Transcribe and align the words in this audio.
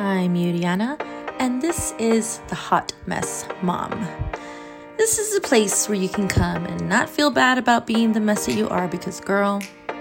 I'm 0.00 0.34
Yuriana, 0.34 0.98
and 1.38 1.60
this 1.60 1.92
is 1.98 2.40
the 2.48 2.54
Hot 2.54 2.94
Mess 3.04 3.46
Mom. 3.60 3.90
This 4.96 5.18
is 5.18 5.36
a 5.36 5.42
place 5.42 5.90
where 5.90 5.98
you 5.98 6.08
can 6.08 6.26
come 6.26 6.64
and 6.64 6.88
not 6.88 7.10
feel 7.10 7.30
bad 7.30 7.58
about 7.58 7.86
being 7.86 8.12
the 8.12 8.20
mess 8.20 8.46
that 8.46 8.54
you 8.54 8.66
are 8.70 8.88
because, 8.88 9.20
girl, 9.20 9.60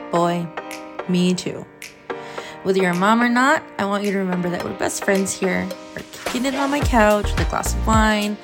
boy, 0.09 0.47
me 1.09 1.33
too. 1.33 1.65
Whether 2.63 2.79
you're 2.79 2.91
a 2.91 2.96
mom 2.96 3.21
or 3.21 3.27
not, 3.27 3.62
I 3.77 3.83
want 3.83 4.05
you 4.05 4.13
to 4.13 4.20
remember 4.20 4.49
that 4.49 4.63
we're 4.63 4.77
best 4.77 5.04
friends 5.04 5.34
here. 5.34 5.67
We're 5.93 6.05
kicking 6.13 6.45
it 6.45 6.55
on 6.55 6.71
my 6.71 6.79
couch 6.79 7.25
with 7.25 7.45
a 7.45 7.50
glass 7.50 7.73
of 7.73 7.86
wine. 7.86 8.38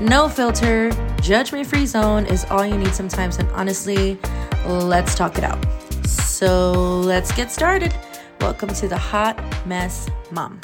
No 0.00 0.28
filter, 0.28 0.92
judgment 1.20 1.66
free 1.66 1.84
zone 1.84 2.26
is 2.26 2.44
all 2.44 2.64
you 2.64 2.78
need 2.78 2.94
sometimes, 2.94 3.38
and 3.38 3.50
honestly, 3.50 4.20
let's 4.66 5.16
talk 5.16 5.36
it 5.36 5.42
out. 5.42 5.58
So 6.06 7.00
let's 7.00 7.32
get 7.32 7.50
started. 7.50 7.92
Welcome 8.40 8.68
to 8.74 8.86
the 8.86 8.98
Hot 8.98 9.36
Mess 9.66 10.08
Mom. 10.30 10.60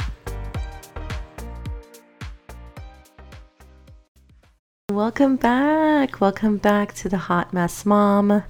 Welcome 4.90 5.36
back. 5.36 6.18
Welcome 6.18 6.56
back 6.56 6.94
to 6.94 7.10
the 7.10 7.18
Hot 7.18 7.52
Mess 7.52 7.84
Mom. 7.84 8.42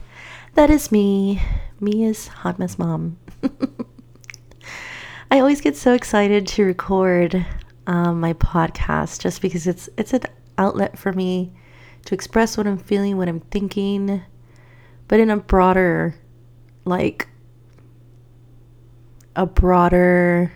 That 0.55 0.71
is 0.71 0.93
me. 0.93 1.43
Me 1.81 2.05
is 2.05 2.29
Hot 2.29 2.61
Mess 2.61 2.79
Mom. 2.79 3.19
I 5.33 5.41
always 5.41 5.61
get 5.61 5.77
so 5.77 5.95
excited 5.95 6.47
to 6.47 6.63
record 6.63 7.45
um, 7.89 8.21
my 8.21 8.35
podcast 8.35 9.19
just 9.21 9.43
because 9.43 9.67
it's 9.67 9.89
it's 9.99 10.13
an 10.13 10.23
outlet 10.57 10.97
for 10.97 11.13
me 11.13 11.53
to 12.05 12.15
express 12.15 12.57
what 12.57 12.69
I'm 12.69 12.79
feeling, 12.79 13.17
what 13.17 13.29
I'm 13.29 13.41
thinking, 13.41 14.23
but 15.09 15.19
in 15.19 15.31
a 15.31 15.39
broader 15.39 16.15
like 16.85 17.27
a 19.35 19.45
broader 19.45 20.53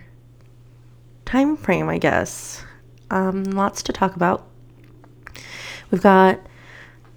time 1.25 1.57
frame, 1.57 1.89
I 1.89 1.99
guess. 1.99 2.65
Um, 3.11 3.43
lots 3.43 3.83
to 3.83 3.93
talk 3.93 4.15
about. 4.15 4.52
We've 5.93 6.03
got 6.03 6.41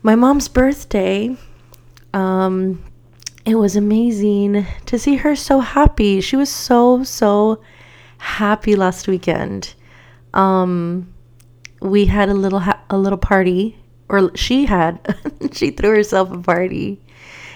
my 0.03 0.15
mom's 0.15 0.49
birthday. 0.49 1.35
Um, 2.13 2.83
it 3.45 3.55
was 3.55 3.77
amazing 3.77 4.67
to 4.85 4.99
see 4.99 5.15
her 5.15 5.33
so 5.33 5.61
happy. 5.61 6.19
She 6.19 6.35
was 6.35 6.49
so 6.49 7.01
so 7.05 7.61
happy 8.17 8.75
last 8.75 9.07
weekend. 9.07 9.73
Um, 10.33 11.13
we 11.79 12.05
had 12.05 12.27
a 12.27 12.33
little 12.33 12.59
ha- 12.59 12.83
a 12.89 12.97
little 12.97 13.17
party, 13.17 13.77
or 14.09 14.35
she 14.35 14.65
had. 14.65 14.99
she 15.53 15.71
threw 15.71 15.91
herself 15.91 16.29
a 16.31 16.37
party. 16.37 17.01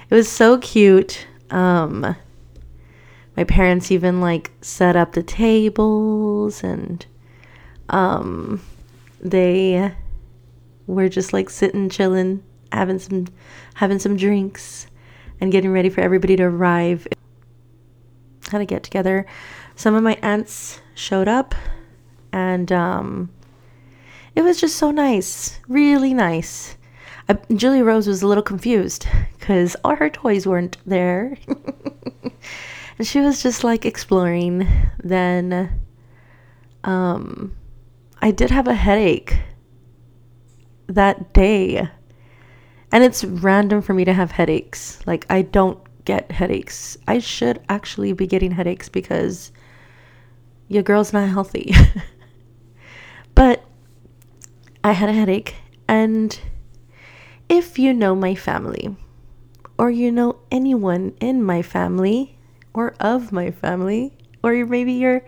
It 0.09 0.15
was 0.15 0.29
so 0.29 0.57
cute. 0.57 1.27
Um, 1.49 2.15
my 3.35 3.43
parents 3.43 3.91
even 3.91 4.21
like 4.21 4.51
set 4.61 4.95
up 4.95 5.11
the 5.11 5.23
tables 5.23 6.63
and 6.63 7.05
um, 7.89 8.61
they 9.19 9.93
were 10.95 11.09
just 11.09 11.33
like 11.33 11.49
sitting, 11.49 11.89
chilling, 11.89 12.43
having 12.71 12.99
some 12.99 13.27
having 13.75 13.99
some 13.99 14.17
drinks 14.17 14.87
and 15.39 15.51
getting 15.51 15.71
ready 15.71 15.89
for 15.89 16.01
everybody 16.01 16.35
to 16.35 16.43
arrive. 16.43 17.07
Had 18.49 18.59
to 18.59 18.65
get 18.65 18.83
together. 18.83 19.25
Some 19.75 19.95
of 19.95 20.03
my 20.03 20.17
aunts 20.21 20.81
showed 20.95 21.27
up 21.27 21.55
and 22.31 22.71
um, 22.71 23.29
it 24.35 24.41
was 24.41 24.59
just 24.59 24.77
so 24.77 24.91
nice, 24.91 25.59
really 25.67 26.13
nice. 26.13 26.75
I, 27.27 27.37
Julia 27.53 27.83
Rose 27.83 28.07
was 28.07 28.21
a 28.23 28.27
little 28.27 28.43
confused 28.43 29.07
because 29.39 29.75
all 29.83 29.95
her 29.95 30.09
toys 30.09 30.47
weren't 30.47 30.77
there. 30.85 31.37
and 32.97 33.07
she 33.07 33.19
was 33.19 33.43
just 33.43 33.63
like 33.63 33.85
exploring. 33.85 34.67
Then 35.03 35.81
um, 36.83 37.55
I 38.21 38.31
did 38.31 38.49
have 38.49 38.67
a 38.67 38.73
headache 38.73 39.37
that 40.89 41.33
day. 41.33 41.87
And 42.91 43.03
it's 43.03 43.23
random 43.23 43.81
for 43.81 43.93
me 43.93 44.03
to 44.05 44.13
have 44.13 44.31
headaches. 44.31 44.99
Like, 45.05 45.25
I 45.29 45.43
don't 45.43 45.79
get 46.05 46.31
headaches. 46.31 46.97
I 47.07 47.19
should 47.19 47.61
actually 47.69 48.13
be 48.13 48.25
getting 48.25 48.51
headaches 48.51 48.89
because 48.89 49.51
your 50.67 50.83
girl's 50.83 51.13
not 51.13 51.29
healthy. 51.29 51.73
but 53.35 53.63
I 54.83 54.93
had 54.93 55.09
a 55.09 55.13
headache, 55.13 55.55
and 55.87 56.39
if 57.49 57.77
you 57.77 57.93
know 57.93 58.15
my 58.15 58.33
family, 58.33 58.95
or 59.77 59.91
you 59.91 60.11
know 60.11 60.37
anyone 60.51 61.13
in 61.19 61.43
my 61.43 61.61
family, 61.61 62.37
or 62.73 62.95
of 62.99 63.31
my 63.31 63.51
family, 63.51 64.13
or 64.41 64.53
maybe 64.65 64.93
you're, 64.93 65.21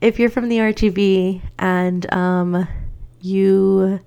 if 0.00 0.18
you're 0.18 0.30
from 0.30 0.48
the 0.48 0.58
RGV 0.58 1.42
and 1.58 2.12
um, 2.12 2.66
you, 3.20 4.00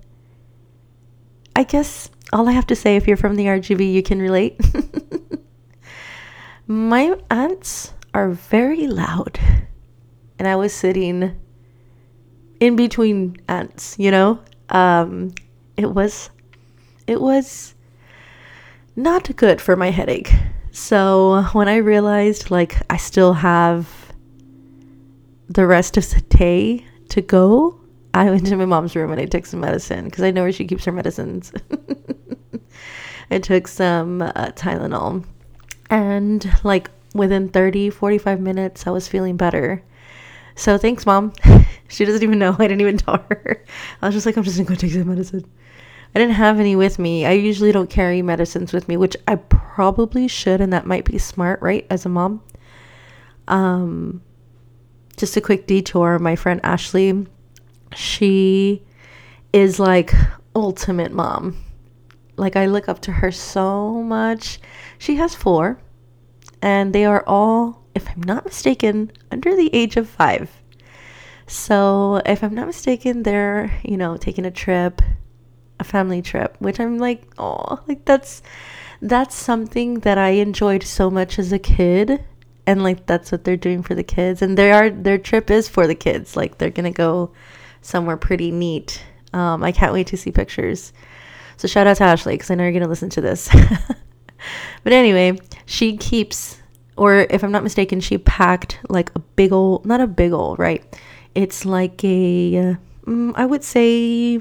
I 1.54 1.64
guess 1.64 2.10
all 2.32 2.48
I 2.48 2.52
have 2.52 2.66
to 2.68 2.76
say, 2.76 2.96
if 2.96 3.06
you're 3.06 3.16
from 3.16 3.36
the 3.36 3.46
RGV, 3.46 3.92
you 3.92 4.02
can 4.02 4.20
relate. 4.20 4.60
my 6.66 7.14
aunts 7.30 7.92
are 8.14 8.30
very 8.30 8.86
loud, 8.86 9.38
and 10.38 10.48
I 10.48 10.56
was 10.56 10.72
sitting 10.72 11.38
in 12.60 12.76
between 12.76 13.36
aunts, 13.48 13.96
you 13.98 14.10
know? 14.10 14.40
Um, 14.68 15.34
it 15.76 15.90
was, 15.90 16.30
it 17.06 17.20
was 17.20 17.74
not 18.96 19.34
good 19.36 19.60
for 19.60 19.76
my 19.76 19.90
headache. 19.90 20.32
So 20.70 21.42
when 21.52 21.68
I 21.68 21.76
realized 21.76 22.50
like 22.50 22.76
I 22.88 22.96
still 22.96 23.34
have 23.34 23.88
the 25.48 25.66
rest 25.66 25.96
of 25.96 26.08
the 26.08 26.20
day 26.22 26.86
to 27.10 27.20
go, 27.20 27.78
I 28.14 28.30
went 28.30 28.46
to 28.46 28.56
my 28.56 28.66
mom's 28.66 28.94
room 28.94 29.10
and 29.10 29.20
I 29.20 29.24
took 29.24 29.46
some 29.46 29.60
medicine 29.60 30.04
because 30.04 30.22
I 30.22 30.30
know 30.30 30.42
where 30.42 30.52
she 30.52 30.66
keeps 30.66 30.84
her 30.84 30.92
medicines. 30.92 31.52
I 33.30 33.38
took 33.38 33.66
some 33.68 34.20
uh, 34.20 34.52
Tylenol 34.54 35.24
and 35.88 36.50
like 36.64 36.90
within 37.14 37.48
30, 37.48 37.90
45 37.90 38.40
minutes, 38.40 38.86
I 38.86 38.90
was 38.90 39.08
feeling 39.08 39.36
better. 39.36 39.82
So 40.54 40.76
thanks, 40.78 41.06
mom. 41.06 41.32
she 41.88 42.04
doesn't 42.04 42.22
even 42.22 42.38
know. 42.38 42.54
I 42.58 42.68
didn't 42.68 42.80
even 42.82 42.98
tell 42.98 43.24
her. 43.30 43.64
I 44.00 44.06
was 44.06 44.14
just 44.14 44.26
like, 44.26 44.36
I'm 44.36 44.42
just 44.42 44.56
gonna 44.56 44.68
go 44.68 44.74
take 44.74 44.92
some 44.92 45.08
medicine. 45.08 45.44
I 46.14 46.18
didn't 46.18 46.34
have 46.34 46.60
any 46.60 46.76
with 46.76 46.98
me. 46.98 47.24
I 47.24 47.32
usually 47.32 47.72
don't 47.72 47.88
carry 47.88 48.20
medicines 48.20 48.72
with 48.72 48.86
me, 48.86 48.98
which 48.98 49.16
I 49.26 49.36
probably 49.36 50.28
should, 50.28 50.60
and 50.60 50.72
that 50.72 50.84
might 50.84 51.06
be 51.06 51.16
smart, 51.16 51.62
right? 51.62 51.86
As 51.88 52.04
a 52.04 52.10
mom. 52.10 52.42
Um, 53.48 54.22
just 55.16 55.36
a 55.36 55.40
quick 55.40 55.66
detour. 55.66 56.18
My 56.18 56.36
friend 56.36 56.60
Ashley, 56.62 57.26
she 57.94 58.82
is 59.52 59.78
like 59.78 60.12
ultimate 60.54 61.12
mom. 61.12 61.56
Like 62.36 62.56
I 62.56 62.66
look 62.66 62.88
up 62.88 63.00
to 63.02 63.12
her 63.12 63.30
so 63.30 64.02
much. 64.02 64.58
She 64.98 65.16
has 65.16 65.34
four, 65.34 65.78
and 66.60 66.92
they 66.92 67.04
are 67.04 67.24
all, 67.26 67.84
if 67.94 68.08
I'm 68.08 68.22
not 68.22 68.44
mistaken, 68.44 69.12
under 69.30 69.54
the 69.54 69.74
age 69.74 69.96
of 69.96 70.08
five. 70.08 70.50
So 71.46 72.22
if 72.24 72.42
I'm 72.42 72.54
not 72.54 72.66
mistaken, 72.66 73.22
they're 73.22 73.78
you 73.84 73.96
know 73.96 74.16
taking 74.16 74.46
a 74.46 74.50
trip 74.50 75.02
a 75.82 75.84
family 75.84 76.22
trip, 76.22 76.56
which 76.60 76.80
I'm 76.80 76.98
like, 76.98 77.22
oh, 77.36 77.80
like 77.86 78.04
that's 78.06 78.42
that's 79.02 79.34
something 79.34 80.00
that 80.00 80.16
I 80.16 80.30
enjoyed 80.30 80.84
so 80.84 81.10
much 81.10 81.38
as 81.38 81.52
a 81.52 81.58
kid. 81.58 82.24
And 82.66 82.82
like 82.82 83.06
that's 83.06 83.32
what 83.32 83.44
they're 83.44 83.56
doing 83.56 83.82
for 83.82 83.94
the 83.94 84.04
kids. 84.04 84.40
And 84.40 84.56
they 84.56 84.72
are 84.72 84.88
their 84.88 85.18
trip 85.18 85.50
is 85.50 85.68
for 85.68 85.86
the 85.86 85.94
kids. 85.94 86.36
Like 86.36 86.58
they're 86.58 86.70
gonna 86.70 86.92
go 86.92 87.32
somewhere 87.82 88.16
pretty 88.16 88.50
neat. 88.50 89.02
Um, 89.32 89.62
I 89.62 89.72
can't 89.72 89.92
wait 89.92 90.06
to 90.08 90.16
see 90.16 90.32
pictures. 90.32 90.92
So 91.56 91.68
shout 91.68 91.86
out 91.86 91.98
to 91.98 92.04
Ashley 92.04 92.34
because 92.34 92.50
I 92.50 92.54
know 92.54 92.64
you're 92.64 92.72
gonna 92.72 92.88
listen 92.88 93.10
to 93.10 93.20
this. 93.20 93.48
but 94.84 94.92
anyway, 94.92 95.38
she 95.66 95.96
keeps, 95.96 96.60
or 96.96 97.26
if 97.30 97.44
I'm 97.44 97.52
not 97.52 97.62
mistaken, 97.62 98.00
she 98.00 98.18
packed 98.18 98.78
like 98.88 99.10
a 99.14 99.18
big 99.18 99.52
old, 99.52 99.86
not 99.86 100.00
a 100.00 100.06
big 100.06 100.32
old, 100.32 100.58
right? 100.58 100.82
It's 101.34 101.64
like 101.64 102.02
a, 102.04 102.76
um, 103.06 103.34
I 103.36 103.46
would 103.46 103.64
say 103.64 104.40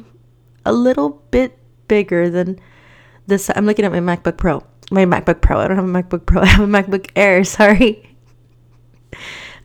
a 0.65 0.73
little 0.73 1.21
bit 1.31 1.57
bigger 1.87 2.29
than 2.29 2.59
this. 3.27 3.49
I'm 3.55 3.65
looking 3.65 3.85
at 3.85 3.91
my 3.91 3.99
MacBook 3.99 4.37
Pro. 4.37 4.63
My 4.91 5.05
MacBook 5.05 5.41
Pro. 5.41 5.59
I 5.59 5.67
don't 5.67 5.77
have 5.77 5.85
a 5.85 5.87
MacBook 5.87 6.25
Pro. 6.25 6.41
I 6.43 6.45
have 6.45 6.61
a 6.61 6.71
MacBook 6.71 7.09
Air. 7.15 7.43
Sorry. 7.57 8.15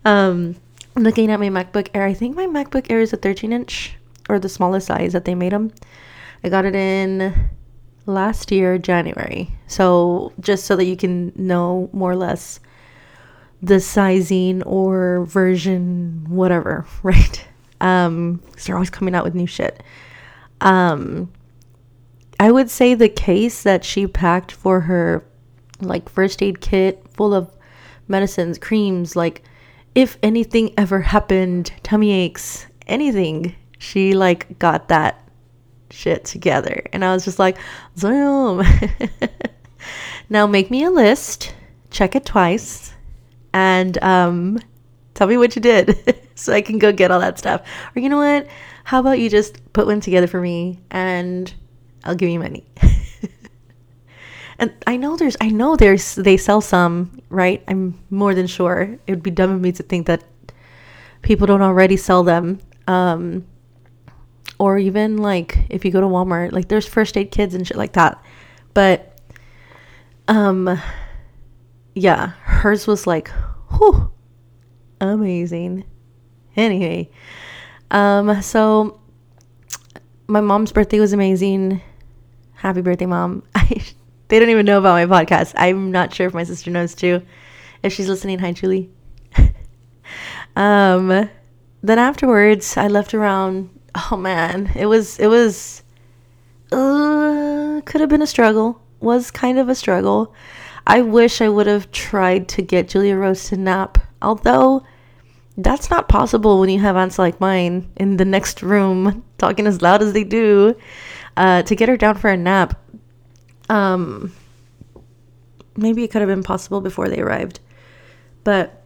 um, 0.05 0.57
looking 0.97 1.31
at 1.31 1.41
my 1.41 1.49
MacBook 1.49 1.89
Air. 1.95 2.07
I 2.07 2.15
think 2.15 2.37
my 2.37 2.47
MacBook 2.47 2.91
Air 2.91 3.01
is 3.01 3.13
a 3.13 3.17
13 3.17 3.53
inch 3.53 3.97
or 4.29 4.39
the 4.39 4.49
smallest 4.49 4.87
size 4.87 5.13
that 5.13 5.25
they 5.25 5.35
made 5.35 5.53
them. 5.53 5.73
I 6.43 6.49
got 6.49 6.65
it 6.65 6.75
in 6.75 7.51
last 8.07 8.51
year, 8.51 8.79
January. 8.79 9.51
So 9.67 10.33
just 10.41 10.65
so 10.65 10.77
that 10.77 10.85
you 10.85 10.97
can 10.97 11.33
know 11.37 11.91
more 11.93 12.13
or 12.13 12.17
less 12.17 12.61
the 13.63 13.81
sizing 13.81 14.63
or 14.63 15.25
version, 15.27 16.27
whatever, 16.29 16.87
right? 17.03 17.47
Um, 17.81 18.43
because 18.47 18.65
they're 18.65 18.77
always 18.77 18.91
coming 18.91 19.15
out 19.15 19.25
with 19.25 19.35
new 19.35 19.47
shit. 19.47 19.83
Um, 20.61 21.31
I 22.41 22.51
would 22.51 22.71
say 22.71 22.95
the 22.95 23.09
case 23.09 23.63
that 23.63 23.85
she 23.85 24.07
packed 24.07 24.53
for 24.53 24.81
her 24.83 25.25
like 25.81 26.09
first 26.09 26.43
aid 26.43 26.61
kit 26.61 27.05
full 27.13 27.35
of 27.35 27.51
medicines, 28.09 28.59
creams, 28.59 29.17
like 29.17 29.43
if 29.97 30.19
anything 30.23 30.75
ever 30.77 31.01
happened, 31.01 31.73
tummy 31.83 32.13
aches, 32.13 32.67
anything, 32.87 33.57
she 33.79 34.15
like 34.15 34.59
got 34.59 34.89
that 34.89 35.27
shit 35.91 36.27
together. 36.27 36.83
And 36.93 37.03
I 37.03 37.15
was 37.15 37.25
just 37.25 37.39
like, 37.39 37.57
Zoom. 37.97 38.63
now 40.29 40.47
make 40.47 40.71
me 40.71 40.85
a 40.85 40.91
list, 40.91 41.55
check 41.91 42.15
it 42.15 42.27
twice, 42.27 42.93
and 43.55 43.97
um, 44.05 44.59
tell 45.15 45.27
me 45.27 45.39
what 45.39 45.57
you 45.57 45.63
did 45.63 46.21
so 46.35 46.53
I 46.53 46.61
can 46.61 46.79
go 46.79 46.93
get 46.93 47.11
all 47.11 47.21
that 47.21 47.39
stuff. 47.39 47.63
Or 47.97 48.01
you 48.01 48.11
know 48.11 48.19
what? 48.19 48.47
How 48.85 49.01
about 49.01 49.19
you 49.19 49.31
just 49.31 49.73
put 49.73 49.87
one 49.87 50.01
together 50.01 50.27
for 50.27 50.43
me 50.43 50.79
and 50.91 51.53
I'll 52.05 52.15
give 52.15 52.29
you 52.29 52.39
money. 52.39 52.67
and 54.59 54.73
I 54.87 54.97
know 54.97 55.17
there's 55.17 55.37
I 55.41 55.49
know 55.49 55.77
there's 55.77 56.15
they 56.15 56.37
sell 56.37 56.61
some, 56.61 57.21
right? 57.29 57.63
I'm 57.69 57.99
more 58.11 58.35
than 58.35 58.47
sure. 58.47 58.99
It 59.07 59.11
would 59.13 59.23
be 59.23 59.31
dumb 59.31 59.51
of 59.51 59.61
me 59.61 59.73
to 59.73 59.83
think 59.83 60.07
that 60.07 60.25
people 61.23 61.47
don't 61.47 61.63
already 61.63 61.97
sell 61.97 62.23
them. 62.23 62.61
Um 62.87 63.47
or 64.59 64.79
even 64.79 65.19
like 65.19 65.67
if 65.69 65.85
you 65.85 65.91
go 65.91 66.01
to 66.01 66.07
Walmart, 66.07 66.53
like 66.53 66.69
there's 66.69 66.87
first 66.87 67.17
aid 67.17 67.31
kids 67.31 67.55
and 67.55 67.67
shit 67.67 67.77
like 67.77 67.93
that. 67.93 68.23
But 68.73 69.21
um 70.29 70.81
yeah, 71.95 72.29
hers 72.43 72.87
was 72.87 73.07
like 73.07 73.31
whew, 73.73 74.11
amazing. 75.01 75.85
Anyway, 76.57 77.11
um 77.91 78.41
so 78.41 79.01
my 80.27 80.41
mom's 80.41 80.73
birthday 80.73 80.99
was 80.99 81.13
amazing. 81.13 81.83
Happy 82.55 82.81
birthday, 82.81 83.07
mom. 83.07 83.43
I, 83.55 83.85
they 84.29 84.39
don't 84.39 84.51
even 84.51 84.67
know 84.67 84.79
about 84.79 85.09
my 85.09 85.25
podcast. 85.25 85.55
I'm 85.57 85.91
not 85.91 86.13
sure 86.13 86.27
if 86.27 86.35
my 86.35 86.45
sister 86.45 86.71
knows 86.71 86.95
too. 86.95 87.23
If 87.83 87.93
she's 87.93 88.09
listening, 88.09 88.39
hi 88.39 88.53
Julie. 88.53 88.91
um 90.57 91.31
then 91.83 91.99
afterwards 91.99 92.77
I 92.77 92.89
left 92.89 93.15
around 93.15 93.71
oh 94.11 94.17
man, 94.17 94.71
it 94.75 94.87
was 94.87 95.19
it 95.19 95.29
was 95.29 95.83
uh, 96.73 97.81
could 97.85 98.01
have 98.01 98.11
been 98.11 98.23
a 98.23 98.27
struggle. 98.27 98.81
Was 99.01 99.31
kind 99.31 99.59
of 99.59 99.69
a 99.69 99.75
struggle. 99.75 100.35
I 100.87 101.03
wish 101.03 101.41
I 101.41 101.49
would 101.49 101.67
have 101.67 101.91
tried 101.91 102.49
to 102.51 102.63
get 102.63 102.89
Julia 102.89 103.17
Rose 103.17 103.49
to 103.49 103.57
nap. 103.57 103.99
Although 104.23 104.85
that's 105.57 105.91
not 105.91 106.09
possible 106.09 106.61
when 106.61 106.69
you 106.69 106.81
have 106.81 106.97
aunts 106.97 107.19
like 107.19 107.41
mine 107.41 107.91
in 107.97 108.17
the 108.17 108.25
next 108.25 108.63
room 108.63 109.25
talking 109.39 109.67
as 109.67 109.83
loud 109.83 110.03
as 110.03 110.13
they 110.13 110.25
do. 110.25 110.75
Uh, 111.37 111.63
to 111.63 111.77
get 111.77 111.89
her 111.89 111.99
down 111.99 112.17
for 112.17 112.31
a 112.31 112.37
nap, 112.37 112.81
um, 113.69 114.33
maybe 115.77 116.05
it 116.05 116.11
could 116.11 116.23
have 116.23 116.29
been 116.29 116.43
possible 116.43 116.81
before 116.81 117.09
they 117.09 117.21
arrived, 117.21 117.61
but 118.45 118.83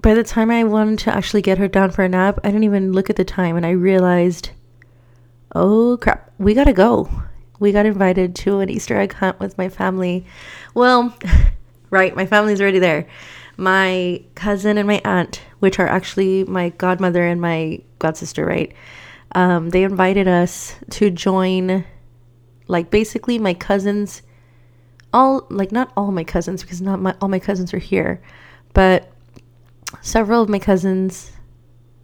by 0.00 0.14
the 0.14 0.22
time 0.22 0.50
I 0.50 0.64
wanted 0.64 1.00
to 1.00 1.14
actually 1.14 1.42
get 1.42 1.58
her 1.58 1.68
down 1.68 1.90
for 1.90 2.04
a 2.04 2.08
nap, 2.08 2.38
I 2.44 2.48
didn't 2.48 2.64
even 2.64 2.92
look 2.92 3.10
at 3.10 3.16
the 3.16 3.24
time 3.24 3.56
and 3.56 3.66
I 3.66 3.70
realized, 3.70 4.50
oh 5.54 5.98
crap, 6.00 6.32
we 6.38 6.54
gotta 6.54 6.72
go. 6.72 7.10
We 7.58 7.72
got 7.72 7.86
invited 7.86 8.36
to 8.36 8.60
an 8.60 8.70
Easter 8.70 8.96
egg 8.98 9.14
hunt 9.14 9.40
with 9.40 9.58
my 9.58 9.68
family. 9.68 10.24
Well, 10.74 11.16
right, 11.90 12.14
my 12.14 12.26
family's 12.26 12.60
already 12.60 12.78
there. 12.78 13.08
My 13.56 14.22
cousin 14.36 14.78
and 14.78 14.86
my 14.86 15.00
aunt, 15.04 15.42
which 15.58 15.80
are 15.80 15.88
actually 15.88 16.44
my 16.44 16.68
godmother 16.70 17.26
and 17.26 17.40
my 17.40 17.82
godsister, 17.98 18.46
right? 18.46 18.72
Um, 19.32 19.70
they 19.70 19.82
invited 19.82 20.28
us 20.28 20.76
to 20.90 21.10
join, 21.10 21.84
like, 22.68 22.90
basically 22.90 23.38
my 23.38 23.54
cousins, 23.54 24.22
all, 25.12 25.46
like, 25.50 25.72
not 25.72 25.92
all 25.96 26.12
my 26.12 26.24
cousins, 26.24 26.62
because 26.62 26.80
not 26.80 27.00
my, 27.00 27.14
all 27.20 27.28
my 27.28 27.38
cousins 27.38 27.74
are 27.74 27.78
here, 27.78 28.22
but 28.72 29.10
several 30.00 30.42
of 30.42 30.48
my 30.48 30.58
cousins, 30.58 31.32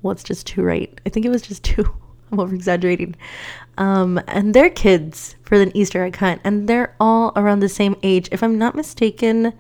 well, 0.03 0.13
it's 0.13 0.25
just 0.25 0.47
two, 0.47 0.63
right? 0.63 1.01
I 1.07 1.09
think 1.09 1.25
it 1.25 1.31
was 1.31 1.43
just 1.43 1.63
two. 1.73 1.85
I'm 2.33 2.41
over 2.41 2.55
exaggerating. 2.55 3.15
Um, 3.79 4.21
and 4.27 4.55
their 4.55 4.71
kids 4.71 5.37
for 5.43 5.59
the 5.59 5.71
Easter 5.79 6.05
egg 6.05 6.17
hunt, 6.17 6.41
and 6.45 6.69
they're 6.69 6.97
all 6.99 7.33
around 7.37 7.61
the 7.61 7.69
same 7.69 7.97
age. 8.03 8.29
If 8.33 8.43
I'm 8.43 8.59
not 8.59 8.75
mistaken, 8.75 9.53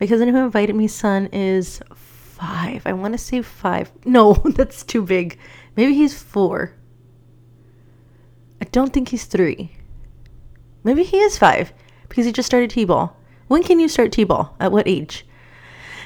my 0.00 0.06
cousin 0.06 0.28
who 0.28 0.36
invited 0.36 0.74
me, 0.74 0.88
son, 0.88 1.28
is 1.32 1.80
five. 1.94 2.82
I 2.86 2.92
want 2.92 3.14
to 3.14 3.18
say 3.18 3.42
five. 3.42 3.90
No, 4.04 4.34
that's 4.44 4.82
too 4.84 5.02
big. 5.02 5.38
Maybe 5.76 5.94
he's 5.94 6.20
four. 6.20 6.74
I 8.60 8.64
don't 8.66 8.92
think 8.92 9.08
he's 9.08 9.24
three. 9.24 9.72
Maybe 10.88 11.02
he 11.02 11.18
is 11.18 11.36
five 11.36 11.74
because 12.08 12.24
he 12.24 12.32
just 12.32 12.46
started 12.46 12.70
t-ball. 12.70 13.14
When 13.48 13.62
can 13.62 13.78
you 13.78 13.90
start 13.90 14.10
t-ball? 14.10 14.56
At 14.58 14.72
what 14.72 14.88
age? 14.88 15.26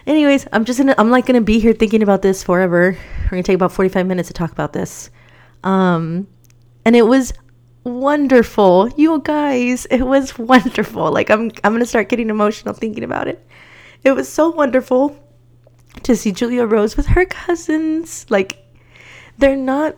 Anyways, 0.09 0.49
I'm 0.53 0.65
just 0.65 0.81
gonna 0.81 0.97
I'm 0.99 1.09
like 1.09 1.25
gonna 1.25 1.41
be 1.41 1.61
here 1.61 1.73
thinking 1.73 2.03
about 2.03 2.23
this 2.23 2.43
forever. 2.43 2.99
We're 3.23 3.31
gonna 3.31 3.45
take 3.45 3.55
about 3.55 3.71
45 3.71 4.09
minutes 4.09 4.27
to 4.27 4.35
talk 4.35 4.51
about 4.51 4.73
this. 4.73 5.09
Um 5.63 6.27
and 6.85 6.97
it 6.97 7.03
was 7.03 7.33
wonderful. 7.85 8.89
You 8.97 9.21
guys, 9.23 9.87
it 9.87 10.03
was 10.03 10.37
wonderful. 10.53 11.13
Like 11.13 11.31
I'm 11.31 11.53
I'm 11.63 11.73
gonna 11.73 11.87
start 11.87 12.09
getting 12.09 12.29
emotional 12.29 12.75
thinking 12.75 13.05
about 13.05 13.29
it. 13.29 13.47
It 14.03 14.17
was 14.17 14.29
so 14.29 14.51
wonderful 14.51 15.17
to 16.03 16.17
see 16.17 16.33
Julia 16.33 16.67
Rose 16.67 16.97
with 16.97 17.07
her 17.07 17.25
cousins. 17.25 18.27
Like 18.29 18.59
they're 19.39 19.55
not 19.55 19.97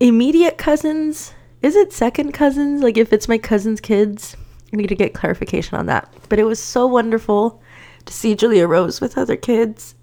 immediate 0.00 0.58
cousins. 0.58 1.32
Is 1.62 1.76
it 1.76 1.92
second 1.92 2.32
cousins? 2.32 2.82
Like 2.82 2.96
if 2.96 3.12
it's 3.12 3.28
my 3.28 3.38
cousin's 3.38 3.80
kids? 3.80 4.36
I 4.72 4.76
need 4.76 4.88
to 4.88 4.94
get 4.94 5.14
clarification 5.14 5.78
on 5.78 5.86
that. 5.86 6.12
But 6.28 6.38
it 6.38 6.44
was 6.44 6.60
so 6.60 6.86
wonderful 6.86 7.62
to 8.04 8.12
see 8.12 8.34
Julia 8.34 8.66
Rose 8.66 9.00
with 9.00 9.16
other 9.16 9.36
kids. 9.36 9.94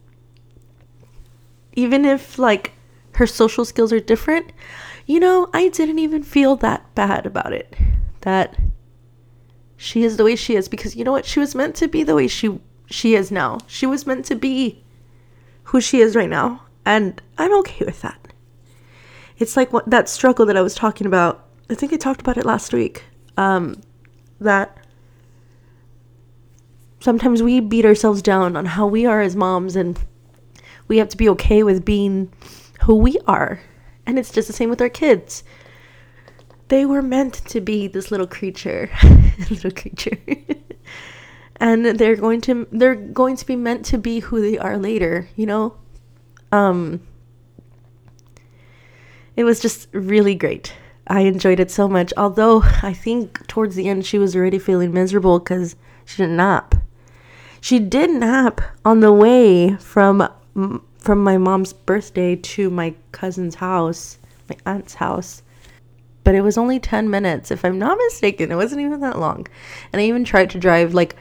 Even 1.73 2.05
if, 2.05 2.39
like, 2.39 2.71
her 3.15 3.27
social 3.27 3.65
skills 3.65 3.93
are 3.93 3.99
different, 3.99 4.51
you 5.05 5.19
know, 5.19 5.49
I 5.53 5.69
didn't 5.69 5.99
even 5.99 6.23
feel 6.23 6.55
that 6.57 6.93
bad 6.95 7.25
about 7.25 7.53
it. 7.53 7.75
That 8.21 8.57
she 9.77 10.03
is 10.03 10.17
the 10.17 10.23
way 10.23 10.35
she 10.35 10.55
is 10.55 10.67
because 10.67 10.95
you 10.95 11.03
know 11.03 11.11
what? 11.11 11.25
She 11.25 11.39
was 11.39 11.53
meant 11.53 11.75
to 11.75 11.87
be 11.87 12.03
the 12.03 12.15
way 12.15 12.27
she 12.27 12.59
she 12.87 13.15
is 13.15 13.31
now. 13.31 13.59
She 13.67 13.85
was 13.85 14.07
meant 14.07 14.25
to 14.25 14.35
be 14.35 14.83
who 15.63 15.81
she 15.81 15.99
is 15.99 16.15
right 16.15 16.29
now, 16.29 16.63
and 16.85 17.21
I'm 17.37 17.53
okay 17.59 17.85
with 17.85 18.01
that. 18.01 18.33
It's 19.37 19.57
like 19.57 19.73
what 19.73 19.89
that 19.89 20.09
struggle 20.09 20.45
that 20.45 20.57
I 20.57 20.61
was 20.61 20.75
talking 20.75 21.07
about. 21.07 21.44
I 21.69 21.75
think 21.75 21.93
I 21.93 21.97
talked 21.97 22.21
about 22.21 22.37
it 22.37 22.45
last 22.45 22.73
week. 22.73 23.03
Um, 23.37 23.81
that 24.39 24.77
sometimes 26.99 27.41
we 27.41 27.59
beat 27.59 27.85
ourselves 27.85 28.21
down 28.21 28.55
on 28.55 28.65
how 28.65 28.87
we 28.87 29.05
are 29.05 29.21
as 29.21 29.35
moms 29.35 29.75
and 29.75 29.99
we 30.87 30.97
have 30.97 31.09
to 31.09 31.17
be 31.17 31.29
okay 31.29 31.63
with 31.63 31.85
being 31.85 32.31
who 32.83 32.95
we 32.95 33.17
are. 33.27 33.61
And 34.05 34.19
it's 34.19 34.31
just 34.31 34.47
the 34.47 34.53
same 34.53 34.69
with 34.69 34.81
our 34.81 34.89
kids. 34.89 35.43
They 36.67 36.85
were 36.85 37.01
meant 37.01 37.33
to 37.47 37.61
be 37.61 37.87
this 37.87 38.11
little 38.11 38.27
creature, 38.27 38.89
little 39.49 39.71
creature. 39.71 40.17
and 41.57 41.85
they're 41.85 42.15
going 42.15 42.41
to 42.41 42.67
they're 42.71 42.95
going 42.95 43.35
to 43.37 43.45
be 43.45 43.55
meant 43.55 43.85
to 43.85 43.97
be 43.97 44.19
who 44.19 44.41
they 44.41 44.57
are 44.57 44.77
later, 44.77 45.27
you 45.35 45.45
know? 45.45 45.75
Um 46.51 47.01
it 49.35 49.43
was 49.43 49.59
just 49.59 49.89
really 49.91 50.35
great. 50.35 50.73
I 51.07 51.21
enjoyed 51.21 51.59
it 51.59 51.71
so 51.71 51.87
much. 51.87 52.13
Although 52.17 52.61
I 52.83 52.93
think 52.93 53.45
towards 53.47 53.75
the 53.75 53.87
end 53.87 54.05
she 54.05 54.17
was 54.17 54.35
already 54.35 54.59
feeling 54.59 54.93
miserable 54.93 55.39
because 55.39 55.75
she 56.05 56.17
didn't 56.17 56.37
nap. 56.37 56.75
She 57.61 57.79
did 57.79 58.11
nap 58.11 58.61
on 58.83 58.99
the 58.99 59.11
way 59.11 59.75
from 59.77 60.29
from 60.97 61.23
my 61.23 61.37
mom's 61.37 61.73
birthday 61.73 62.35
to 62.35 62.69
my 62.69 62.93
cousin's 63.11 63.55
house, 63.55 64.17
my 64.49 64.55
aunt's 64.65 64.95
house. 64.95 65.43
But 66.23 66.35
it 66.35 66.41
was 66.41 66.57
only 66.57 66.79
10 66.79 67.09
minutes 67.09 67.51
if 67.51 67.63
I'm 67.63 67.77
not 67.77 67.97
mistaken. 67.97 68.51
It 68.51 68.55
wasn't 68.55 68.81
even 68.81 69.01
that 69.01 69.19
long. 69.19 69.45
And 69.93 70.01
I 70.01 70.05
even 70.05 70.23
tried 70.23 70.49
to 70.51 70.59
drive 70.59 70.93
like 70.93 71.15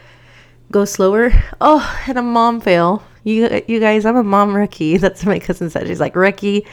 go 0.71 0.85
slower. 0.85 1.33
Oh, 1.61 2.03
and 2.07 2.19
a 2.19 2.23
mom 2.23 2.61
fail. 2.61 3.03
You 3.23 3.62
you 3.67 3.81
guys, 3.81 4.05
I'm 4.05 4.17
a 4.17 4.23
mom 4.23 4.55
rookie. 4.55 4.97
That's 4.99 5.25
what 5.25 5.33
my 5.33 5.38
cousin 5.38 5.71
said. 5.71 5.87
She's 5.87 6.00
like, 6.00 6.14
"Rookie, 6.14 6.67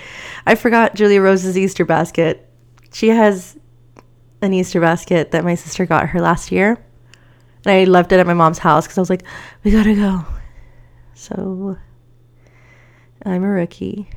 I 0.46 0.56
forgot 0.56 0.96
Julia 0.96 1.22
Rose's 1.22 1.58
Easter 1.58 1.86
basket. 1.86 2.51
She 2.94 3.10
has 3.10 3.58
an 4.42 4.54
Easter 4.54 4.82
basket 4.82 5.32
that 5.32 5.44
my 5.44 5.56
sister 5.56 5.86
got 5.86 6.10
her 6.10 6.22
last 6.22 6.52
year." 6.52 6.84
And 7.66 7.74
I 7.76 7.84
left 7.84 8.12
it 8.12 8.20
at 8.20 8.28
my 8.28 8.34
mom's 8.34 8.58
house 8.58 8.86
because 8.86 8.98
I 8.98 9.02
was 9.02 9.10
like, 9.10 9.24
we 9.64 9.72
gotta 9.72 9.94
go. 9.94 10.26
So 11.14 11.78
I'm 13.24 13.44
a 13.44 13.50
rookie, 13.50 14.10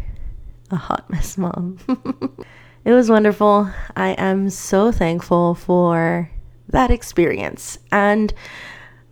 a 0.71 0.77
hot 0.77 1.11
mess 1.11 1.37
mom. 1.37 1.79
it 2.85 2.93
was 2.93 3.11
wonderful. 3.11 3.71
I 3.97 4.11
am 4.11 4.49
so 4.49 4.91
thankful 4.91 5.55
for 5.55 6.31
that 6.69 6.91
experience. 6.91 7.79
And 7.93 8.33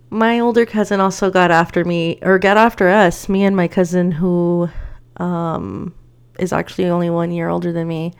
my 0.09 0.39
older 0.39 0.65
cousin 0.65 0.99
also 0.99 1.29
got 1.29 1.51
after 1.51 1.85
me, 1.85 2.17
or 2.23 2.39
got 2.39 2.57
after 2.57 2.89
us, 2.89 3.29
me 3.29 3.43
and 3.43 3.55
my 3.55 3.67
cousin, 3.67 4.11
who 4.11 4.69
um, 5.17 5.93
is 6.39 6.51
actually 6.51 6.85
only 6.85 7.11
one 7.11 7.31
year 7.31 7.49
older 7.49 7.71
than 7.71 7.87
me. 7.87 8.13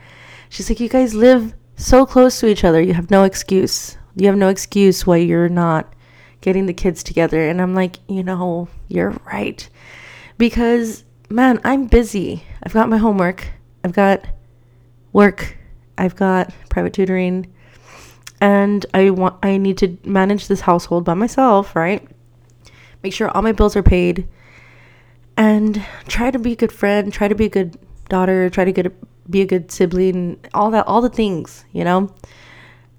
She's 0.54 0.70
like, 0.70 0.80
You 0.80 0.88
guys 0.88 1.16
live 1.16 1.56
so 1.78 2.06
close 2.06 2.40
to 2.40 2.48
each 2.48 2.64
other. 2.64 2.80
You 2.80 2.94
have 2.94 3.10
no 3.10 3.24
excuse. 3.24 3.98
You 4.16 4.28
have 4.28 4.38
no 4.38 4.50
excuse 4.50 5.04
why 5.04 5.18
you're 5.18 5.50
not 5.50 5.92
getting 6.42 6.68
the 6.68 6.76
kids 6.76 7.02
together. 7.02 7.50
And 7.50 7.60
I'm 7.60 7.74
like, 7.74 7.98
you 8.08 8.22
know, 8.22 8.68
you're 8.88 9.20
right. 9.26 9.68
Because, 10.38 11.06
man, 11.28 11.60
I'm 11.64 11.88
busy. 11.88 12.44
I've 12.62 12.72
got 12.72 12.88
my 12.88 12.98
homework, 12.98 13.48
I've 13.84 13.94
got 13.94 14.24
work, 15.12 15.58
I've 15.98 16.16
got 16.16 16.54
private 16.70 16.94
tutoring, 16.94 17.52
and 18.40 18.86
I 18.94 19.10
want 19.10 19.44
I 19.44 19.58
need 19.58 19.80
to 19.80 19.98
manage 20.04 20.48
this 20.48 20.62
household 20.62 21.04
by 21.04 21.16
myself, 21.16 21.76
right? 21.76 22.08
Make 23.02 23.14
sure 23.14 23.28
all 23.30 23.42
my 23.42 23.54
bills 23.54 23.76
are 23.76 23.82
paid 23.82 24.28
and 25.36 25.84
try 26.08 26.30
to 26.30 26.38
be 26.38 26.52
a 26.52 26.56
good 26.56 26.72
friend, 26.72 27.12
try 27.12 27.28
to 27.28 27.34
be 27.34 27.46
a 27.46 27.50
good 27.50 27.76
daughter, 28.14 28.50
try 28.50 28.64
to 28.64 28.72
get 28.72 28.86
a, 28.86 28.92
be 29.30 29.42
a 29.42 29.46
good 29.46 29.72
sibling, 29.72 30.40
all 30.54 30.70
that 30.72 30.86
all 30.88 31.02
the 31.02 31.10
things, 31.10 31.66
you 31.72 31.84
know? 31.84 32.14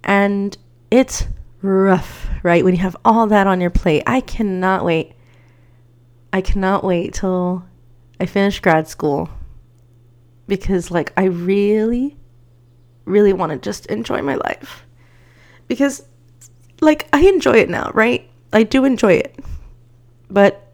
And 0.02 0.56
it's 0.90 1.26
rough, 1.62 2.28
right? 2.42 2.64
When 2.64 2.75
you 2.75 2.80
have 2.80 2.97
all 3.04 3.26
that 3.28 3.47
on 3.47 3.61
your 3.61 3.71
plate. 3.71 4.02
I 4.06 4.21
cannot 4.21 4.85
wait. 4.85 5.14
I 6.33 6.40
cannot 6.40 6.83
wait 6.83 7.14
till 7.14 7.64
I 8.21 8.26
finish 8.26 8.59
grad 8.61 8.88
school 8.88 9.28
because 10.49 10.90
like 10.90 11.12
I 11.16 11.25
really 11.25 12.16
really 13.04 13.33
want 13.33 13.52
to 13.52 13.59
just 13.59 13.87
enjoy 13.87 14.21
my 14.23 14.35
life. 14.35 14.85
Because 15.68 16.02
like 16.80 17.09
I 17.12 17.21
enjoy 17.21 17.59
it 17.59 17.71
now, 17.71 17.90
right? 17.94 18.28
I 18.52 18.62
do 18.64 18.85
enjoy 18.85 19.14
it. 19.14 19.38
But 20.28 20.73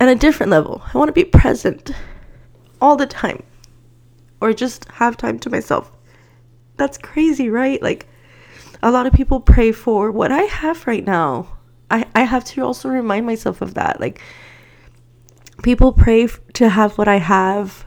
at 0.00 0.08
a 0.08 0.14
different 0.14 0.50
level, 0.50 0.82
I 0.92 0.98
want 0.98 1.08
to 1.08 1.12
be 1.12 1.24
present 1.24 1.92
all 2.82 2.96
the 2.96 3.06
time 3.06 3.42
or 4.42 4.52
just 4.52 4.86
have 4.90 5.16
time 5.16 5.38
to 5.38 5.48
myself. 5.48 5.90
That's 6.76 6.98
crazy, 6.98 7.48
right? 7.48 7.80
Like 7.80 8.06
a 8.82 8.90
lot 8.90 9.06
of 9.06 9.12
people 9.12 9.40
pray 9.40 9.72
for 9.72 10.10
what 10.10 10.32
I 10.32 10.42
have 10.42 10.86
right 10.86 11.04
now. 11.04 11.46
I, 11.90 12.06
I 12.14 12.22
have 12.22 12.44
to 12.46 12.62
also 12.62 12.88
remind 12.88 13.24
myself 13.26 13.62
of 13.62 13.74
that. 13.74 14.00
Like, 14.00 14.20
people 15.62 15.92
pray 15.92 16.24
f- 16.24 16.40
to 16.54 16.68
have 16.68 16.98
what 16.98 17.06
I 17.06 17.18
have. 17.18 17.84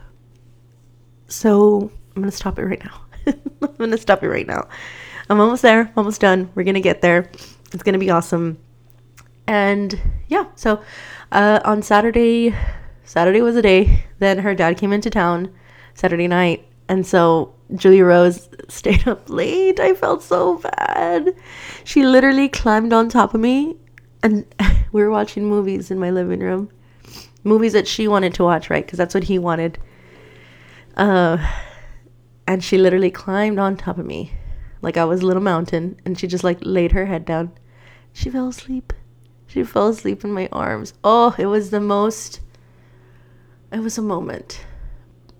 So, 1.27 1.91
I'm 2.15 2.21
going 2.21 2.29
to 2.29 2.37
stop 2.37 2.59
it 2.59 2.65
right 2.65 2.83
now. 2.83 3.01
I'm 3.61 3.75
going 3.77 3.91
to 3.91 3.97
stop 3.97 4.23
it 4.23 4.29
right 4.29 4.47
now. 4.47 4.67
I'm 5.29 5.41
almost 5.41 5.63
there, 5.63 5.91
almost 5.97 6.21
done. 6.21 6.51
We're 6.53 6.63
going 6.63 6.75
to 6.75 6.81
get 6.81 7.01
there. 7.01 7.29
It's 7.73 7.81
going 7.81 7.93
to 7.93 7.99
be 7.99 8.11
awesome. 8.11 8.59
And 9.47 9.99
yeah, 10.27 10.45
so 10.55 10.81
uh, 11.31 11.59
on 11.65 11.81
Saturday, 11.81 12.55
Saturday 13.05 13.41
was 13.41 13.55
a 13.55 13.61
day. 13.61 14.03
Then 14.19 14.39
her 14.39 14.53
dad 14.53 14.77
came 14.77 14.91
into 14.91 15.09
town 15.09 15.53
Saturday 15.93 16.27
night. 16.27 16.67
And 16.89 17.05
so 17.05 17.53
Julia 17.75 18.05
Rose 18.05 18.49
stayed 18.67 19.07
up 19.07 19.29
late. 19.29 19.79
I 19.79 19.93
felt 19.93 20.23
so 20.23 20.57
bad. 20.57 21.35
She 21.83 22.05
literally 22.05 22.49
climbed 22.49 22.91
on 22.91 23.07
top 23.07 23.33
of 23.33 23.39
me 23.39 23.77
and 24.21 24.45
we 24.91 25.01
were 25.01 25.11
watching 25.11 25.45
movies 25.45 25.91
in 25.91 25.99
my 25.99 26.09
living 26.09 26.39
room. 26.39 26.69
Movies 27.43 27.73
that 27.73 27.87
she 27.87 28.07
wanted 28.07 28.33
to 28.33 28.43
watch, 28.43 28.69
right? 28.69 28.83
Because 28.83 28.97
that's 28.97 29.13
what 29.13 29.25
he 29.25 29.37
wanted. 29.37 29.77
Uh, 30.97 31.37
and 32.47 32.63
she 32.63 32.77
literally 32.77 33.11
climbed 33.11 33.59
on 33.59 33.77
top 33.77 33.97
of 33.97 34.05
me 34.05 34.33
like 34.81 34.97
I 34.97 35.05
was 35.05 35.21
a 35.21 35.25
little 35.25 35.43
mountain 35.43 35.99
and 36.05 36.17
she 36.17 36.27
just 36.27 36.43
like 36.43 36.59
laid 36.61 36.91
her 36.91 37.05
head 37.05 37.25
down. 37.25 37.51
She 38.13 38.29
fell 38.29 38.47
asleep. 38.47 38.93
She 39.47 39.63
fell 39.63 39.89
asleep 39.89 40.23
in 40.23 40.31
my 40.31 40.49
arms. 40.51 40.93
Oh, 41.03 41.35
it 41.37 41.47
was 41.47 41.69
the 41.69 41.79
most 41.79 42.39
it 43.75 43.83
was 43.83 43.97
a 43.97 44.01
moment 44.01 44.65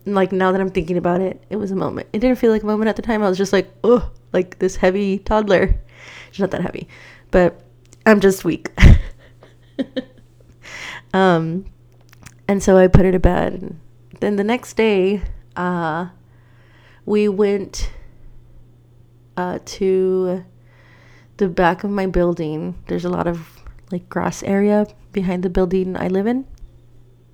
like 0.06 0.32
now 0.32 0.51
that 0.51 0.62
I'm 0.62 0.70
thinking 0.70 0.98
about 0.98 1.22
it, 1.22 1.44
it 1.50 1.56
was 1.56 1.72
a 1.72 1.75
moment. 1.75 2.08
It 2.13 2.20
didn't 2.20 2.38
feel 2.38 2.51
like 2.51 2.63
a 2.63 2.65
moment 2.65 2.89
at 2.89 2.96
the 2.96 3.01
time. 3.01 3.24
I 3.24 3.30
was 3.30 3.38
just 3.38 3.54
like, 3.54 3.72
oh, 3.84 4.12
like 4.34 4.60
this 4.60 4.75
heavy 4.75 5.20
toddler. 5.20 5.75
She's 6.32 6.42
not 6.42 6.51
that 6.51 6.62
heavy, 6.62 6.88
but 7.32 7.62
I'm 8.06 8.20
just 8.20 8.46
weak. 8.46 8.72
um, 11.13 11.65
and 12.48 12.62
so 12.62 12.77
I 12.77 12.88
put 12.88 13.06
her 13.06 13.12
to 13.12 13.20
bed. 13.20 13.54
And 13.54 13.80
then 14.20 14.36
the 14.36 14.44
next 14.44 14.77
day, 14.77 15.24
uh, 15.56 16.10
we 17.06 17.27
went 17.27 17.92
uh, 19.38 19.60
to 19.65 20.46
the 21.38 21.50
back 21.50 21.84
of 21.84 21.89
my 21.89 22.06
building. 22.06 22.75
There's 22.88 23.06
a 23.06 23.10
lot 23.10 23.27
of 23.27 23.63
like 23.92 24.08
grass 24.10 24.44
area 24.44 24.88
behind 25.12 25.44
the 25.44 25.50
building 25.50 25.98
I 25.98 26.10
live 26.10 26.27
in. 26.27 26.46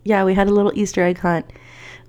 Yeah, 0.03 0.23
we 0.23 0.33
had 0.33 0.47
a 0.47 0.53
little 0.53 0.71
Easter 0.75 1.03
egg 1.03 1.19
hunt 1.19 1.45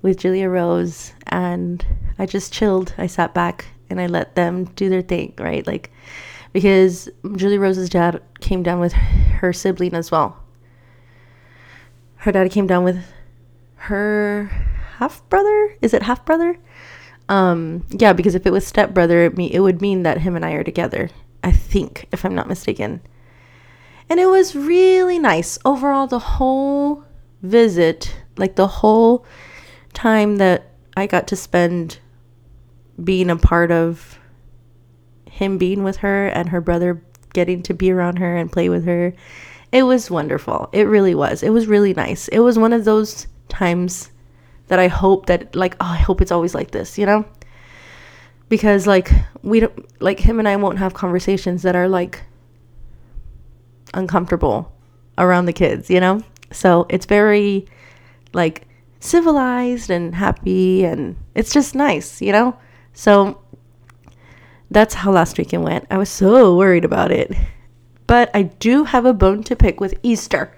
with 0.01 0.17
Julia 0.17 0.49
Rose 0.49 1.13
and 1.27 1.85
I 2.17 2.25
just 2.25 2.53
chilled. 2.53 2.93
I 2.97 3.07
sat 3.07 3.33
back 3.33 3.65
and 3.89 3.99
I 3.99 4.07
let 4.07 4.35
them 4.35 4.65
do 4.65 4.89
their 4.89 5.01
thing, 5.01 5.33
right? 5.37 5.65
Like 5.65 5.91
because 6.53 7.09
Julia 7.35 7.59
Rose's 7.59 7.89
dad 7.89 8.21
came 8.39 8.63
down 8.63 8.79
with 8.79 8.93
her 8.93 9.51
sibling 9.51 9.93
as 9.95 10.11
well. 10.11 10.37
Her 12.17 12.31
dad 12.31 12.51
came 12.51 12.67
down 12.67 12.83
with 12.83 13.03
her 13.75 14.45
half 14.97 15.27
brother. 15.29 15.75
Is 15.81 15.93
it 15.93 16.03
half 16.03 16.23
brother? 16.23 16.57
Um, 17.27 17.85
yeah, 17.89 18.13
because 18.13 18.35
if 18.35 18.45
it 18.45 18.51
was 18.51 18.65
step 18.65 18.93
brother, 18.93 19.25
it, 19.25 19.35
me 19.35 19.51
it 19.51 19.59
would 19.59 19.81
mean 19.81 20.03
that 20.03 20.19
him 20.19 20.35
and 20.35 20.45
I 20.45 20.51
are 20.51 20.63
together. 20.63 21.09
I 21.43 21.51
think, 21.51 22.07
if 22.11 22.23
I'm 22.23 22.35
not 22.35 22.47
mistaken. 22.47 23.01
And 24.09 24.19
it 24.19 24.27
was 24.27 24.55
really 24.55 25.19
nice 25.19 25.57
overall. 25.65 26.07
The 26.07 26.19
whole 26.19 27.03
visit, 27.43 28.15
like 28.37 28.55
the 28.55 28.67
whole 28.67 29.25
time 29.93 30.37
that 30.37 30.71
I 30.97 31.05
got 31.05 31.27
to 31.27 31.35
spend 31.35 31.99
being 33.03 33.29
a 33.29 33.35
part 33.35 33.71
of 33.71 34.19
him 35.29 35.57
being 35.57 35.83
with 35.83 35.97
her 35.97 36.27
and 36.27 36.49
her 36.49 36.61
brother 36.61 37.03
getting 37.33 37.61
to 37.63 37.73
be 37.73 37.91
around 37.91 38.17
her 38.17 38.37
and 38.37 38.51
play 38.51 38.69
with 38.69 38.85
her. 38.85 39.13
It 39.71 39.83
was 39.83 40.09
wonderful. 40.09 40.69
It 40.71 40.83
really 40.83 41.15
was. 41.15 41.43
It 41.43 41.49
was 41.49 41.67
really 41.67 41.93
nice. 41.93 42.27
It 42.27 42.39
was 42.39 42.57
one 42.57 42.73
of 42.73 42.85
those 42.85 43.27
times 43.49 44.11
that 44.67 44.79
I 44.79 44.87
hope 44.87 45.25
that 45.25 45.55
like 45.55 45.75
oh, 45.79 45.85
I 45.85 45.97
hope 45.97 46.21
it's 46.21 46.31
always 46.31 46.55
like 46.55 46.71
this, 46.71 46.97
you 46.97 47.05
know? 47.05 47.25
Because 48.49 48.85
like 48.85 49.11
we 49.41 49.59
don't 49.59 50.01
like 50.01 50.19
him 50.19 50.39
and 50.39 50.47
I 50.47 50.55
won't 50.55 50.77
have 50.77 50.93
conversations 50.93 51.63
that 51.63 51.75
are 51.75 51.89
like 51.89 52.23
uncomfortable 53.95 54.71
around 55.17 55.45
the 55.45 55.53
kids, 55.53 55.89
you 55.89 55.99
know? 55.99 56.21
So 56.53 56.85
it's 56.89 57.05
very 57.05 57.65
like 58.33 58.67
civilized 58.99 59.89
and 59.89 60.15
happy 60.15 60.85
and 60.85 61.17
it's 61.35 61.51
just 61.51 61.75
nice, 61.75 62.21
you 62.21 62.31
know? 62.31 62.57
So 62.93 63.41
that's 64.71 64.93
how 64.93 65.11
last 65.11 65.37
weekend 65.37 65.63
went. 65.63 65.85
I 65.91 65.97
was 65.97 66.09
so 66.09 66.55
worried 66.55 66.85
about 66.85 67.11
it. 67.11 67.31
But 68.07 68.29
I 68.33 68.43
do 68.43 68.85
have 68.85 69.05
a 69.05 69.13
bone 69.13 69.43
to 69.43 69.55
pick 69.55 69.79
with 69.79 69.93
Easter. 70.03 70.55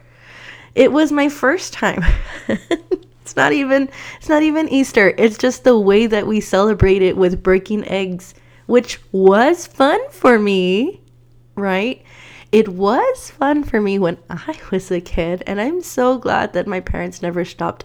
It 0.74 0.92
was 0.92 1.12
my 1.12 1.30
first 1.30 1.74
time. 1.74 2.04
it's 2.48 3.36
not 3.36 3.52
even 3.52 3.90
it's 4.18 4.30
not 4.30 4.44
even 4.44 4.70
Easter. 4.70 5.14
It's 5.18 5.38
just 5.38 5.64
the 5.64 5.78
way 5.78 6.06
that 6.08 6.28
we 6.28 6.40
celebrate 6.40 7.02
it 7.02 7.18
with 7.18 7.44
breaking 7.44 7.88
eggs, 7.88 8.36
which 8.68 9.00
was 9.12 9.68
fun 9.68 10.00
for 10.12 10.38
me, 10.38 11.02
right? 11.56 12.04
It 12.56 12.70
was 12.70 13.32
fun 13.32 13.66
for 13.66 13.82
me 13.82 14.00
when 14.00 14.18
I 14.30 14.58
was 14.72 14.90
a 14.90 15.02
kid, 15.02 15.44
and 15.46 15.60
I'm 15.60 15.82
so 15.82 16.18
glad 16.18 16.54
that 16.54 16.68
my 16.68 16.80
parents 16.80 17.22
never 17.22 17.44
stopped 17.44 17.84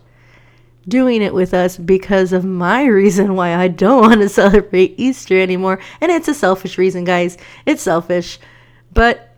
doing 0.87 1.23
it 1.23 1.35
with 1.35 1.53
us 1.53 1.77
because 1.77 2.33
of 2.33 2.45
my 2.45 2.85
reason 2.87 3.35
why 3.35 3.57
I 3.57 3.67
don't 3.67 4.03
want 4.03 4.21
to 4.21 4.29
celebrate 4.29 4.95
Easter 4.97 5.41
anymore. 5.41 5.81
And 6.01 6.13
it's 6.13 6.29
a 6.29 6.35
selfish 6.35 6.79
reason, 6.79 7.03
guys. 7.03 7.37
It's 7.67 7.83
selfish. 7.83 8.39
But 8.93 9.35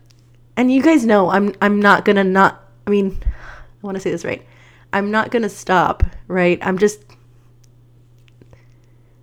and 0.54 0.70
you 0.70 0.82
guys 0.82 1.06
know 1.06 1.30
I'm 1.30 1.54
I'm 1.62 1.80
not 1.80 2.04
going 2.04 2.16
to 2.16 2.24
not 2.24 2.62
I 2.86 2.90
mean, 2.90 3.18
I 3.24 3.86
want 3.86 3.94
to 3.94 4.02
say 4.02 4.10
this 4.10 4.26
right. 4.26 4.46
I'm 4.92 5.10
not 5.10 5.30
going 5.30 5.44
to 5.44 5.48
stop, 5.48 6.02
right? 6.28 6.58
I'm 6.60 6.76
just 6.76 7.02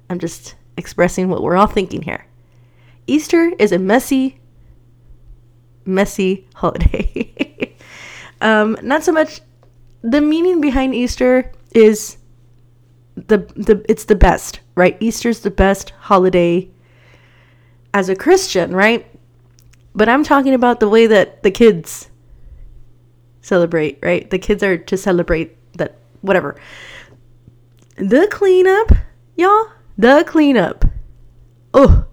I'm 0.10 0.18
just 0.18 0.56
expressing 0.76 1.30
what 1.30 1.44
we're 1.44 1.56
all 1.56 1.68
thinking 1.68 2.02
here. 2.02 2.26
Easter 3.06 3.52
is 3.60 3.72
a 3.72 3.78
messy 3.78 4.39
messy 5.90 6.48
holiday. 6.56 7.76
um 8.42 8.78
not 8.82 9.04
so 9.04 9.12
much 9.12 9.42
the 10.02 10.22
meaning 10.22 10.62
behind 10.62 10.96
Easter 10.96 11.52
is 11.74 12.18
the 13.16 13.40
the 13.56 13.84
it's 13.90 14.06
the 14.06 14.16
best, 14.16 14.62
right? 14.76 14.98
Easter's 15.00 15.42
the 15.42 15.52
best 15.52 15.92
holiday 16.00 16.70
as 17.94 18.10
a 18.10 18.16
Christian, 18.16 18.76
right? 18.76 19.06
But 19.94 20.08
I'm 20.08 20.24
talking 20.24 20.54
about 20.54 20.80
the 20.80 20.90
way 20.90 21.08
that 21.08 21.44
the 21.44 21.52
kids 21.52 22.10
celebrate, 23.42 24.00
right? 24.02 24.30
The 24.30 24.40
kids 24.40 24.64
are 24.64 24.78
to 24.78 24.98
celebrate 24.98 25.58
that 25.78 25.98
whatever. 26.22 26.56
The 27.98 28.28
cleanup, 28.32 28.94
y'all, 29.36 29.72
the 29.98 30.24
cleanup. 30.26 30.86
Oh, 31.74 32.06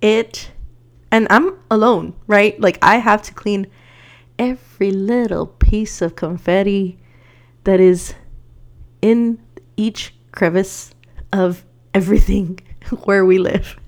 it, 0.00 0.50
and 1.14 1.28
I'm 1.30 1.56
alone, 1.70 2.12
right? 2.26 2.60
Like 2.60 2.76
I 2.82 2.96
have 2.96 3.22
to 3.22 3.34
clean 3.34 3.68
every 4.36 4.90
little 4.90 5.46
piece 5.46 6.02
of 6.02 6.16
confetti 6.16 6.98
that 7.62 7.78
is 7.78 8.14
in 9.00 9.40
each 9.76 10.12
crevice 10.32 10.92
of 11.32 11.64
everything 11.94 12.58
where 13.04 13.24
we 13.24 13.38
live. 13.38 13.78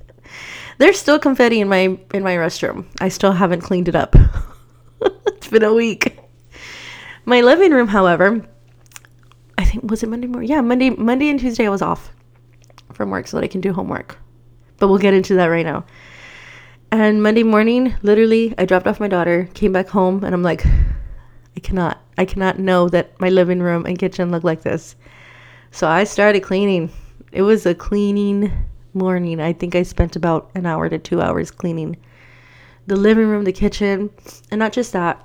There's 0.78 1.00
still 1.00 1.18
confetti 1.18 1.60
in 1.60 1.68
my 1.68 1.98
in 2.14 2.22
my 2.22 2.36
restroom. 2.36 2.86
I 3.00 3.08
still 3.08 3.32
haven't 3.32 3.62
cleaned 3.62 3.88
it 3.88 3.96
up. 3.96 4.14
it's 5.26 5.48
been 5.48 5.64
a 5.64 5.74
week. 5.74 6.16
My 7.24 7.40
living 7.40 7.72
room, 7.72 7.88
however, 7.88 8.46
I 9.58 9.64
think 9.64 9.90
was 9.90 10.04
it 10.04 10.08
Monday 10.08 10.28
morning? 10.28 10.48
Yeah, 10.48 10.60
Monday 10.60 10.90
Monday 10.90 11.28
and 11.28 11.40
Tuesday 11.40 11.66
I 11.66 11.70
was 11.70 11.82
off 11.82 12.12
from 12.92 13.10
work 13.10 13.26
so 13.26 13.36
that 13.36 13.42
I 13.42 13.48
can 13.48 13.60
do 13.60 13.72
homework. 13.72 14.16
But 14.78 14.86
we'll 14.86 14.98
get 14.98 15.12
into 15.12 15.34
that 15.34 15.46
right 15.46 15.66
now. 15.66 15.84
And 16.92 17.22
Monday 17.22 17.42
morning, 17.42 17.94
literally, 18.02 18.54
I 18.56 18.64
dropped 18.64 18.86
off 18.86 19.00
my 19.00 19.08
daughter, 19.08 19.48
came 19.54 19.72
back 19.72 19.88
home, 19.88 20.24
and 20.24 20.34
I'm 20.34 20.42
like, 20.42 20.64
I 21.56 21.60
cannot, 21.60 22.00
I 22.16 22.24
cannot 22.24 22.58
know 22.58 22.88
that 22.88 23.20
my 23.20 23.28
living 23.28 23.60
room 23.60 23.86
and 23.86 23.98
kitchen 23.98 24.30
look 24.30 24.44
like 24.44 24.62
this. 24.62 24.94
So 25.72 25.88
I 25.88 26.04
started 26.04 26.40
cleaning. 26.40 26.90
It 27.32 27.42
was 27.42 27.66
a 27.66 27.74
cleaning 27.74 28.52
morning. 28.94 29.40
I 29.40 29.52
think 29.52 29.74
I 29.74 29.82
spent 29.82 30.16
about 30.16 30.50
an 30.54 30.64
hour 30.64 30.88
to 30.88 30.98
two 30.98 31.20
hours 31.20 31.50
cleaning 31.50 31.96
the 32.86 32.96
living 32.96 33.26
room, 33.26 33.44
the 33.44 33.52
kitchen, 33.52 34.10
and 34.50 34.58
not 34.58 34.72
just 34.72 34.92
that. 34.92 35.22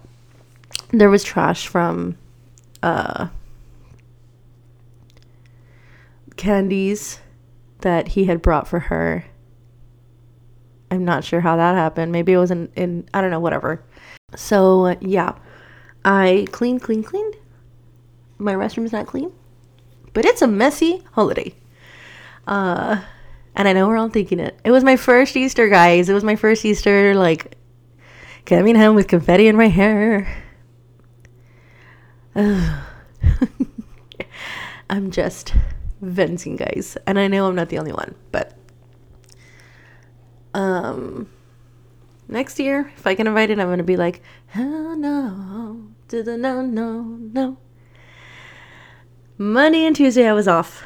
There 0.90 1.10
was 1.10 1.24
trash 1.24 1.68
from 1.68 2.18
uh, 2.82 3.28
candies 6.38 7.20
that 7.82 8.10
he 8.10 8.26
had 8.26 8.42
brought 8.42 8.68
for 8.68 8.80
her. 8.80 9.26
I'm 10.92 11.06
not 11.06 11.24
sure 11.24 11.40
how 11.40 11.56
that 11.56 11.76
happened. 11.76 12.12
Maybe 12.12 12.34
it 12.34 12.38
was 12.38 12.52
in, 12.52 12.70
in 12.76 13.08
I 13.14 13.22
don't 13.22 13.32
know, 13.32 13.40
whatever. 13.40 13.82
So, 14.36 14.98
yeah, 15.00 15.36
I 16.04 16.48
clean, 16.52 16.80
clean, 16.80 17.02
cleaned. 17.02 17.36
My 18.38 18.54
restroom 18.54 18.84
is 18.86 18.92
not 18.92 19.08
clean, 19.08 19.32
but 20.14 20.26
it's 20.26 20.42
a 20.42 20.48
messy 20.48 21.02
holiday. 21.14 21.56
Uh, 22.46 23.02
and 23.56 23.68
I 23.68 23.74
know 23.74 23.88
we're 23.88 23.98
all 23.98 24.10
thinking 24.10 24.40
it. 24.40 24.60
It 24.66 24.72
was 24.72 24.84
my 24.84 24.98
first 24.98 25.38
Easter, 25.38 25.70
guys. 25.70 26.10
It 26.10 26.14
was 26.14 26.24
my 26.24 26.36
first 26.36 26.66
Easter, 26.66 27.16
like, 27.16 27.56
coming 28.46 28.76
home 28.76 28.96
with 28.96 29.08
confetti 29.08 29.48
in 29.48 29.56
my 29.56 29.68
hair. 29.68 30.44
I'm 34.90 35.12
just 35.12 35.54
venting, 36.02 36.58
guys. 36.58 36.98
And 37.08 37.18
I 37.20 37.28
know 37.28 37.48
I'm 37.48 37.56
not 37.56 37.70
the 37.70 37.80
only 37.80 37.94
one, 37.94 38.16
but 38.32 38.58
um 40.54 41.28
next 42.28 42.60
year, 42.60 42.92
if 42.96 43.06
I 43.06 43.14
get 43.14 43.28
invited, 43.28 43.60
I'm 43.60 43.70
gonna 43.70 43.84
be 43.84 43.98
like, 43.98 44.22
oh 44.56 44.96
no, 44.96 45.88
to 46.08 46.24
the 46.24 46.38
no, 46.38 46.62
no, 46.62 47.02
no. 47.04 47.58
Monday 49.38 49.86
and 49.86 49.96
Tuesday 49.96 50.28
I 50.28 50.34
was 50.34 50.48
off. 50.48 50.84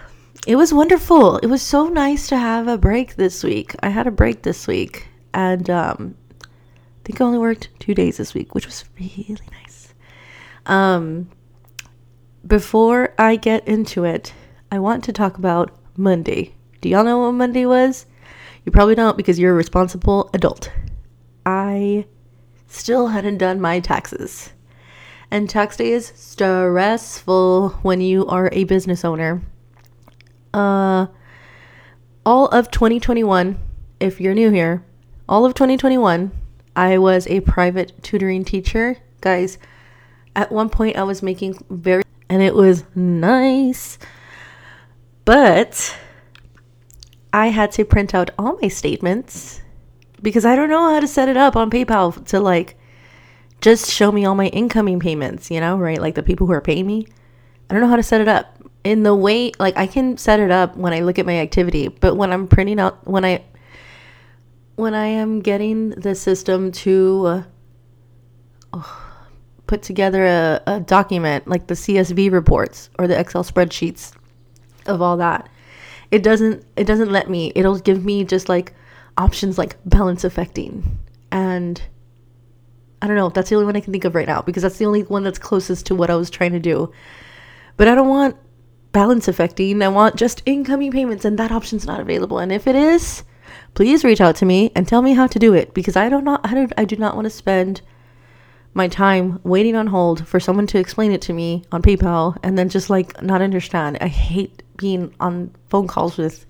It 0.48 0.56
was 0.56 0.74
wonderful. 0.74 1.38
It 1.38 1.48
was 1.48 1.62
so 1.62 1.88
nice 1.88 2.28
to 2.28 2.38
have 2.38 2.68
a 2.68 2.78
break 2.78 3.16
this 3.16 3.44
week. 3.44 3.76
I 3.82 3.90
had 3.90 4.08
a 4.08 4.12
break 4.12 4.44
this 4.44 4.68
week, 4.68 5.08
and 5.34 5.70
um, 5.70 6.16
I 6.44 6.48
think 7.04 7.20
I 7.20 7.26
only 7.26 7.40
worked 7.40 7.70
two 7.80 7.94
days 7.94 8.18
this 8.18 8.34
week, 8.34 8.54
which 8.54 8.66
was 8.66 8.86
really 9.00 9.48
nice. 9.52 9.94
Um, 10.66 11.30
before 12.46 13.14
I 13.18 13.36
get 13.36 13.68
into 13.68 14.04
it, 14.04 14.34
I 14.72 14.80
want 14.80 15.04
to 15.06 15.14
talk 15.14 15.38
about 15.38 15.72
Monday. 15.98 16.54
Do 16.82 16.90
y'all 16.90 17.04
know 17.04 17.20
what 17.20 17.32
Monday 17.32 17.66
was? 17.66 18.06
You 18.66 18.72
probably 18.72 18.96
don't 18.96 19.16
because 19.16 19.40
you're 19.40 19.52
a 19.52 19.56
responsible 19.56 20.30
adult. 20.34 20.72
I 21.46 22.06
still 22.68 23.08
hadn't 23.08 23.38
done 23.38 23.62
my 23.62 23.80
taxes. 23.80 24.52
And 25.30 25.50
tax 25.50 25.78
day 25.78 25.92
is 25.92 26.12
stressful 26.16 27.70
when 27.84 28.02
you 28.02 28.26
are 28.28 28.50
a 28.52 28.64
business 28.64 29.06
owner. 29.06 29.42
Uh 30.54 31.08
all 32.26 32.48
of 32.48 32.72
2021, 32.72 33.60
if 34.00 34.20
you're 34.20 34.34
new 34.34 34.50
here, 34.50 34.84
all 35.30 35.46
of 35.46 35.54
2021, 35.54 36.32
I 36.76 36.98
was 36.98 37.28
a 37.28 37.42
private 37.42 38.02
tutoring 38.02 38.44
teacher. 38.44 38.98
Guys, 39.22 39.60
at 40.36 40.52
one 40.52 40.70
point 40.70 40.98
I 40.98 41.04
was 41.04 41.22
making 41.22 41.64
very 41.70 42.04
and 42.30 42.42
it 42.42 42.56
was 42.56 42.84
nice. 42.96 44.00
But 45.24 45.96
I 47.36 47.48
had 47.48 47.74
to 47.74 47.84
print 47.84 48.16
out 48.16 48.32
all 48.40 48.58
my 48.62 48.70
statements 48.70 49.60
because 50.22 50.46
I 50.46 50.56
don't 50.56 50.70
know 50.70 50.90
how 50.90 51.02
to 51.02 51.08
set 51.08 51.28
it 51.28 51.36
up 51.36 51.58
on 51.58 51.70
PayPal 51.70 52.26
to 52.28 52.40
like 52.40 52.78
just 53.60 53.92
show 53.92 54.10
me 54.10 54.24
all 54.24 54.36
my 54.36 54.48
incoming 54.48 55.02
payments, 55.02 55.52
you 55.52 55.60
know, 55.60 55.78
right? 55.78 56.00
Like 56.00 56.16
the 56.16 56.24
people 56.24 56.48
who 56.48 56.54
are 56.54 56.62
paying 56.62 56.88
me. 56.88 57.08
I 57.70 57.74
don't 57.74 57.82
know 57.82 57.90
how 57.90 57.98
to 57.98 58.04
set 58.04 58.22
it 58.22 58.30
up 58.30 58.64
in 58.86 59.04
the 59.04 59.14
way 59.14 59.52
like 59.60 59.76
I 59.76 59.86
can 59.86 60.16
set 60.16 60.40
it 60.40 60.50
up 60.50 60.78
when 60.78 60.94
I 60.94 61.02
look 61.02 61.20
at 61.20 61.26
my 61.26 61.40
activity, 61.40 61.90
but 61.90 62.16
when 62.16 62.32
I'm 62.32 62.48
printing 62.48 62.80
out 62.80 63.06
when 63.06 63.26
I 63.26 63.44
when 64.78 64.94
I 64.94 65.08
am 65.08 65.42
getting 65.42 65.90
the 65.90 66.16
system 66.16 66.72
to 66.72 67.44
uh, 68.72 68.84
put 69.68 69.82
together 69.82 70.26
a, 70.26 70.62
a 70.68 70.80
document 70.80 71.50
like 71.50 71.68
the 71.68 71.74
CSV 71.74 72.32
reports 72.32 72.90
or 72.98 73.10
the 73.10 73.20
Excel 73.20 73.44
spreadsheets 73.44 74.14
of 74.86 75.02
all 75.02 75.18
that. 75.18 75.50
It 76.12 76.24
doesn't 76.24 76.66
it 76.76 76.86
doesn't 76.86 77.12
let 77.12 77.30
me. 77.30 77.52
It'll 77.56 77.80
give 77.80 78.06
me 78.06 78.24
just 78.24 78.50
like 78.50 78.74
options 79.18 79.58
like 79.58 79.78
balance 79.86 80.24
affecting 80.24 81.00
and 81.32 81.82
I 83.02 83.08
don't 83.08 83.18
know. 83.18 83.30
That's 83.30 83.50
the 83.50 83.56
only 83.56 83.66
one 83.66 83.76
I 83.76 83.82
can 83.82 83.92
think 83.92 84.06
of 84.06 84.16
right 84.16 84.28
now 84.28 84.42
because 84.42 84.64
that's 84.64 84.78
the 84.78 84.86
only 84.86 85.04
one 85.04 85.24
that's 85.24 85.38
closest 85.38 85.86
to 85.88 85.96
what 85.96 86.10
I 86.10 86.16
was 86.16 86.30
trying 86.30 86.54
to 86.54 86.60
do. 86.60 86.92
But 87.78 87.88
I 87.88 87.96
don't 87.96 88.08
want 88.08 88.38
balance 88.94 89.28
affecting. 89.28 89.82
I 89.82 89.90
want 89.90 90.16
just 90.16 90.42
incoming 90.46 90.92
payments, 90.92 91.26
and 91.26 91.38
that 91.38 91.52
option's 91.52 91.86
not 91.86 92.00
available. 92.00 92.40
And 92.40 92.52
if 92.52 92.66
it 92.66 92.76
is, 92.76 93.24
please 93.74 94.06
reach 94.06 94.22
out 94.22 94.38
to 94.38 94.46
me 94.46 94.72
and 94.74 94.88
tell 94.88 95.02
me 95.02 95.14
how 95.14 95.28
to 95.28 95.38
do 95.38 95.54
it 95.54 95.74
because 95.74 95.96
I 95.96 96.08
don't 96.08 96.24
know. 96.24 96.40
I, 96.44 96.54
don't, 96.54 96.74
I 96.78 96.86
do 96.86 96.96
not 96.96 97.16
want 97.16 97.26
to 97.26 97.30
spend 97.30 97.82
my 98.74 98.88
time 98.88 99.40
waiting 99.44 99.76
on 99.76 99.88
hold 99.88 100.26
for 100.28 100.40
someone 100.40 100.68
to 100.68 100.80
explain 100.80 101.12
it 101.12 101.22
to 101.24 101.34
me 101.34 101.64
on 101.72 101.82
PayPal 101.82 102.38
and 102.42 102.58
then 102.58 102.70
just 102.70 102.90
like 102.90 103.22
not 103.22 103.42
understand. 103.42 103.98
I 104.00 104.08
hate 104.08 104.64
being 104.78 105.14
on 105.20 105.54
phone 105.70 105.88
calls 105.88 106.18
with 106.18 106.46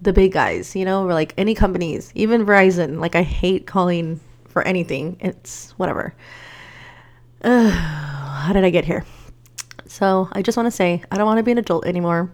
the 0.00 0.12
big 0.12 0.32
guys, 0.32 0.74
you 0.74 0.84
know, 0.84 1.04
or 1.06 1.12
like 1.12 1.32
any 1.36 1.54
companies, 1.54 2.12
even 2.14 2.44
Verizon. 2.44 2.98
Like 2.98 3.14
I 3.14 3.22
hate 3.22 3.66
calling 3.66 4.20
for 4.46 4.62
anything. 4.62 5.16
It's 5.20 5.70
whatever. 5.72 6.14
Uh, 7.42 7.70
how 8.42 8.52
did 8.52 8.64
I 8.64 8.70
get 8.70 8.84
here? 8.84 9.04
So 9.86 10.28
I 10.32 10.42
just 10.42 10.56
want 10.56 10.66
to 10.66 10.70
say 10.70 11.02
I 11.10 11.16
don't 11.16 11.26
want 11.26 11.38
to 11.38 11.42
be 11.42 11.52
an 11.52 11.58
adult 11.58 11.86
anymore. 11.86 12.32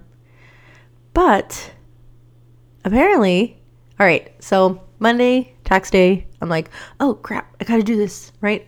But 1.13 1.73
apparently, 2.85 3.59
all 3.99 4.07
right. 4.07 4.33
So 4.43 4.83
Monday, 4.99 5.55
tax 5.65 5.91
day, 5.91 6.27
I'm 6.41 6.49
like, 6.49 6.71
oh 7.01 7.15
crap, 7.15 7.55
I 7.61 7.65
gotta 7.65 7.83
do 7.83 7.97
this, 7.97 8.33
right? 8.41 8.67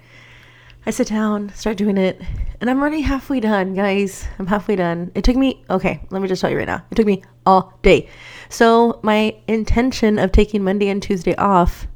I 0.87 0.90
sit 0.90 1.09
down, 1.09 1.52
start 1.54 1.76
doing 1.76 1.98
it, 1.98 2.20
and 2.61 2.68
I'm 2.68 2.81
already 2.81 3.01
halfway 3.01 3.40
done, 3.40 3.75
guys. 3.75 4.27
I'm 4.38 4.46
halfway 4.46 4.77
done. 4.77 5.11
It 5.14 5.25
took 5.25 5.37
me, 5.37 5.64
okay, 5.70 6.07
let 6.11 6.20
me 6.20 6.29
just 6.29 6.42
tell 6.42 6.51
you 6.51 6.59
right 6.59 6.66
now. 6.66 6.85
It 6.90 6.94
took 6.94 7.07
me 7.07 7.23
all 7.46 7.79
day. 7.83 8.09
So, 8.51 9.01
my 9.03 9.37
intention 9.49 10.18
of 10.18 10.31
taking 10.31 10.62
Monday 10.62 10.88
and 10.88 11.03
Tuesday 11.03 11.35
off 11.37 11.87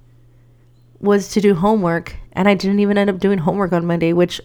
was 1.01 1.29
to 1.29 1.41
do 1.41 1.55
homework, 1.55 2.17
and 2.33 2.49
I 2.49 2.55
didn't 2.55 2.81
even 2.81 2.97
end 2.97 3.11
up 3.11 3.19
doing 3.19 3.39
homework 3.39 3.73
on 3.73 3.85
Monday, 3.85 4.15
which 4.15 4.41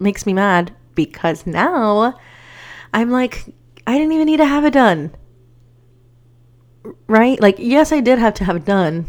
makes 0.00 0.26
me 0.26 0.32
mad 0.32 0.74
because 0.96 1.46
now 1.46 2.18
I'm 2.92 3.10
like, 3.10 3.44
I 3.86 3.96
didn't 3.98 4.12
even 4.12 4.26
need 4.26 4.38
to 4.38 4.46
have 4.46 4.64
it 4.64 4.72
done. 4.72 5.14
Right? 7.06 7.40
Like, 7.40 7.56
yes, 7.58 7.92
I 7.92 8.00
did 8.00 8.18
have 8.18 8.34
to 8.34 8.44
have 8.44 8.56
it 8.56 8.64
done, 8.64 9.06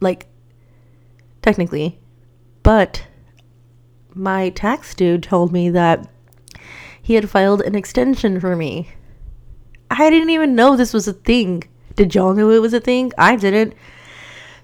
like, 0.00 0.28
technically, 1.42 2.00
but 2.62 3.06
my 4.14 4.50
tax 4.50 4.94
dude 4.94 5.22
told 5.22 5.52
me 5.52 5.70
that 5.70 6.08
he 7.00 7.14
had 7.14 7.28
filed 7.28 7.62
an 7.62 7.74
extension 7.74 8.40
for 8.40 8.54
me. 8.54 8.90
I 9.90 10.08
didn't 10.08 10.30
even 10.30 10.54
know 10.54 10.76
this 10.76 10.94
was 10.94 11.08
a 11.08 11.12
thing. 11.12 11.64
Did 11.96 12.14
y'all 12.14 12.34
know 12.34 12.50
it 12.50 12.62
was 12.62 12.72
a 12.72 12.80
thing? 12.80 13.12
I 13.18 13.36
didn't. 13.36 13.74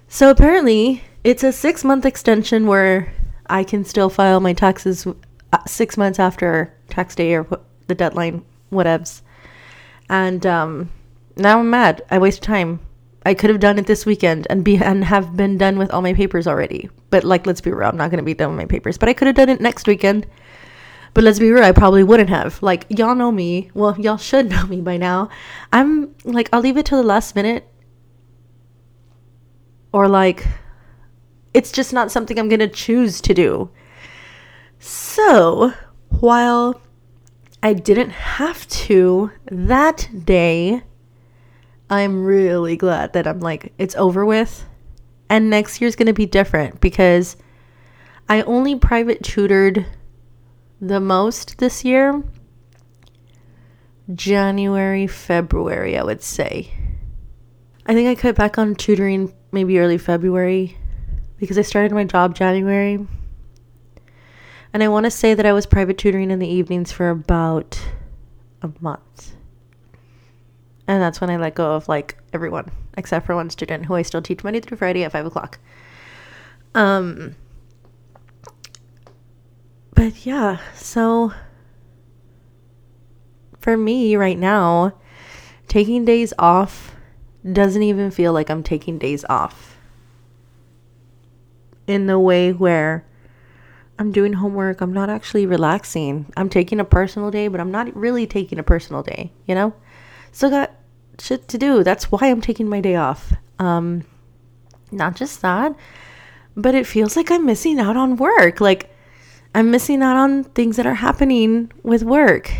So 0.09 0.31
apparently, 0.31 1.03
it's 1.25 1.43
a 1.43 1.53
six 1.53 1.85
month 1.85 2.07
extension 2.07 2.67
where 2.67 3.13
I 3.49 3.65
can 3.65 3.85
still 3.85 4.09
file 4.09 4.41
my 4.41 4.53
taxes 4.53 5.07
uh, 5.07 5.59
six 5.67 5.97
months 5.97 6.19
after 6.19 6.75
tax 6.89 7.15
day 7.15 7.35
or 7.35 7.47
the 7.87 7.95
deadline, 7.95 8.45
whatevs. 8.73 9.23
And 10.09 10.47
um, 10.47 10.91
now 11.37 11.59
I'm 11.59 11.71
mad. 11.71 12.03
I 12.11 12.19
wasted 12.19 12.45
time. 12.45 12.81
I 13.29 13.35
could 13.35 13.51
have 13.51 13.61
done 13.61 13.79
it 13.79 13.87
this 13.87 14.07
weekend 14.07 14.47
and 14.49 14.65
be 14.65 14.79
and 14.79 15.05
have 15.05 15.37
been 15.37 15.59
done 15.59 15.77
with 15.77 15.91
all 15.91 16.01
my 16.01 16.15
papers 16.15 16.47
already. 16.47 16.89
But 17.11 17.25
like, 17.25 17.47
let's 17.47 17.61
be 17.61 17.71
real, 17.71 17.87
I'm 17.87 17.97
not 17.99 18.11
gonna 18.11 18.23
be 18.23 18.33
done 18.33 18.49
with 18.49 18.57
my 18.57 18.65
papers. 18.65 18.97
But 18.97 19.11
I 19.11 19.13
could 19.13 19.27
have 19.27 19.37
done 19.37 19.51
it 19.51 19.61
next 19.61 19.87
weekend. 19.87 20.27
But 21.13 21.25
let's 21.25 21.39
be 21.39 21.51
real, 21.51 21.63
I 21.63 21.73
probably 21.73 22.03
wouldn't 22.03 22.31
have. 22.31 22.63
Like, 22.63 22.87
y'all 22.89 23.15
know 23.15 23.31
me. 23.31 23.71
Well, 23.75 24.01
y'all 24.01 24.17
should 24.17 24.49
know 24.49 24.65
me 24.67 24.81
by 24.81 24.97
now. 24.97 25.29
I'm 25.75 26.15
like, 26.25 26.49
I'll 26.55 26.63
leave 26.63 26.79
it 26.79 26.87
till 26.87 27.03
the 27.03 27.07
last 27.07 27.37
minute. 27.37 27.69
Or 29.93 30.09
like, 30.09 30.47
it's 31.53 31.71
just 31.71 31.93
not 31.93 32.11
something 32.11 32.39
I'm 32.39 32.49
gonna 32.49 32.67
choose 32.67 33.21
to 33.21 33.35
do. 33.35 33.69
So, 34.79 35.75
while 36.09 36.81
I 37.63 37.75
didn't 37.75 38.11
have 38.11 38.67
to 38.89 39.33
that 39.51 40.09
day, 40.25 40.83
I'm 41.91 42.25
really 42.25 42.77
glad 42.77 43.15
that 43.15 43.27
I'm 43.27 43.41
like, 43.41 43.73
it's 43.79 43.97
over 43.97 44.25
with. 44.27 44.65
And 45.31 45.51
next 45.51 45.81
year's 45.81 45.97
going 45.97 46.07
to 46.07 46.13
be 46.13 46.27
different 46.27 46.81
because 46.81 47.37
I 48.29 48.43
only 48.43 48.77
private 48.77 49.23
tutored 49.23 49.87
the 50.81 51.01
most 51.01 51.59
this 51.59 51.85
year. 51.85 52.23
January, 54.15 55.07
February, 55.07 55.99
I 55.99 56.03
would 56.03 56.23
say. 56.23 56.73
I 57.87 57.95
think 57.95 58.09
I 58.09 58.21
cut 58.21 58.37
back 58.37 58.59
on 58.59 58.75
tutoring 58.75 59.33
maybe 59.53 59.79
early 59.79 59.99
February 59.99 60.77
because 61.39 61.59
I 61.59 61.63
started 61.63 61.93
my 61.93 62.05
job 62.05 62.35
January. 62.35 63.07
And 64.73 64.83
I 64.83 64.89
want 64.89 65.05
to 65.05 65.11
say 65.11 65.33
that 65.35 65.47
I 65.47 65.53
was 65.53 65.67
private 65.67 65.97
tutoring 65.97 66.31
in 66.31 66.39
the 66.39 66.49
evenings 66.49 66.93
for 66.93 67.09
about 67.09 67.81
a 68.61 68.71
month. 68.81 69.35
And 70.89 71.03
that's 71.03 71.21
when 71.21 71.29
I 71.29 71.37
let 71.37 71.55
go 71.55 71.75
of 71.75 71.87
like 71.87 72.17
everyone 72.33 72.73
except 72.97 73.27
for 73.27 73.37
one 73.37 73.51
student 73.51 73.87
who 73.87 73.95
I 73.95 74.03
still 74.03 74.23
teach 74.23 74.43
Monday 74.43 74.61
through 74.61 74.79
Friday 74.79 75.05
at 75.05 75.13
five 75.13 75.27
o'clock. 75.27 75.59
Um, 76.75 77.37
but 79.95 80.25
yeah, 80.25 80.59
so 80.75 81.33
for 83.61 83.77
me 83.77 84.17
right 84.17 84.39
now, 84.39 84.95
taking 85.69 86.07
days 86.07 86.33
off 86.39 86.97
doesn't 87.53 87.83
even 87.83 88.11
feel 88.11 88.33
like 88.33 88.49
I'm 88.49 88.63
taking 88.63 88.99
days 88.99 89.25
off. 89.29 89.77
In 91.87 92.07
the 92.07 92.19
way 92.19 92.53
where 92.53 93.05
I'm 93.99 94.13
doing 94.13 94.35
homework, 94.35 94.81
I'm 94.81 94.93
not 94.93 95.11
actually 95.11 95.45
relaxing. 95.45 96.33
I'm 96.37 96.49
taking 96.49 96.81
a 96.81 96.85
personal 96.85 97.31
day, 97.31 97.49
but 97.49 97.61
I'm 97.61 97.71
not 97.71 97.95
really 97.95 98.27
taking 98.27 98.59
a 98.59 98.63
personal 98.63 99.03
day, 99.03 99.33
you 99.47 99.55
know? 99.55 99.75
Still 100.33 100.51
got 100.51 100.78
shit 101.21 101.49
to 101.49 101.59
do. 101.59 101.83
That's 101.83 102.11
why 102.11 102.21
I'm 102.23 102.41
taking 102.41 102.69
my 102.69 102.81
day 102.81 102.97
off. 102.97 103.33
Um, 103.59 104.05
not 104.91 105.17
just 105.17 105.43
that, 105.43 105.75
but 106.57 106.75
it 106.75 106.87
feels 106.87 107.17
like 107.17 107.31
I'm 107.31 107.47
missing 107.47 107.79
out 107.79 107.97
on 107.97 108.17
work. 108.17 108.61
Like, 108.61 108.95
I'm 109.55 109.71
missing 109.71 110.03
out 110.03 110.17
on 110.17 110.45
things 110.45 110.77
that 110.77 110.87
are 110.87 110.95
happening 110.95 111.73
with 111.83 112.03
work. 112.03 112.53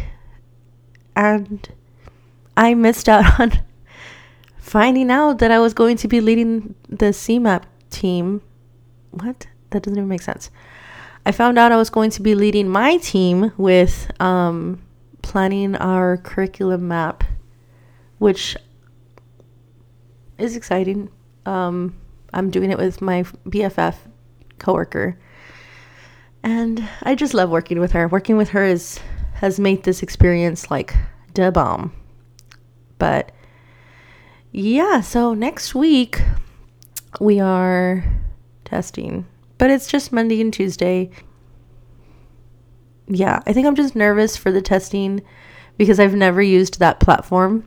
And 1.15 1.69
I 2.57 2.75
missed 2.75 3.09
out 3.09 3.41
on 3.41 3.53
finding 4.59 5.11
out 5.11 5.39
that 5.39 5.51
I 5.51 5.59
was 5.59 5.75
going 5.75 5.97
to 5.99 6.09
be 6.09 6.21
leading 6.21 6.75
the 6.89 7.07
CMAP 7.07 7.65
team. 7.91 8.43
What? 9.11 9.47
That 9.71 9.83
doesn't 9.83 9.99
even 9.99 10.09
make 10.09 10.23
sense. 10.23 10.51
I 11.27 11.33
found 11.33 11.59
out 11.59 11.73
I 11.73 11.77
was 11.77 11.91
going 11.91 12.11
to 12.13 12.23
be 12.23 12.35
leading 12.35 12.69
my 12.69 12.97
team 12.97 13.53
with 13.59 14.11
um, 14.21 14.81
planning 15.23 15.77
our 15.77 16.17
curriculum 16.17 16.89
map 16.89 17.25
which 18.19 18.57
is 20.39 20.57
exciting. 20.57 21.11
Um, 21.47 21.97
I'm 22.33 22.51
doing 22.51 22.71
it 22.71 22.79
with 22.79 23.01
my 23.01 23.23
BFF 23.47 23.97
coworker, 24.59 25.19
and 26.43 26.87
I 27.03 27.15
just 27.15 27.35
love 27.35 27.51
working 27.51 27.81
with 27.81 27.93
her. 27.93 28.09
Working 28.09 28.37
with 28.37 28.51
her 28.51 28.65
is 28.65 29.01
has 29.35 29.61
made 29.61 29.85
this 29.85 30.03
experience 30.03 30.71
like 30.71 30.95
the 31.35 31.53
bomb. 31.53 31.93
But 32.99 33.33
yeah, 34.51 35.01
so 35.01 35.35
next 35.35 35.75
week 35.75 36.21
we 37.21 37.39
are 37.39 38.05
testing, 38.65 39.27
but 39.57 39.71
it's 39.71 39.87
just 39.87 40.13
Monday 40.13 40.41
and 40.41 40.53
Tuesday. 40.53 41.11
Yeah, 43.07 43.41
I 43.47 43.53
think 43.53 43.67
I'm 43.67 43.77
just 43.77 43.97
nervous 43.97 44.37
for 44.37 44.51
the 44.53 44.61
testing 44.61 45.23
because 45.79 45.99
I've 45.99 46.15
never 46.15 46.43
used 46.43 46.79
that 46.79 47.01
platform 47.01 47.65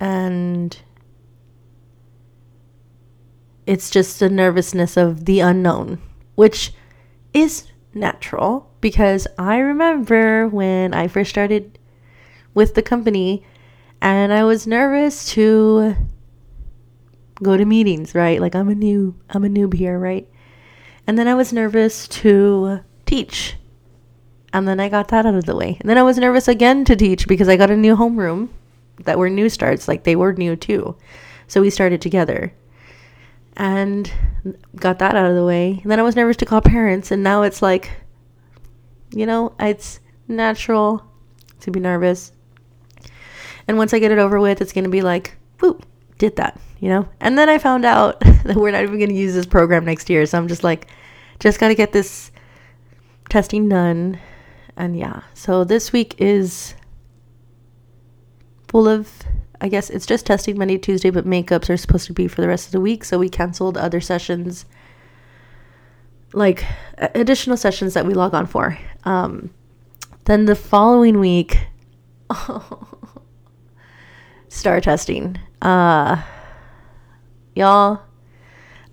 and 0.00 0.80
it's 3.66 3.90
just 3.90 4.22
a 4.22 4.30
nervousness 4.30 4.96
of 4.96 5.26
the 5.26 5.40
unknown, 5.40 6.00
which 6.34 6.72
is 7.34 7.68
natural 7.94 8.70
because 8.80 9.28
I 9.38 9.58
remember 9.58 10.48
when 10.48 10.94
I 10.94 11.06
first 11.06 11.30
started 11.30 11.78
with 12.54 12.74
the 12.74 12.82
company 12.82 13.44
and 14.00 14.32
I 14.32 14.44
was 14.44 14.66
nervous 14.66 15.26
to 15.32 15.94
go 17.42 17.56
to 17.56 17.64
meetings, 17.64 18.14
right? 18.14 18.40
Like 18.40 18.54
I'm 18.54 18.68
a 18.68 18.74
new 18.74 19.14
I'm 19.28 19.44
a 19.44 19.48
noob 19.48 19.74
here, 19.74 19.98
right? 19.98 20.26
And 21.06 21.18
then 21.18 21.28
I 21.28 21.34
was 21.34 21.52
nervous 21.52 22.08
to 22.08 22.80
teach. 23.04 23.56
And 24.52 24.66
then 24.66 24.80
I 24.80 24.88
got 24.88 25.08
that 25.08 25.26
out 25.26 25.34
of 25.34 25.44
the 25.44 25.54
way. 25.54 25.76
And 25.80 25.88
then 25.88 25.98
I 25.98 26.02
was 26.02 26.18
nervous 26.18 26.48
again 26.48 26.84
to 26.86 26.96
teach 26.96 27.28
because 27.28 27.48
I 27.48 27.56
got 27.56 27.70
a 27.70 27.76
new 27.76 27.94
homeroom 27.94 28.48
that 29.04 29.18
were 29.18 29.30
new 29.30 29.48
starts. 29.48 29.88
Like 29.88 30.04
they 30.04 30.16
were 30.16 30.32
new 30.32 30.56
too. 30.56 30.96
So 31.46 31.60
we 31.60 31.70
started 31.70 32.00
together 32.00 32.52
and 33.56 34.12
got 34.76 34.98
that 35.00 35.16
out 35.16 35.28
of 35.28 35.34
the 35.34 35.44
way. 35.44 35.80
And 35.82 35.90
then 35.90 35.98
I 35.98 36.02
was 36.02 36.16
nervous 36.16 36.36
to 36.38 36.46
call 36.46 36.60
parents. 36.60 37.10
And 37.10 37.22
now 37.22 37.42
it's 37.42 37.62
like, 37.62 37.90
you 39.10 39.26
know, 39.26 39.54
it's 39.58 40.00
natural 40.28 41.04
to 41.60 41.70
be 41.70 41.80
nervous. 41.80 42.32
And 43.68 43.76
once 43.76 43.92
I 43.92 43.98
get 43.98 44.12
it 44.12 44.18
over 44.18 44.40
with, 44.40 44.60
it's 44.60 44.72
going 44.72 44.84
to 44.84 44.90
be 44.90 45.02
like, 45.02 45.36
whoo, 45.60 45.80
did 46.18 46.36
that, 46.36 46.58
you 46.78 46.88
know? 46.88 47.08
And 47.20 47.36
then 47.36 47.48
I 47.48 47.58
found 47.58 47.84
out 47.84 48.20
that 48.44 48.56
we're 48.56 48.70
not 48.70 48.82
even 48.82 48.98
going 48.98 49.10
to 49.10 49.14
use 49.14 49.34
this 49.34 49.46
program 49.46 49.84
next 49.84 50.08
year. 50.08 50.24
So 50.26 50.38
I'm 50.38 50.48
just 50.48 50.64
like, 50.64 50.86
just 51.38 51.60
got 51.60 51.68
to 51.68 51.74
get 51.74 51.92
this 51.92 52.30
testing 53.28 53.68
done. 53.68 54.18
And 54.76 54.96
yeah, 54.96 55.22
so 55.34 55.64
this 55.64 55.92
week 55.92 56.14
is 56.18 56.74
full 58.70 58.86
of 58.86 59.24
I 59.60 59.68
guess 59.68 59.90
it's 59.90 60.06
just 60.06 60.24
testing 60.24 60.56
Monday, 60.56 60.78
Tuesday, 60.78 61.10
but 61.10 61.26
makeups 61.26 61.68
are 61.68 61.76
supposed 61.76 62.06
to 62.06 62.14
be 62.14 62.28
for 62.28 62.40
the 62.40 62.48
rest 62.48 62.66
of 62.66 62.72
the 62.72 62.80
week. 62.80 63.04
So 63.04 63.18
we 63.18 63.28
canceled 63.28 63.76
other 63.76 64.00
sessions, 64.00 64.64
like 66.32 66.64
additional 66.96 67.58
sessions 67.58 67.92
that 67.92 68.06
we 68.06 68.14
log 68.14 68.32
on 68.32 68.46
for. 68.46 68.78
Um, 69.04 69.50
then 70.24 70.46
the 70.46 70.54
following 70.54 71.20
week, 71.20 71.58
STAAR 74.48 74.80
testing. 74.80 75.36
Uh, 75.60 76.22
y'all, 77.54 78.00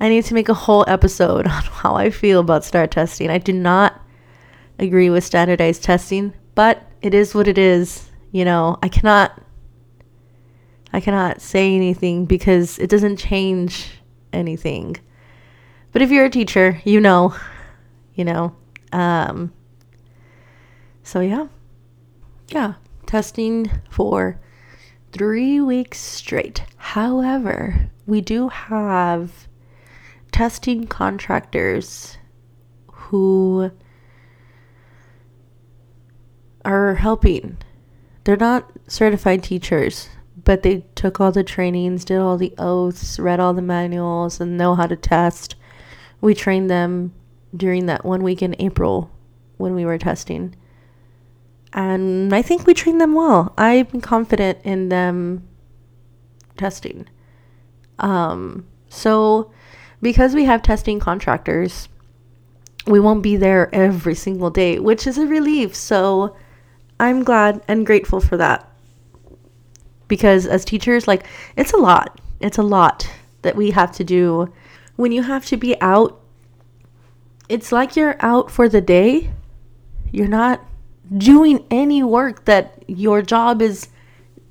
I 0.01 0.09
need 0.09 0.25
to 0.25 0.33
make 0.33 0.49
a 0.49 0.53
whole 0.53 0.83
episode 0.87 1.47
on 1.47 1.63
how 1.63 1.95
I 1.95 2.09
feel 2.09 2.41
about 2.41 2.65
STAAR 2.65 2.87
testing. 2.87 3.29
I 3.29 3.37
do 3.37 3.53
not 3.53 4.01
agree 4.79 5.09
with 5.09 5.23
standardized 5.23 5.83
testing, 5.83 6.33
but 6.55 6.91
it 7.01 7.13
is 7.13 7.33
what 7.33 7.47
it 7.47 7.57
is. 7.57 8.09
You 8.33 8.43
know, 8.43 8.77
I 8.83 8.89
cannot 8.89 9.41
I 10.93 10.99
cannot 10.99 11.41
say 11.41 11.75
anything 11.75 12.25
because 12.25 12.79
it 12.79 12.89
doesn't 12.89 13.17
change 13.17 13.99
anything. 14.31 14.97
But 15.91 16.01
if 16.01 16.11
you're 16.11 16.25
a 16.25 16.29
teacher, 16.29 16.81
you 16.83 17.01
know, 17.01 17.35
you 18.13 18.25
know. 18.25 18.55
Um, 18.91 19.53
so 21.03 21.19
yeah, 21.19 21.47
yeah, 22.49 22.75
testing 23.05 23.69
for 23.89 24.39
three 25.11 25.59
weeks 25.59 25.99
straight. 25.99 26.63
However, 26.77 27.89
we 28.05 28.21
do 28.21 28.49
have 28.49 29.47
testing 30.31 30.87
contractors 30.87 32.17
who 32.91 33.71
are 36.65 36.95
helping. 36.95 37.57
They're 38.23 38.35
not 38.35 38.69
certified 38.87 39.43
teachers, 39.43 40.09
but 40.47 40.63
they 40.63 40.85
took 40.95 41.19
all 41.19 41.33
the 41.33 41.43
trainings, 41.43 42.05
did 42.05 42.19
all 42.19 42.37
the 42.37 42.53
oaths, 42.57 43.19
read 43.19 43.37
all 43.37 43.53
the 43.53 43.61
manuals, 43.61 44.39
and 44.39 44.57
know 44.57 44.75
how 44.75 44.87
to 44.87 44.95
test. 44.95 45.55
We 46.21 46.33
trained 46.33 46.69
them 46.69 47.13
during 47.53 47.87
that 47.87 48.05
one 48.05 48.23
week 48.23 48.41
in 48.41 48.55
April 48.57 49.11
when 49.57 49.75
we 49.75 49.83
were 49.83 49.97
testing. 49.97 50.55
And 51.73 52.33
I 52.33 52.41
think 52.41 52.65
we 52.65 52.73
trained 52.73 53.01
them 53.01 53.13
well. 53.13 53.53
I'm 53.57 53.99
confident 53.99 54.59
in 54.63 54.87
them 54.87 55.45
testing. 56.55 57.09
Um, 57.99 58.65
so, 58.87 59.51
because 60.01 60.33
we 60.33 60.45
have 60.45 60.61
testing 60.61 60.97
contractors, 60.97 61.89
we 62.85 63.01
won't 63.01 63.21
be 63.21 63.35
there 63.35 63.69
every 63.75 64.15
single 64.15 64.49
day, 64.49 64.79
which 64.79 65.05
is 65.07 65.17
a 65.17 65.27
relief. 65.27 65.75
So, 65.75 66.37
I'm 67.01 67.25
glad 67.25 67.61
and 67.67 67.85
grateful 67.85 68.21
for 68.21 68.37
that 68.37 68.71
because 70.07 70.45
as 70.45 70.65
teachers 70.65 71.07
like 71.07 71.25
it's 71.55 71.73
a 71.73 71.77
lot. 71.77 72.19
It's 72.39 72.57
a 72.57 72.63
lot 72.63 73.09
that 73.41 73.55
we 73.55 73.71
have 73.71 73.91
to 73.93 74.03
do. 74.03 74.53
When 74.95 75.11
you 75.11 75.23
have 75.23 75.45
to 75.47 75.57
be 75.57 75.79
out 75.81 76.21
it's 77.49 77.71
like 77.71 77.95
you're 77.95 78.17
out 78.19 78.51
for 78.51 78.67
the 78.67 78.81
day. 78.81 79.31
You're 80.11 80.27
not 80.27 80.65
doing 81.15 81.65
any 81.71 82.03
work 82.03 82.45
that 82.45 82.83
your 82.87 83.21
job 83.21 83.61
is 83.61 83.87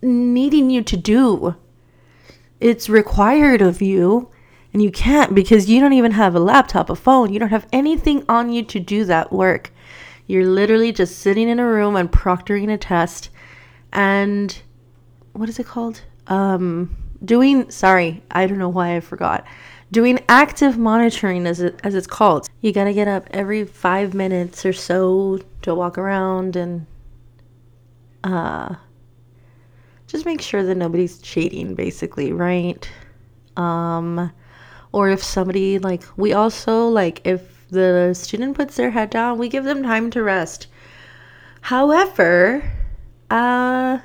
needing 0.03 0.71
you 0.71 0.83
to 0.83 0.97
do. 0.97 1.57
It's 2.61 2.89
required 2.89 3.61
of 3.61 3.83
you 3.83 4.31
and 4.73 4.83
you 4.83 4.91
can't 4.91 5.35
because 5.35 5.69
you 5.69 5.81
don't 5.81 5.93
even 5.93 6.13
have 6.13 6.35
a 6.35 6.41
laptop 6.41 6.91
a 6.91 6.97
phone. 6.97 7.33
You 7.33 7.39
don't 7.39 7.51
have 7.51 7.67
anything 7.73 8.25
on 8.29 8.51
you 8.51 8.63
to 8.65 8.81
do 8.81 9.05
that 9.05 9.33
work. 9.33 9.73
You're 10.27 10.47
literally 10.47 10.93
just 10.93 11.19
sitting 11.19 11.49
in 11.49 11.61
a 11.61 11.67
room 11.67 11.97
and 11.97 12.11
proctoring 12.11 12.73
a 12.73 12.77
test 12.77 13.31
and 13.93 14.61
what 15.37 15.49
is 15.49 15.59
it 15.59 15.67
called? 15.67 16.03
Um, 16.27 16.97
doing 17.25 17.71
sorry, 17.71 18.23
I 18.31 18.47
don't 18.47 18.59
know 18.59 18.69
why 18.69 18.97
I 18.97 19.01
forgot. 19.01 19.45
Doing 19.93 20.19
active 20.29 20.77
monitoring 20.77 21.47
as 21.47 21.61
it 21.61 21.79
as 21.85 21.95
it's 21.95 22.07
called. 22.07 22.49
You 22.61 22.73
gotta 22.73 22.93
get 22.93 23.07
up 23.07 23.29
every 23.31 23.65
five 23.65 24.15
minutes 24.15 24.67
or 24.67 24.73
so 24.73 25.39
to 25.63 25.75
walk 25.75 25.97
around 25.97 26.57
and 26.57 26.87
uh 28.25 28.75
just 30.09 30.25
make 30.27 30.41
sure 30.41 30.63
that 30.63 30.77
nobody's 30.77 31.19
cheating 31.19 31.75
basically, 31.75 32.33
right? 32.33 32.89
Um 33.57 34.33
or 34.93 35.11
if 35.11 35.23
somebody 35.23 35.79
like 35.79 36.03
we 36.17 36.33
also 36.33 36.89
like 36.89 37.21
if 37.25 37.69
the 37.71 38.13
student 38.15 38.57
puts 38.57 38.77
their 38.77 38.91
head 38.91 39.11
down, 39.11 39.39
we 39.39 39.49
give 39.49 39.65
them 39.65 39.83
time 39.83 40.11
to 40.11 40.23
rest. 40.23 40.67
However, 41.61 42.73
uh 43.31 43.99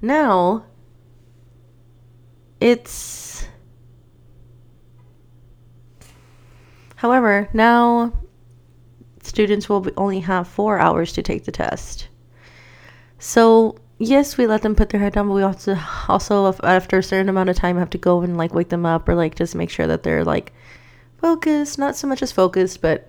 now 0.00 0.64
it's 2.60 3.46
however 6.96 7.48
now 7.52 8.12
students 9.22 9.68
will 9.68 9.86
only 9.96 10.20
have 10.20 10.48
four 10.48 10.78
hours 10.78 11.12
to 11.12 11.22
take 11.22 11.44
the 11.44 11.52
test. 11.52 12.08
So 13.18 13.76
yes 13.98 14.36
we 14.38 14.46
let 14.46 14.62
them 14.62 14.74
put 14.74 14.88
their 14.88 15.00
head 15.00 15.12
down 15.12 15.28
but 15.28 15.34
we 15.34 15.42
also 15.42 15.78
also 16.08 16.54
after 16.62 16.98
a 16.98 17.02
certain 17.02 17.28
amount 17.28 17.50
of 17.50 17.56
time 17.56 17.76
have 17.76 17.90
to 17.90 17.98
go 17.98 18.22
and 18.22 18.36
like 18.36 18.54
wake 18.54 18.70
them 18.70 18.86
up 18.86 19.08
or 19.08 19.14
like 19.14 19.34
just 19.34 19.54
make 19.54 19.70
sure 19.70 19.86
that 19.86 20.02
they're 20.02 20.24
like 20.24 20.52
focused 21.18 21.78
not 21.78 21.96
so 21.96 22.06
much 22.06 22.22
as 22.22 22.32
focused 22.32 22.80
but 22.80 23.08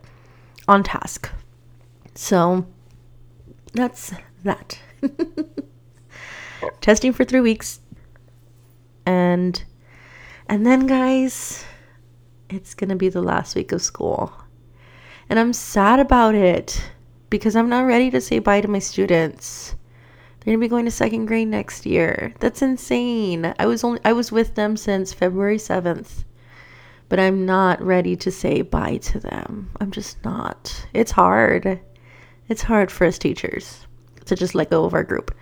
on 0.68 0.84
task. 0.84 1.30
So 2.14 2.66
that's 3.74 4.14
that 4.44 4.80
testing 6.82 7.14
for 7.14 7.24
three 7.24 7.42
weeks. 7.42 7.80
And 9.06 9.64
and 10.48 10.66
then 10.66 10.86
guys 10.88 11.66
it's 12.50 12.74
gonna 12.74 12.96
be 12.96 13.10
the 13.10 13.22
last 13.22 13.56
week 13.56 13.72
of 13.72 13.82
school. 13.82 14.34
And 15.30 15.40
i'm 15.40 15.54
sad 15.54 16.00
about 16.00 16.36
it 16.36 16.82
because 17.30 17.56
i'm 17.56 17.70
not 17.70 17.86
ready 17.86 18.12
to 18.12 18.22
say 18.22 18.40
bye 18.40 18.62
to 18.62 18.68
my 18.68 18.80
students. 18.80 19.76
They're 20.40 20.54
gonna 20.54 20.64
be 20.64 20.68
going 20.68 20.86
to 20.86 20.92
second 20.92 21.28
grade 21.28 21.48
next 21.48 21.86
year. 21.86 22.34
That's 22.40 22.62
insane. 22.62 23.54
I 23.60 23.66
was 23.66 23.84
only 23.84 24.00
i 24.04 24.14
was 24.14 24.32
with 24.32 24.56
them 24.56 24.76
since 24.78 25.14
february 25.14 25.58
7th 25.58 26.24
but 27.10 27.20
i'm 27.20 27.46
not 27.46 27.82
ready 27.82 28.16
to 28.16 28.32
say 28.32 28.62
bye 28.62 28.98
to 28.98 29.20
them. 29.20 29.70
I'm 29.80 29.92
just 29.92 30.24
not. 30.24 30.86
It's 30.94 31.12
hard. 31.12 31.80
It's 32.48 32.62
hard 32.64 32.92
for 32.92 33.06
us 33.06 33.18
teachers 33.18 33.86
to 34.26 34.36
just 34.36 34.56
let 34.56 34.70
go 34.70 34.84
of 34.86 34.94
our 34.94 35.04
group 35.04 35.34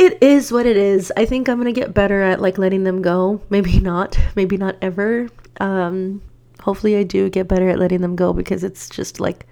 it 0.00 0.22
is 0.22 0.50
what 0.50 0.64
it 0.64 0.78
is. 0.78 1.12
I 1.14 1.26
think 1.26 1.46
I'm 1.46 1.58
gonna 1.58 1.72
get 1.72 1.92
better 1.92 2.22
at 2.22 2.40
like 2.40 2.56
letting 2.56 2.84
them 2.84 3.02
go. 3.02 3.42
Maybe 3.50 3.78
not. 3.80 4.18
Maybe 4.34 4.56
not 4.56 4.76
ever. 4.80 5.28
Um, 5.60 6.22
hopefully, 6.62 6.96
I 6.96 7.02
do 7.02 7.28
get 7.28 7.48
better 7.48 7.68
at 7.68 7.78
letting 7.78 8.00
them 8.00 8.16
go 8.16 8.32
because 8.32 8.64
it's 8.64 8.88
just 8.88 9.20
like 9.20 9.46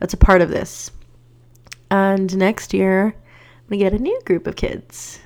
that's 0.00 0.12
a 0.12 0.16
part 0.16 0.42
of 0.42 0.48
this. 0.48 0.90
And 1.88 2.36
next 2.36 2.74
year, 2.74 3.14
I'm 3.14 3.68
gonna 3.68 3.78
get 3.78 3.92
a 3.92 4.02
new 4.02 4.20
group 4.24 4.48
of 4.48 4.56
kids. 4.56 5.20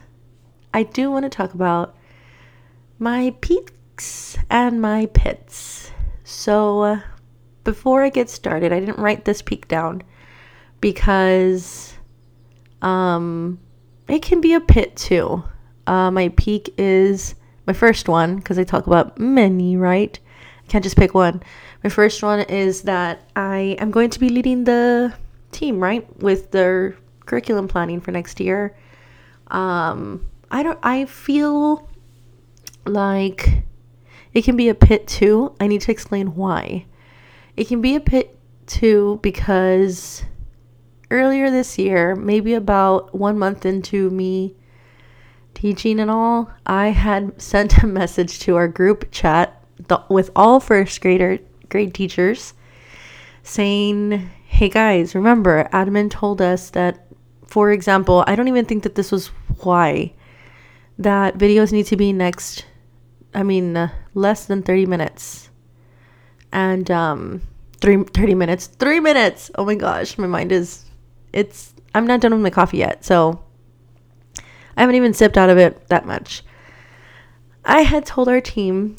I 0.75 0.83
do 0.83 1.11
want 1.11 1.25
to 1.25 1.31
talk 1.31 1.55
about 1.55 1.97
my 2.99 3.35
peaks 3.41 4.37
and 4.51 4.83
my 4.83 5.07
pits. 5.07 5.91
So, 6.23 6.81
uh, 6.83 7.01
before 7.65 8.03
I 8.03 8.11
get 8.11 8.29
started, 8.29 8.75
I 8.75 8.81
didn't 8.81 8.99
write 8.99 9.25
this 9.25 9.41
peak 9.41 9.69
down 9.69 10.03
because 10.83 11.95
um 12.83 13.59
it 14.09 14.23
can 14.23 14.41
be 14.41 14.55
a 14.55 14.61
pit 14.61 14.97
too. 14.97 15.43
Uh, 15.87 16.11
my 16.11 16.29
peak 16.31 16.75
is 16.79 17.35
my 17.67 17.73
first 17.73 18.09
one 18.09 18.37
because 18.37 18.59
I 18.59 18.65
talk 18.65 18.87
about 18.87 19.19
many, 19.19 19.77
right? 19.77 20.19
I 20.65 20.67
can't 20.69 20.85
just 20.85 20.97
pick 20.97 21.15
one. 21.15 21.43
My 21.85 21.91
first 21.91 22.23
one 22.23 22.41
is 22.41 22.83
that 22.83 23.29
I 23.37 23.77
am 23.79 23.91
going 23.91 24.11
to 24.11 24.21
be 24.21 24.29
leading 24.29 24.65
the 24.65 25.15
team, 25.53 25.81
right, 25.81 26.07
with 26.21 26.51
their 26.51 26.97
curriculum 27.25 27.69
planning 27.69 28.01
for 28.01 28.11
next 28.11 28.41
year. 28.41 28.77
Um, 29.49 30.27
I 30.51 30.63
don't. 30.63 30.79
I 30.83 31.05
feel 31.07 31.89
like 32.85 33.63
it 34.33 34.43
can 34.43 34.57
be 34.57 34.69
a 34.69 34.75
pit 34.75 35.07
too. 35.07 35.55
I 35.61 35.67
need 35.67 35.81
to 35.83 35.93
explain 35.93 36.35
why. 36.35 36.87
It 37.57 37.69
can 37.69 37.81
be 37.81 37.97
a 37.97 38.01
pit 38.01 38.39
too 38.67 39.21
because 39.23 40.23
earlier 41.11 41.51
this 41.51 41.79
year, 41.79 42.15
maybe 42.15 42.55
about 42.55 43.15
one 43.15 43.39
month 43.39 43.65
into 43.65 44.11
me 44.11 44.55
teaching 45.55 46.01
and 46.01 46.11
all, 46.11 46.51
I 46.67 46.89
had 46.89 47.41
sent 47.41 47.83
a 47.83 47.87
message 47.87 48.39
to 48.41 48.57
our 48.57 48.69
group 48.69 49.11
chat 49.11 49.63
with 50.09 50.31
all 50.37 50.61
first 50.61 51.01
grader 51.01 51.39
grade 51.69 51.95
teachers 51.95 52.55
saying, 53.43 54.31
"Hey 54.47 54.69
guys, 54.69 55.15
remember 55.15 55.69
admin 55.73 56.11
told 56.11 56.41
us 56.41 56.71
that 56.71 57.07
for 57.47 57.71
example, 57.71 58.25
I 58.27 58.35
don't 58.35 58.49
even 58.49 58.65
think 58.65 58.83
that 58.83 58.97
this 58.97 59.13
was 59.13 59.29
why 59.63 60.13
that 60.99 61.39
videos 61.39 61.73
need 61.73 61.87
to 61.87 61.97
be 61.97 62.13
next 62.13 62.65
I 63.35 63.43
mean 63.43 63.77
uh, 63.77 63.91
less 64.15 64.47
than 64.47 64.63
30 64.63 64.87
minutes." 64.87 65.51
And 66.53 66.91
um 66.91 67.43
three, 67.81 68.03
30 68.03 68.35
minutes 68.35 68.67
3 68.67 69.01
minutes 69.01 69.51
oh 69.57 69.65
my 69.65 69.75
gosh 69.75 70.17
my 70.17 70.27
mind 70.27 70.51
is 70.51 70.86
it's 71.37 71.75
I'm 71.95 72.07
not 72.07 72.21
done 72.21 72.33
with 72.33 72.41
my 72.41 72.51
coffee 72.51 72.79
yet, 72.79 73.05
so 73.05 73.43
I 74.77 74.81
haven't 74.81 74.97
even 74.97 75.15
sipped 75.15 75.37
out 75.37 75.51
of 75.51 75.59
it 75.59 75.89
that 75.89 76.07
much. 76.07 76.43
I 77.65 77.83
had 77.83 78.07
told 78.07 78.29
our 78.29 78.41
team, 78.41 78.97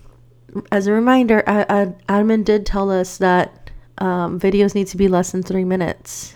as 0.71 0.88
a 0.88 0.93
reminder, 0.93 1.43
admin 1.47 2.45
did 2.45 2.65
tell 2.65 2.91
us 2.91 3.17
that 3.17 3.71
um, 3.97 4.39
videos 4.39 4.76
need 4.76 4.88
to 4.88 4.97
be 4.97 5.08
less 5.08 5.32
than 5.32 5.41
three 5.41 5.63
minutes, 5.63 6.36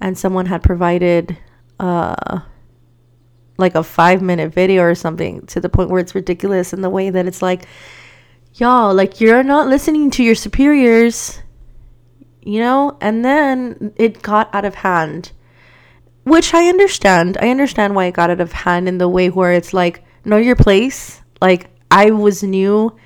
and 0.00 0.16
someone 0.16 0.46
had 0.46 0.62
provided 0.62 1.36
uh, 1.80 2.40
like 3.56 3.74
a 3.74 3.82
five 3.82 4.22
minute 4.22 4.54
video 4.54 4.82
or 4.82 4.94
something 4.94 5.44
to 5.46 5.60
the 5.60 5.68
point 5.68 5.90
where 5.90 6.00
it's 6.00 6.14
ridiculous 6.14 6.72
in 6.72 6.82
the 6.82 6.90
way 6.90 7.10
that 7.10 7.26
it's 7.26 7.42
like, 7.42 7.66
y'all, 8.54 8.94
like 8.94 9.20
you're 9.20 9.42
not 9.42 9.66
listening 9.66 10.10
to 10.12 10.22
your 10.22 10.36
superiors 10.36 11.40
you 12.42 12.60
know? 12.60 12.96
And 13.00 13.24
then 13.24 13.92
it 13.96 14.22
got 14.22 14.54
out 14.54 14.64
of 14.64 14.76
hand, 14.76 15.32
which 16.24 16.54
I 16.54 16.68
understand. 16.68 17.38
I 17.40 17.50
understand 17.50 17.94
why 17.94 18.06
it 18.06 18.14
got 18.14 18.30
out 18.30 18.40
of 18.40 18.52
hand 18.52 18.88
in 18.88 18.98
the 18.98 19.08
way 19.08 19.30
where 19.30 19.52
it's 19.52 19.72
like, 19.72 20.04
know 20.24 20.36
your 20.36 20.56
place. 20.56 21.20
Like, 21.40 21.70
I 21.90 22.10
was 22.10 22.42
new. 22.42 22.96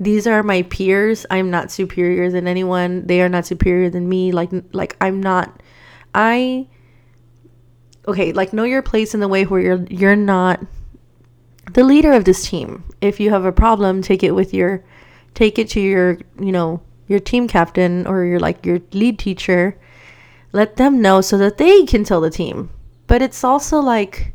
These 0.00 0.26
are 0.26 0.42
my 0.42 0.62
peers. 0.62 1.24
I'm 1.30 1.50
not 1.50 1.70
superior 1.70 2.30
than 2.30 2.48
anyone. 2.48 3.06
They 3.06 3.22
are 3.22 3.28
not 3.28 3.46
superior 3.46 3.90
than 3.90 4.08
me. 4.08 4.32
Like, 4.32 4.50
like 4.72 4.96
I'm 5.00 5.22
not. 5.22 5.62
I. 6.14 6.68
Okay, 8.06 8.32
like 8.32 8.52
know 8.52 8.64
your 8.64 8.82
place 8.82 9.14
in 9.14 9.20
the 9.20 9.28
way 9.28 9.44
where 9.44 9.60
you're 9.60 9.86
you're 9.88 10.16
not 10.16 10.60
the 11.72 11.84
leader 11.84 12.12
of 12.12 12.24
this 12.24 12.48
team. 12.48 12.84
If 13.00 13.20
you 13.20 13.30
have 13.30 13.44
a 13.44 13.52
problem, 13.52 14.02
take 14.02 14.22
it 14.22 14.32
with 14.32 14.52
your, 14.52 14.84
take 15.34 15.58
it 15.58 15.68
to 15.70 15.80
your, 15.80 16.18
you 16.38 16.52
know, 16.52 16.82
your 17.06 17.20
team 17.20 17.46
captain 17.48 18.06
or 18.06 18.24
your 18.24 18.40
like 18.40 18.64
your 18.64 18.80
lead 18.92 19.18
teacher 19.18 19.78
let 20.52 20.76
them 20.76 21.02
know 21.02 21.20
so 21.20 21.36
that 21.38 21.58
they 21.58 21.84
can 21.84 22.04
tell 22.04 22.20
the 22.20 22.30
team 22.30 22.70
but 23.06 23.22
it's 23.22 23.44
also 23.44 23.80
like 23.80 24.34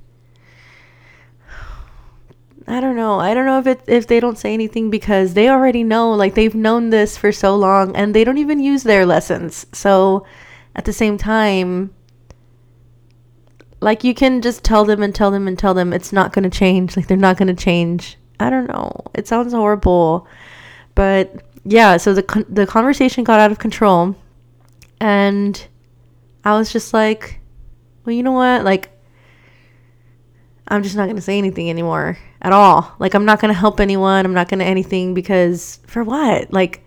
I 2.69 2.81
don't 2.81 2.95
know. 2.95 3.19
I 3.19 3.33
don't 3.33 3.47
know 3.47 3.57
if 3.57 3.65
it 3.65 3.81
if 3.87 4.05
they 4.05 4.19
don't 4.19 4.37
say 4.37 4.53
anything 4.53 4.91
because 4.91 5.33
they 5.33 5.49
already 5.49 5.83
know 5.83 6.11
like 6.11 6.35
they've 6.35 6.53
known 6.53 6.91
this 6.91 7.17
for 7.17 7.31
so 7.31 7.55
long 7.55 7.95
and 7.95 8.13
they 8.13 8.23
don't 8.23 8.37
even 8.37 8.59
use 8.59 8.83
their 8.83 9.07
lessons. 9.07 9.65
So 9.73 10.23
at 10.75 10.85
the 10.85 10.93
same 10.93 11.17
time 11.17 11.91
like 13.81 14.03
you 14.03 14.13
can 14.13 14.41
just 14.41 14.63
tell 14.63 14.85
them 14.85 15.01
and 15.01 15.15
tell 15.15 15.31
them 15.31 15.47
and 15.47 15.57
tell 15.57 15.73
them 15.73 15.93
it's 15.93 16.13
not 16.13 16.31
going 16.31 16.43
to 16.43 16.55
change. 16.55 16.95
Like 16.95 17.07
they're 17.07 17.17
not 17.17 17.37
going 17.37 17.47
to 17.47 17.63
change. 17.63 18.17
I 18.39 18.49
don't 18.51 18.67
know. 18.67 18.91
It 19.15 19.27
sounds 19.27 19.53
horrible. 19.53 20.27
But 20.95 21.48
yeah, 21.63 21.97
so 21.97 22.13
the 22.13 22.23
con- 22.23 22.45
the 22.49 22.65
conversation 22.65 23.23
got 23.23 23.39
out 23.39 23.51
of 23.51 23.59
control, 23.59 24.15
and 24.99 25.67
I 26.43 26.57
was 26.57 26.71
just 26.71 26.93
like, 26.93 27.39
well, 28.05 28.15
you 28.15 28.23
know 28.23 28.31
what? 28.31 28.63
Like, 28.63 28.89
I'm 30.67 30.83
just 30.83 30.95
not 30.95 31.07
gonna 31.07 31.21
say 31.21 31.37
anything 31.37 31.69
anymore 31.69 32.17
at 32.41 32.53
all. 32.53 32.95
Like, 32.99 33.13
I'm 33.13 33.25
not 33.25 33.39
gonna 33.39 33.53
help 33.53 33.79
anyone. 33.79 34.25
I'm 34.25 34.33
not 34.33 34.49
gonna 34.49 34.63
anything 34.63 35.13
because 35.13 35.79
for 35.87 36.03
what? 36.03 36.51
Like, 36.53 36.83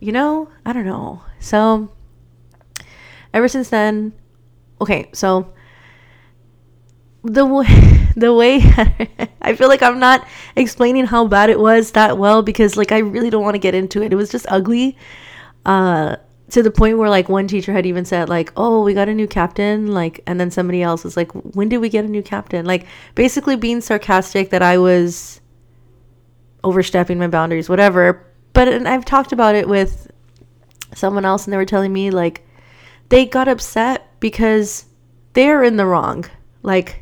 you 0.00 0.12
know, 0.12 0.48
I 0.64 0.72
don't 0.72 0.86
know. 0.86 1.22
So, 1.40 1.92
ever 3.34 3.48
since 3.48 3.68
then, 3.68 4.12
okay, 4.80 5.10
so 5.12 5.52
the 7.24 7.46
way 7.46 7.66
the 8.16 8.32
way 8.32 8.56
I 9.42 9.54
feel 9.54 9.68
like 9.68 9.82
I'm 9.82 9.98
not 9.98 10.26
explaining 10.56 11.06
how 11.06 11.26
bad 11.26 11.50
it 11.50 11.58
was 11.58 11.92
that 11.92 12.18
well 12.18 12.42
because 12.42 12.76
like 12.76 12.92
I 12.92 12.98
really 12.98 13.30
don't 13.30 13.42
want 13.42 13.54
to 13.54 13.60
get 13.60 13.74
into 13.74 14.02
it. 14.02 14.12
It 14.12 14.16
was 14.16 14.30
just 14.30 14.46
ugly. 14.48 14.96
Uh 15.64 16.16
to 16.52 16.62
the 16.62 16.70
point 16.70 16.98
where 16.98 17.08
like 17.08 17.30
one 17.30 17.48
teacher 17.48 17.72
had 17.72 17.86
even 17.86 18.04
said 18.04 18.28
like 18.28 18.52
oh 18.58 18.82
we 18.82 18.92
got 18.92 19.08
a 19.08 19.14
new 19.14 19.26
captain 19.26 19.86
like 19.86 20.20
and 20.26 20.38
then 20.38 20.50
somebody 20.50 20.82
else 20.82 21.02
was 21.02 21.16
like 21.16 21.32
when 21.32 21.68
did 21.70 21.78
we 21.78 21.88
get 21.88 22.04
a 22.04 22.08
new 22.08 22.22
captain 22.22 22.66
like 22.66 22.86
basically 23.14 23.56
being 23.56 23.80
sarcastic 23.80 24.50
that 24.50 24.60
i 24.60 24.76
was 24.76 25.40
overstepping 26.62 27.18
my 27.18 27.26
boundaries 27.26 27.70
whatever 27.70 28.26
but 28.52 28.68
and 28.68 28.86
i've 28.86 29.04
talked 29.04 29.32
about 29.32 29.54
it 29.54 29.66
with 29.66 30.10
someone 30.94 31.24
else 31.24 31.46
and 31.46 31.52
they 31.54 31.56
were 31.56 31.64
telling 31.64 31.92
me 31.92 32.10
like 32.10 32.46
they 33.08 33.24
got 33.24 33.48
upset 33.48 34.10
because 34.20 34.84
they're 35.32 35.62
in 35.62 35.76
the 35.76 35.86
wrong 35.86 36.22
like 36.62 37.01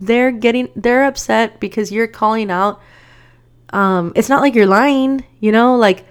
they're 0.00 0.30
getting 0.30 0.68
they're 0.76 1.04
upset 1.04 1.58
because 1.60 1.90
you're 1.90 2.06
calling 2.06 2.50
out 2.50 2.80
um 3.70 4.12
it's 4.14 4.28
not 4.28 4.42
like 4.42 4.54
you're 4.54 4.66
lying 4.66 5.24
you 5.40 5.50
know 5.50 5.76
like 5.76 6.04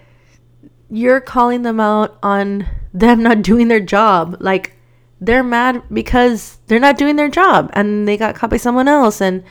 you're 0.89 1.21
calling 1.21 1.63
them 1.63 1.79
out 1.79 2.17
on 2.21 2.67
them 2.93 3.23
not 3.23 3.41
doing 3.41 3.67
their 3.67 3.79
job. 3.79 4.37
Like 4.39 4.73
they're 5.19 5.43
mad 5.43 5.83
because 5.91 6.57
they're 6.67 6.79
not 6.79 6.97
doing 6.97 7.15
their 7.15 7.29
job 7.29 7.69
and 7.73 8.07
they 8.07 8.17
got 8.17 8.35
caught 8.35 8.49
by 8.49 8.57
someone 8.57 8.87
else 8.87 9.21
and 9.21 9.43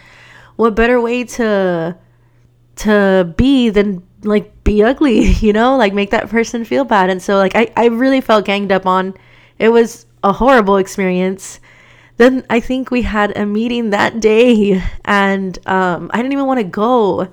what 0.56 0.74
better 0.74 1.00
way 1.00 1.24
to 1.24 1.96
to 2.76 3.34
be 3.36 3.70
than 3.70 4.02
like 4.22 4.64
be 4.64 4.82
ugly, 4.82 5.24
you 5.40 5.52
know? 5.52 5.76
Like 5.76 5.92
make 5.92 6.10
that 6.10 6.28
person 6.28 6.64
feel 6.64 6.84
bad. 6.84 7.10
And 7.10 7.22
so 7.22 7.36
like 7.36 7.54
I 7.54 7.70
I 7.76 7.86
really 7.86 8.20
felt 8.20 8.44
ganged 8.44 8.72
up 8.72 8.86
on. 8.86 9.14
It 9.58 9.68
was 9.68 10.06
a 10.22 10.32
horrible 10.32 10.78
experience. 10.78 11.60
Then 12.16 12.44
I 12.48 12.60
think 12.60 12.90
we 12.90 13.02
had 13.02 13.36
a 13.36 13.44
meeting 13.44 13.90
that 13.90 14.20
day 14.20 14.82
and 15.04 15.58
um 15.66 16.10
I 16.12 16.18
didn't 16.18 16.32
even 16.32 16.46
want 16.46 16.60
to 16.60 16.64
go 16.64 17.28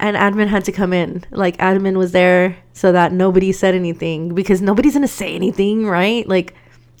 and 0.00 0.16
admin 0.16 0.48
had 0.48 0.64
to 0.66 0.72
come 0.72 0.92
in. 0.92 1.24
Like 1.30 1.56
admin 1.58 1.96
was 1.96 2.12
there 2.12 2.56
so 2.72 2.92
that 2.92 3.12
nobody 3.12 3.52
said 3.52 3.74
anything 3.74 4.34
because 4.34 4.62
nobody's 4.62 4.94
gonna 4.94 5.08
say 5.08 5.34
anything, 5.34 5.86
right? 5.86 6.26
Like 6.28 6.54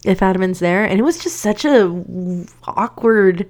if 0.04 0.20
admin's 0.20 0.58
there, 0.58 0.84
and 0.84 0.98
it 0.98 1.02
was 1.02 1.18
just 1.18 1.36
such 1.36 1.64
a 1.64 2.44
awkward. 2.64 3.48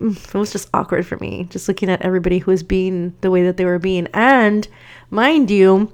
It 0.00 0.34
was 0.34 0.52
just 0.52 0.68
awkward 0.74 1.06
for 1.06 1.16
me, 1.18 1.46
just 1.50 1.68
looking 1.68 1.88
at 1.88 2.02
everybody 2.02 2.38
who 2.38 2.50
was 2.50 2.62
being 2.62 3.14
the 3.20 3.30
way 3.30 3.44
that 3.44 3.56
they 3.56 3.64
were 3.64 3.78
being. 3.78 4.08
And 4.12 4.66
mind 5.10 5.50
you, 5.50 5.92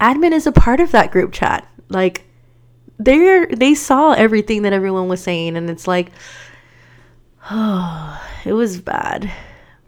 admin 0.00 0.32
is 0.32 0.46
a 0.46 0.52
part 0.52 0.80
of 0.80 0.92
that 0.92 1.10
group 1.10 1.32
chat. 1.32 1.68
Like 1.88 2.25
they 2.98 3.46
they 3.46 3.74
saw 3.74 4.12
everything 4.12 4.62
that 4.62 4.72
everyone 4.72 5.08
was 5.08 5.22
saying, 5.22 5.56
and 5.56 5.68
it's 5.70 5.86
like, 5.86 6.10
oh, 7.50 8.22
it 8.44 8.52
was 8.52 8.80
bad 8.80 9.30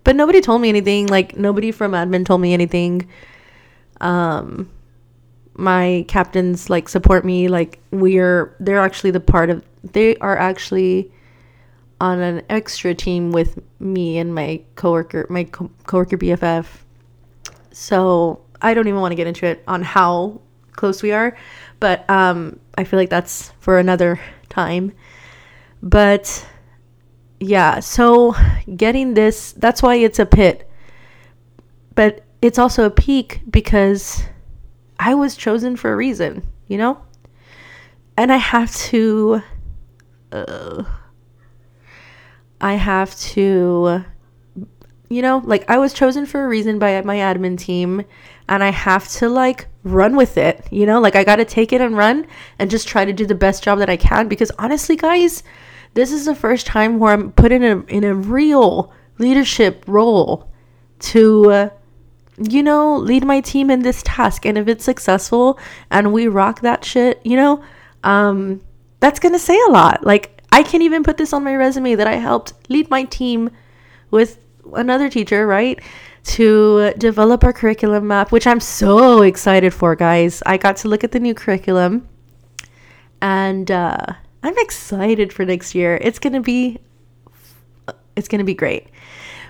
but 0.09 0.17
nobody 0.17 0.41
told 0.41 0.63
me 0.63 0.71
anything. 0.71 1.07
Like 1.07 1.37
nobody 1.37 1.71
from 1.71 1.93
admin 1.93 2.25
told 2.25 2.41
me 2.41 2.55
anything. 2.55 3.07
Um, 4.01 4.71
my 5.53 6.07
captains 6.09 6.71
like 6.71 6.89
support 6.89 7.27
me. 7.27 7.49
Like 7.49 7.79
we're 7.91 8.57
they're 8.59 8.81
actually 8.81 9.11
the 9.11 9.21
part 9.21 9.51
of 9.51 9.63
they 9.85 10.17
are 10.17 10.35
actually 10.35 11.13
on 12.01 12.21
an 12.21 12.41
extra 12.49 12.95
team 12.95 13.33
with 13.33 13.59
me 13.81 14.17
and 14.17 14.35
my 14.35 14.63
coworker, 14.77 15.27
my 15.29 15.45
co- 15.45 15.71
coworker 15.87 16.17
BFF. 16.17 16.65
So 17.71 18.41
I 18.63 18.73
don't 18.73 18.89
even 18.89 19.03
want 19.03 19.13
to 19.13 19.17
get 19.17 19.27
into 19.27 19.45
it 19.45 19.63
on 19.69 19.83
how 19.83 20.41
close 20.73 21.03
we 21.03 21.13
are, 21.13 21.37
but 21.81 22.09
um, 22.11 22.59
I 22.77 22.85
feel 22.85 22.99
like 22.99 23.11
that's 23.11 23.51
for 23.61 23.79
another 23.79 24.21
time. 24.49 24.93
But 25.83 26.47
yeah, 27.41 27.81
so 27.81 28.35
getting 28.77 29.15
this, 29.15 29.53
that's 29.53 29.83
why 29.83 29.97
it's 29.97 30.19
a 30.19 30.27
pit. 30.27 30.69
But 31.95 32.25
it's 32.43 32.59
also 32.59 32.85
a 32.85 32.91
peak 32.91 33.41
because 33.51 34.23
I 34.99 35.15
was 35.15 35.37
chosen 35.37 35.77
for 35.77 35.93
a 35.93 35.97
reason, 35.97 36.47
you 36.67 36.79
know? 36.79 37.01
And 38.17 38.33
I 38.33 38.37
have 38.37 38.75
to. 38.77 39.43
Uh, 40.33 40.85
I 42.61 42.75
have 42.75 43.17
to. 43.21 44.05
You 45.09 45.23
know, 45.23 45.43
like 45.45 45.69
I 45.71 45.79
was 45.79 45.93
chosen 45.93 46.27
for 46.27 46.45
a 46.45 46.49
reason 46.49 46.79
by 46.79 47.01
my 47.03 47.17
admin 47.17 47.59
team, 47.59 48.05
and 48.49 48.63
I 48.63 48.71
have 48.71 49.09
to 49.13 49.29
like 49.29 49.67
run 49.85 50.17
with 50.17 50.37
it, 50.37 50.67
you 50.71 50.87
know? 50.87 51.01
Like 51.01 51.17
I 51.17 51.25
gotta 51.25 51.45
take 51.45 51.73
it 51.73 51.81
and 51.81 51.97
run 51.97 52.27
and 52.59 52.71
just 52.71 52.89
try 52.89 53.05
to 53.05 53.13
do 53.13 53.27
the 53.27 53.35
best 53.35 53.63
job 53.63 53.79
that 53.79 53.91
I 53.91 53.97
can 53.97 54.29
because 54.29 54.53
honestly, 54.59 54.97
guys, 54.97 55.43
this 55.95 56.13
is 56.13 56.27
the 56.27 56.35
first 56.35 56.67
time 56.67 56.99
where 56.99 57.13
I'm 57.13 57.33
put 57.33 57.53
in 57.53 57.63
a 57.65 57.81
in 57.87 58.05
a 58.05 58.15
real 58.15 58.93
leadership 59.19 59.85
role 59.87 60.51
to 61.01 61.51
uh, 61.51 61.71
you 62.39 62.63
know 62.63 62.97
lead 62.97 63.25
my 63.25 63.41
team 63.41 63.71
in 63.71 63.83
this 63.83 64.03
task 64.05 64.47
and 64.47 64.57
if 64.57 64.69
it's 64.69 64.85
successful 64.85 65.59
and 65.91 66.13
we 66.13 66.29
rock 66.29 66.61
that 66.61 66.85
shit 66.85 67.21
you 67.25 67.37
know 67.37 67.63
um 68.05 68.61
that's 69.01 69.19
going 69.19 69.33
to 69.33 69.39
say 69.39 69.59
a 69.69 69.71
lot 69.71 70.05
like 70.05 70.41
I 70.53 70.63
can't 70.63 70.83
even 70.83 71.03
put 71.03 71.17
this 71.17 71.33
on 71.33 71.45
my 71.45 71.55
resume 71.55 71.95
that 71.97 72.07
I 72.07 72.15
helped 72.15 72.53
lead 72.69 72.91
my 72.91 73.05
team 73.05 73.51
with 74.11 74.39
another 74.75 75.09
teacher 75.09 75.47
right 75.47 75.81
to 76.25 76.93
develop 76.99 77.45
our 77.45 77.53
curriculum 77.53 78.07
map 78.07 78.33
which 78.33 78.47
I'm 78.47 78.61
so 78.61 79.23
excited 79.23 79.73
for 79.73 79.95
guys 79.97 80.43
I 80.47 80.57
got 80.57 80.77
to 80.79 80.89
look 80.89 81.05
at 81.05 81.13
the 81.13 81.21
new 81.21 81.35
curriculum 81.35 82.09
and 83.21 83.71
uh 83.71 84.05
I'm 84.43 84.57
excited 84.59 85.33
for 85.33 85.45
next 85.45 85.75
year. 85.75 85.99
It's 86.01 86.19
going 86.19 86.33
to 86.33 86.41
be 86.41 86.79
it's 88.17 88.29
going 88.29 88.41
to 88.41 88.45
be 88.45 88.55
great. 88.55 88.89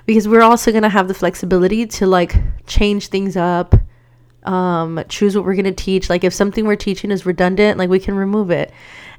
Because 0.07 0.26
we're 0.26 0.42
also 0.42 0.70
going 0.70 0.83
to 0.83 0.88
have 0.88 1.09
the 1.09 1.14
flexibility 1.14 1.87
to 1.87 2.07
like 2.07 2.35
change 2.66 3.09
things 3.09 3.37
up, 3.37 3.74
um 4.44 5.02
choose 5.09 5.37
what 5.37 5.44
we're 5.44 5.54
going 5.54 5.64
to 5.64 5.72
teach. 5.72 6.09
Like 6.09 6.24
if 6.24 6.33
something 6.33 6.64
we're 6.64 6.76
teaching 6.76 7.11
is 7.11 7.26
redundant, 7.26 7.78
like 7.78 7.90
we 7.90 7.98
can 7.98 8.14
remove 8.14 8.50
it. 8.50 8.72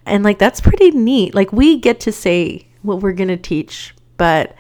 And 0.06 0.24
like 0.24 0.40
that's 0.40 0.62
pretty 0.62 0.92
neat. 0.92 1.36
Like 1.36 1.52
we 1.54 1.78
get 1.78 2.00
to 2.02 2.12
say 2.12 2.68
what 2.82 3.02
we're 3.02 3.14
going 3.14 3.28
to 3.28 3.38
teach, 3.38 3.94
but 4.18 4.56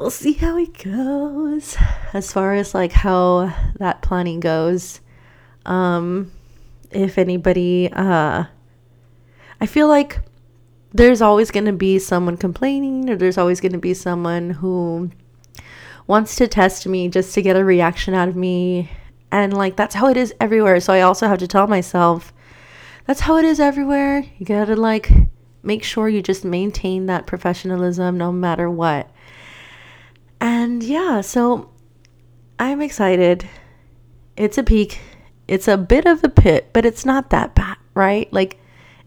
we'll 0.00 0.10
see 0.10 0.32
how 0.32 0.56
it 0.56 0.82
goes. 0.82 1.76
As 2.14 2.32
far 2.32 2.54
as 2.54 2.74
like 2.74 2.90
how 2.90 3.54
that 3.78 4.00
planning 4.00 4.40
goes. 4.40 5.00
Um 5.66 6.32
if 6.90 7.18
anybody 7.18 7.90
uh 7.92 8.44
I 9.60 9.66
feel 9.66 9.88
like 9.88 10.20
there's 10.92 11.20
always 11.20 11.50
going 11.50 11.66
to 11.66 11.72
be 11.72 11.98
someone 11.98 12.38
complaining 12.38 13.10
or 13.10 13.16
there's 13.16 13.36
always 13.36 13.60
going 13.60 13.72
to 13.72 13.78
be 13.78 13.92
someone 13.92 14.50
who 14.50 15.10
wants 16.06 16.34
to 16.36 16.48
test 16.48 16.86
me 16.86 17.08
just 17.08 17.34
to 17.34 17.42
get 17.42 17.56
a 17.56 17.64
reaction 17.64 18.14
out 18.14 18.28
of 18.28 18.34
me. 18.34 18.90
And 19.30 19.52
like 19.52 19.76
that's 19.76 19.94
how 19.94 20.08
it 20.08 20.16
is 20.16 20.32
everywhere. 20.40 20.80
So 20.80 20.94
i 20.94 21.02
also 21.02 21.28
have 21.28 21.38
to 21.40 21.46
tell 21.46 21.66
myself 21.66 22.32
that's 23.04 23.20
how 23.20 23.36
it 23.36 23.44
is 23.44 23.60
everywhere. 23.60 24.24
You 24.38 24.46
gotta 24.46 24.76
like 24.76 25.10
make 25.62 25.84
sure 25.84 26.08
you 26.08 26.22
just 26.22 26.42
maintain 26.42 27.04
that 27.06 27.26
professionalism 27.26 28.16
no 28.16 28.32
matter 28.32 28.70
what 28.70 29.10
and 30.40 30.82
yeah 30.82 31.20
so 31.20 31.70
i'm 32.58 32.80
excited 32.80 33.48
it's 34.36 34.58
a 34.58 34.62
peak 34.62 35.00
it's 35.48 35.68
a 35.68 35.76
bit 35.76 36.06
of 36.06 36.22
a 36.24 36.28
pit 36.28 36.70
but 36.72 36.84
it's 36.84 37.04
not 37.04 37.30
that 37.30 37.54
bad 37.54 37.76
right 37.94 38.32
like 38.32 38.60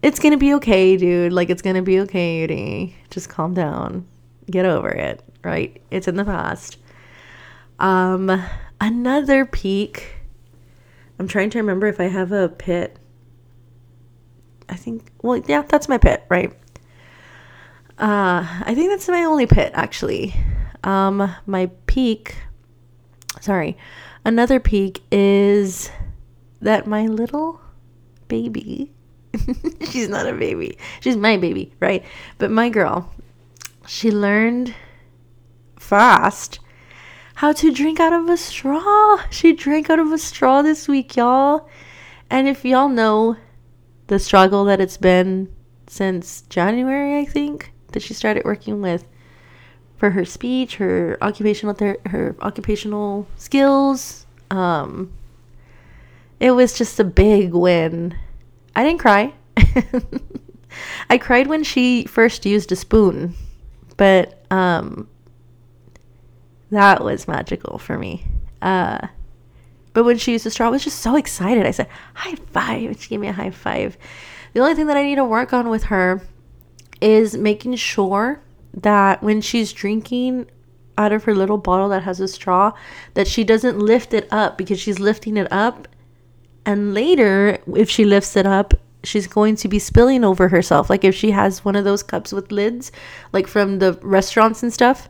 it's 0.04 0.19
gonna 0.19 0.38
be 0.38 0.54
okay, 0.56 0.98
dude. 0.98 1.32
Like 1.32 1.50
it's 1.50 1.62
gonna 1.62 1.82
be 1.82 2.02
okay, 2.02 2.41
Yuri. 2.41 2.96
Just 3.10 3.30
calm 3.30 3.54
down. 3.54 4.06
Get 4.52 4.65
over 4.65 4.89
it, 4.89 5.24
right? 5.43 5.82
It's 5.89 6.10
in 6.10 6.17
the 6.17 6.26
past. 6.26 6.78
Um 7.80 8.43
another 8.82 9.46
peak. 9.46 10.17
I'm 11.17 11.28
trying 11.28 11.50
to 11.52 11.58
remember 11.58 11.88
if 11.88 12.02
I 12.02 12.06
have 12.10 12.34
a 12.34 12.50
pit. 12.50 13.00
I 14.67 14.76
think 14.76 15.10
well, 15.22 15.41
yeah, 15.48 15.62
that's 15.62 15.88
my 15.88 15.98
pit, 15.98 16.26
right? 16.28 16.52
Uh 17.98 18.46
I 18.65 18.76
think 18.76 18.89
that's 18.89 19.08
my 19.08 19.24
only 19.24 19.48
pit 19.48 19.72
actually. 19.74 20.36
Um 20.84 21.36
my 21.46 21.67
peak 21.88 22.36
sorry. 23.41 23.78
Another 24.26 24.60
peak 24.60 25.02
is 25.12 25.91
that 26.62 26.88
my 26.88 27.08
little 27.08 27.60
baby 28.28 28.93
she's 29.89 30.10
not 30.10 30.28
a 30.28 30.34
baby. 30.34 30.78
She's 31.00 31.17
my 31.17 31.38
baby, 31.38 31.74
right? 31.80 32.04
But 32.38 32.52
my 32.52 32.69
girl, 32.69 33.12
she 33.88 34.12
learned 34.12 34.74
fast 35.80 36.60
how 37.36 37.52
to 37.52 37.72
drink 37.72 38.00
out 38.00 38.13
of 38.13 38.30
a 38.30 38.38
straw. 38.38 39.17
She 39.30 39.54
drank 39.54 39.89
out 39.89 40.00
of 40.00 40.12
a 40.12 40.17
straw 40.17 40.62
this 40.62 40.88
week, 40.88 41.15
y'all. 41.15 41.67
And 42.29 42.48
if 42.48 42.63
y'all 42.63 42.90
know 42.90 43.38
the 44.08 44.19
struggle 44.19 44.65
that 44.65 44.79
it's 44.79 44.98
been 44.98 45.54
since 45.88 46.44
January, 46.44 47.19
I 47.19 47.25
think, 47.25 47.73
that 47.92 48.02
she 48.02 48.13
started 48.13 48.46
working 48.46 48.81
with 48.81 49.06
for 50.04 50.10
her 50.10 50.25
speech, 50.25 50.75
her 50.75 51.17
occupational 51.21 51.73
ther- 51.73 51.97
her 52.08 52.35
occupational 52.41 53.25
skills, 53.37 54.25
um 54.51 55.10
it 56.41 56.51
was 56.51 56.77
just 56.77 56.99
a 56.99 57.06
big 57.06 57.54
win 57.54 58.13
I 58.75 58.83
didn't 58.83 58.99
cry. 58.99 59.33
I 61.10 61.17
cried 61.17 61.47
when 61.47 61.63
she 61.63 62.04
first 62.04 62.45
used 62.45 62.69
a 62.73 62.75
spoon, 62.75 63.33
but 63.95 64.43
um, 64.51 65.08
that 66.69 67.01
was 67.01 67.25
magical 67.25 67.77
for 67.77 67.97
me. 67.97 68.25
Uh, 68.62 69.08
But 69.93 70.04
when 70.04 70.17
she 70.17 70.33
used 70.33 70.45
the 70.45 70.51
straw, 70.51 70.67
I 70.67 70.71
was 70.71 70.83
just 70.83 70.99
so 70.99 71.15
excited. 71.15 71.65
I 71.65 71.71
said, 71.71 71.87
high 72.13 72.35
five. 72.51 72.99
She 73.01 73.10
gave 73.10 73.21
me 73.21 73.29
a 73.29 73.31
high 73.33 73.51
five. 73.51 73.95
The 74.54 74.60
only 74.60 74.75
thing 74.75 74.87
that 74.87 74.97
I 74.97 75.04
need 75.04 75.15
to 75.15 75.23
work 75.23 75.54
on 75.54 75.69
with 75.69 75.83
her 75.85 76.21
is 76.99 77.37
making 77.37 77.75
sure 77.75 78.42
that 78.74 79.21
when 79.21 79.42
she's 79.42 79.74
drinking 79.74 80.48
out 80.98 81.12
of 81.12 81.24
her 81.24 81.36
little 81.36 81.58
bottle 81.58 81.90
that 81.90 82.04
has 82.04 82.19
a 82.19 82.28
straw, 82.28 82.71
that 83.13 83.28
she 83.28 83.44
doesn't 83.44 83.80
lift 83.80 84.13
it 84.13 84.28
up 84.32 84.58
because 84.58 84.80
she's 84.80 85.00
lifting 85.00 85.38
it 85.38 85.52
up. 85.52 85.88
And 86.65 86.94
later, 86.94 87.60
if 87.76 87.90
she 87.90 88.06
lifts 88.06 88.36
it 88.36 88.46
up, 88.46 88.74
she's 89.04 89.28
going 89.28 89.56
to 89.58 89.67
be 89.67 89.80
spilling 89.80 90.24
over 90.24 90.48
herself. 90.48 90.90
Like 90.90 91.04
if 91.04 91.15
she 91.15 91.32
has 91.32 91.65
one 91.65 91.76
of 91.76 91.84
those 91.84 92.04
cups 92.04 92.32
with 92.32 92.52
lids, 92.52 92.92
like 93.32 93.48
from 93.48 93.80
the 93.80 94.00
restaurants 94.02 94.63
and 94.63 94.71
stuff, 94.71 95.10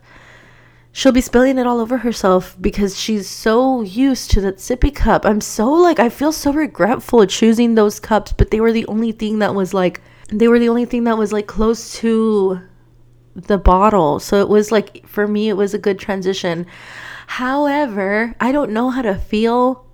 she'll 0.91 1.11
be 1.11 1.21
spilling 1.21 1.57
it 1.57 1.67
all 1.67 1.79
over 1.79 1.97
herself 1.97 2.55
because 2.59 2.99
she's 2.99 3.29
so 3.29 3.81
used 3.81 4.31
to 4.31 4.41
that 4.41 4.57
sippy 4.57 4.93
cup. 4.93 5.25
I'm 5.25 5.41
so 5.41 5.69
like, 5.69 5.99
I 5.99 6.09
feel 6.09 6.31
so 6.31 6.51
regretful 6.51 7.25
choosing 7.27 7.75
those 7.75 7.99
cups, 7.99 8.33
but 8.33 8.51
they 8.51 8.59
were 8.59 8.71
the 8.71 8.87
only 8.87 9.11
thing 9.11 9.39
that 9.39 9.53
was 9.53 9.73
like, 9.73 10.01
they 10.29 10.47
were 10.47 10.59
the 10.59 10.69
only 10.69 10.85
thing 10.85 11.03
that 11.03 11.17
was 11.17 11.31
like 11.31 11.47
close 11.47 11.93
to 11.97 12.61
the 13.35 13.57
bottle. 13.57 14.19
So 14.19 14.41
it 14.41 14.49
was 14.49 14.71
like, 14.71 15.07
for 15.07 15.27
me, 15.27 15.49
it 15.49 15.57
was 15.57 15.73
a 15.73 15.79
good 15.79 15.99
transition. 15.99 16.65
However, 17.27 18.35
I 18.39 18.51
don't 18.51 18.71
know 18.71 18.89
how 18.89 19.01
to 19.01 19.15
feel 19.15 19.85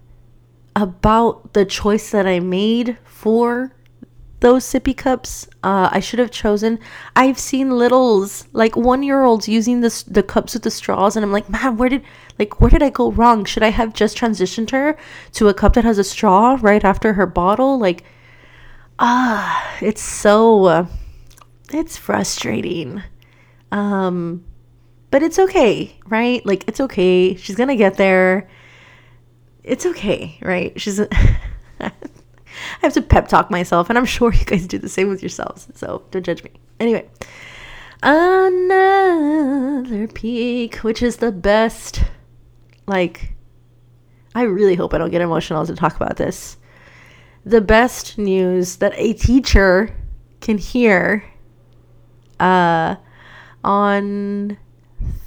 about 0.76 1.54
the 1.54 1.66
choice 1.66 2.12
that 2.12 2.28
I 2.28 2.40
made 2.40 2.98
for 3.04 3.74
those 4.40 4.64
sippy 4.64 4.96
cups. 4.96 5.48
Uh, 5.64 5.90
I 5.92 6.00
should 6.00 6.20
have 6.20 6.32
chosen. 6.32 6.80
I've 7.16 7.38
seen 7.38 7.78
littles, 7.78 8.48
like 8.54 8.76
one 8.76 9.04
year 9.04 9.24
olds, 9.24 9.48
using 9.48 9.82
the 9.82 10.04
the 10.08 10.24
cups 10.24 10.54
with 10.54 10.64
the 10.64 10.72
straws, 10.72 11.16
and 11.16 11.26
I'm 11.26 11.32
like, 11.32 11.50
man, 11.50 11.78
where 11.78 11.90
did 11.90 12.04
like 12.38 12.62
where 12.62 12.70
did 12.70 12.84
I 12.84 12.90
go 12.90 13.12
wrong? 13.12 13.46
Should 13.46 13.64
I 13.64 13.70
have 13.70 13.94
just 13.94 14.18
transitioned 14.18 14.72
her 14.72 14.98
to 15.34 15.50
a 15.50 15.54
cup 15.54 15.74
that 15.74 15.84
has 15.84 15.98
a 15.98 16.04
straw 16.04 16.58
right 16.62 16.84
after 16.84 17.14
her 17.14 17.26
bottle? 17.26 17.78
Like, 17.78 18.04
ah, 18.98 19.78
it's 19.82 20.02
so, 20.02 20.88
it's 21.72 21.98
frustrating. 21.98 23.04
Um, 23.72 24.44
but 25.12 25.24
it's 25.24 25.40
okay, 25.40 25.96
right? 26.06 26.46
Like 26.46 26.68
it's 26.68 26.80
okay. 26.80 27.36
She's 27.36 27.56
gonna 27.56 27.76
get 27.76 27.98
there. 27.98 28.50
It's 29.64 29.86
okay, 29.86 30.38
right? 30.42 30.80
She's. 30.80 31.00
I 31.80 31.92
have 32.82 32.94
to 32.94 33.02
pep 33.02 33.28
talk 33.28 33.52
myself, 33.52 33.90
and 33.90 33.98
I'm 33.98 34.06
sure 34.18 34.34
you 34.34 34.46
guys 34.46 34.68
do 34.68 34.78
the 34.78 34.90
same 34.90 35.10
with 35.10 35.22
yourselves. 35.22 35.68
So 35.76 36.04
don't 36.12 36.26
judge 36.26 36.44
me. 36.44 36.52
Anyway, 36.80 37.10
another 38.04 40.08
peak, 40.08 40.78
which 40.78 41.02
is 41.02 41.18
the 41.18 41.32
best. 41.32 42.04
Like, 42.88 43.34
I 44.34 44.44
really 44.44 44.76
hope 44.76 44.94
I 44.94 44.98
don't 44.98 45.12
get 45.12 45.22
emotional 45.22 45.66
to 45.66 45.76
talk 45.76 45.96
about 45.96 46.18
this. 46.18 46.58
The 47.46 47.62
best 47.62 48.18
news 48.18 48.78
that 48.78 48.94
a 48.96 49.14
teacher 49.14 49.96
can 50.42 50.58
hear 50.58 51.24
uh, 52.40 52.96
on 53.64 54.58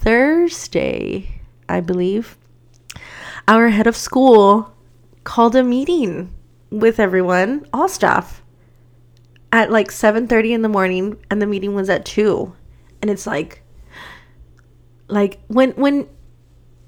Thursday, 0.01 1.41
I 1.69 1.81
believe, 1.81 2.37
our 3.49 3.69
head 3.69 3.87
of 3.87 3.97
school 3.97 4.75
called 5.25 5.57
a 5.57 5.63
meeting 5.63 6.33
with 6.71 6.99
everyone, 6.99 7.67
all 7.73 7.89
staff, 7.89 8.43
at 9.53 9.71
like 9.71 9.91
7:30 9.91 10.53
in 10.53 10.63
the 10.63 10.69
morning 10.69 11.17
and 11.31 11.41
the 11.41 11.47
meeting 11.47 11.75
was 11.75 11.91
at 11.91 12.05
2. 12.05 12.53
And 13.01 13.11
it's 13.11 13.27
like 13.27 13.63
like 15.09 15.41
when 15.49 15.73
when 15.73 16.09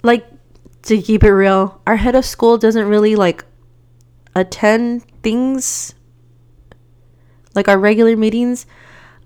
like 0.02 0.26
to 0.82 1.00
keep 1.00 1.22
it 1.22 1.32
real, 1.32 1.80
our 1.86 1.96
head 1.96 2.14
of 2.14 2.24
school 2.24 2.58
doesn't 2.58 2.86
really 2.86 3.16
like 3.16 3.44
attend 4.34 5.04
things 5.22 5.94
like 7.54 7.68
our 7.68 7.78
regular 7.78 8.16
meetings 8.16 8.66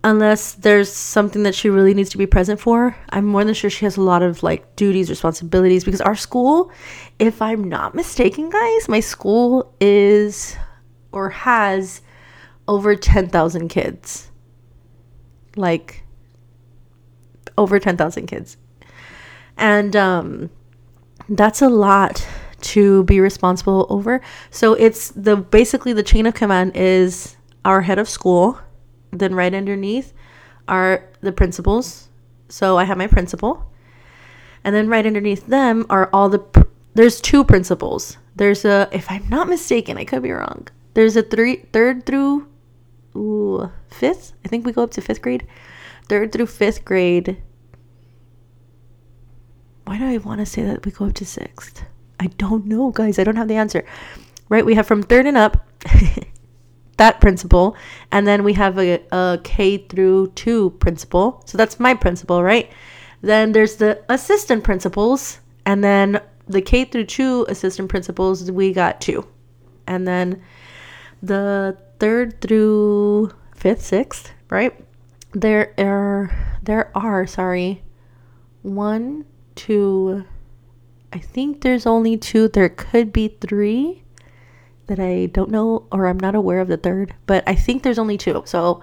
unless 0.05 0.55
there's 0.55 0.93
something 0.93 1.43
that 1.43 1.55
she 1.55 1.69
really 1.69 1.95
needs 1.95 2.11
to 2.11 2.19
be 2.19 2.27
present 2.27 2.61
for. 2.61 2.97
I'm 3.11 3.25
more 3.25 3.45
than 3.45 3.55
sure 3.55 3.71
she 3.71 3.85
has 3.85 3.97
a 3.97 4.03
lot 4.03 4.23
of 4.23 4.43
like 4.43 4.77
duties, 4.77 5.11
responsibilities 5.11 5.85
because 5.85 6.01
our 6.01 6.15
school, 6.15 6.71
if 7.19 7.43
I'm 7.43 7.65
not 7.65 7.95
mistaken, 7.95 8.51
guys, 8.51 8.89
my 8.89 9.01
school 9.01 9.75
is 9.81 10.57
or 11.13 11.31
has 11.31 12.03
over 12.69 12.95
10,000 12.95 13.69
kids. 13.69 14.31
Like 15.57 16.05
over 17.57 17.81
10,000 17.81 18.27
kids. 18.27 18.57
And 19.57 19.97
um 19.97 20.51
that's 21.29 21.61
a 21.61 21.69
lot 21.69 22.27
to 22.61 23.05
be 23.05 23.21
responsible 23.21 23.87
over. 23.91 24.21
So 24.51 24.75
it's 24.75 25.11
the 25.11 25.37
basically 25.37 25.93
the 25.93 26.03
chain 26.03 26.27
of 26.27 26.35
command 26.35 26.73
is 26.75 27.37
our 27.65 27.83
head 27.83 27.99
of 27.99 28.09
school 28.09 28.59
then 29.13 29.35
right 29.35 29.55
underneath 29.55 30.13
are 30.67 31.05
the 31.21 31.33
principals. 31.33 32.09
So 32.49 32.79
I 32.79 32.85
have 32.85 32.99
my 32.99 33.07
principal. 33.07 33.71
And 34.65 34.75
then 34.75 34.89
right 34.89 35.07
underneath 35.07 35.47
them 35.47 35.87
are 35.89 36.11
all 36.13 36.29
the 36.29 36.41
pr- 36.41 36.63
there's 36.95 37.21
two 37.21 37.45
principals. 37.45 38.19
There's 38.37 38.65
a 38.65 38.89
if 38.93 39.11
I'm 39.11 39.29
not 39.29 39.49
mistaken, 39.49 39.99
I 39.99 40.05
could 40.05 40.23
be 40.23 40.33
wrong. 40.33 40.69
There's 40.95 41.17
a 41.17 41.23
three 41.23 41.67
third 41.73 42.07
through 42.07 42.49
ooh, 43.17 43.71
fifth. 43.89 44.33
I 44.45 44.49
think 44.49 44.67
we 44.67 44.73
go 44.73 44.83
up 44.83 44.91
to 44.93 45.01
fifth 45.01 45.23
grade. 45.23 45.47
Third 46.09 46.33
through 46.33 46.47
fifth 46.47 46.85
grade. 46.85 47.43
Why 49.85 49.99
do 49.99 50.07
I 50.07 50.19
want 50.19 50.41
to 50.41 50.47
say 50.47 50.65
that 50.65 50.85
we 50.85 50.93
go 50.93 51.07
up 51.07 51.15
to 51.15 51.25
sixth? 51.25 51.85
I 52.21 52.27
don't 52.27 52.67
know, 52.67 52.91
guys. 52.91 53.19
I 53.19 53.25
don't 53.25 53.37
have 53.37 53.49
the 53.49 53.57
answer. 53.57 53.85
Right? 54.49 54.67
We 54.67 54.75
have 54.75 54.87
from 54.87 55.03
third 55.03 55.27
and 55.27 55.37
up 55.37 55.67
that 56.99 57.21
principal. 57.21 57.77
And 58.13 58.27
then 58.27 58.45
we 58.45 58.53
have 58.53 58.79
a, 58.79 59.01
a 59.11 59.41
K 59.43 59.79
through 59.79 60.33
two 60.35 60.71
principal. 60.79 61.43
So 61.47 61.57
that's 61.59 61.81
my 61.81 61.95
principal, 61.95 62.43
right? 62.43 62.71
Then 63.23 63.53
there's 63.53 63.77
the 63.77 64.05
assistant 64.09 64.63
principals. 64.63 65.41
And 65.65 65.83
then 65.83 66.21
the 66.47 66.63
K 66.63 66.85
through 66.85 67.07
two 67.07 67.47
assistant 67.49 67.89
principals, 67.89 68.51
we 68.51 68.73
got 68.73 69.01
two. 69.01 69.27
And 69.87 70.07
then 70.07 70.43
the 71.23 71.77
third 71.99 72.41
through 72.41 73.33
fifth, 73.55 73.83
sixth, 73.83 74.33
right? 74.51 74.73
There 75.33 75.75
are, 75.79 76.59
there 76.63 76.91
are, 76.97 77.27
sorry, 77.27 77.83
one, 78.63 79.25
two, 79.55 80.25
I 81.13 81.19
think 81.19 81.61
there's 81.61 81.87
only 81.87 82.17
two. 82.17 82.49
There 82.49 82.69
could 82.69 83.13
be 83.13 83.37
three 83.41 84.05
that 84.89 84.99
I 84.99 85.27
don't 85.27 85.51
know 85.51 85.87
or 85.93 86.07
I'm 86.07 86.19
not 86.19 86.35
aware 86.35 86.61
of 86.61 86.69
the 86.69 86.77
third, 86.77 87.15
but 87.27 87.45
I 87.47 87.55
think 87.55 87.83
there's 87.83 87.99
only 87.99 88.19
two. 88.19 88.43
So 88.45 88.83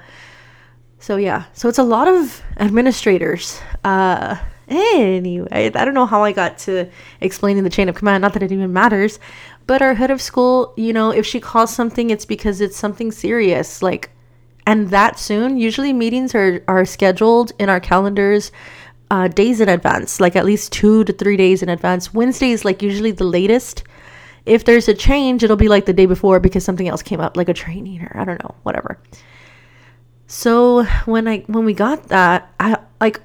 so 0.99 1.17
yeah. 1.17 1.45
So 1.53 1.69
it's 1.69 1.77
a 1.77 1.83
lot 1.83 2.07
of 2.07 2.41
administrators. 2.57 3.59
Uh 3.83 4.37
anyway, 4.67 5.71
I 5.75 5.85
don't 5.85 5.93
know 5.93 6.05
how 6.07 6.23
I 6.23 6.31
got 6.31 6.57
to 6.59 6.89
explaining 7.21 7.63
the 7.63 7.69
chain 7.69 7.89
of 7.89 7.95
command, 7.95 8.21
not 8.21 8.33
that 8.33 8.43
it 8.43 8.51
even 8.51 8.73
matters, 8.73 9.19
but 9.67 9.81
our 9.81 9.93
head 9.93 10.09
of 10.09 10.21
school, 10.21 10.73
you 10.77 10.93
know, 10.93 11.11
if 11.11 11.25
she 11.25 11.39
calls 11.39 11.75
something 11.75 12.09
it's 12.09 12.25
because 12.25 12.61
it's 12.61 12.77
something 12.77 13.11
serious 13.11 13.81
like 13.81 14.09
and 14.65 14.89
that 14.89 15.19
soon. 15.19 15.57
Usually 15.57 15.93
meetings 15.93 16.33
are 16.33 16.63
are 16.67 16.85
scheduled 16.85 17.51
in 17.59 17.69
our 17.69 17.79
calendars 17.79 18.51
uh, 19.11 19.27
days 19.27 19.61
in 19.61 19.69
advance, 19.69 20.19
like 20.19 20.35
at 20.35 20.45
least 20.45 20.71
2 20.71 21.03
to 21.03 21.13
3 21.13 21.37
days 21.37 21.61
in 21.61 21.69
advance. 21.69 22.13
Wednesday 22.13 22.51
is 22.51 22.65
like 22.65 22.81
usually 22.81 23.11
the 23.11 23.23
latest 23.23 23.83
if 24.45 24.65
there's 24.65 24.87
a 24.87 24.93
change, 24.93 25.43
it'll 25.43 25.55
be 25.55 25.67
like 25.67 25.85
the 25.85 25.93
day 25.93 26.05
before 26.05 26.39
because 26.39 26.63
something 26.63 26.87
else 26.87 27.01
came 27.01 27.19
up, 27.19 27.35
like 27.35 27.49
a 27.49 27.53
training 27.53 28.01
or 28.01 28.11
I 28.15 28.25
don't 28.25 28.41
know, 28.43 28.55
whatever. 28.63 28.99
So 30.27 30.83
when 31.05 31.27
I 31.27 31.39
when 31.47 31.65
we 31.65 31.73
got 31.73 32.07
that, 32.09 32.51
I 32.59 32.77
like 32.99 33.21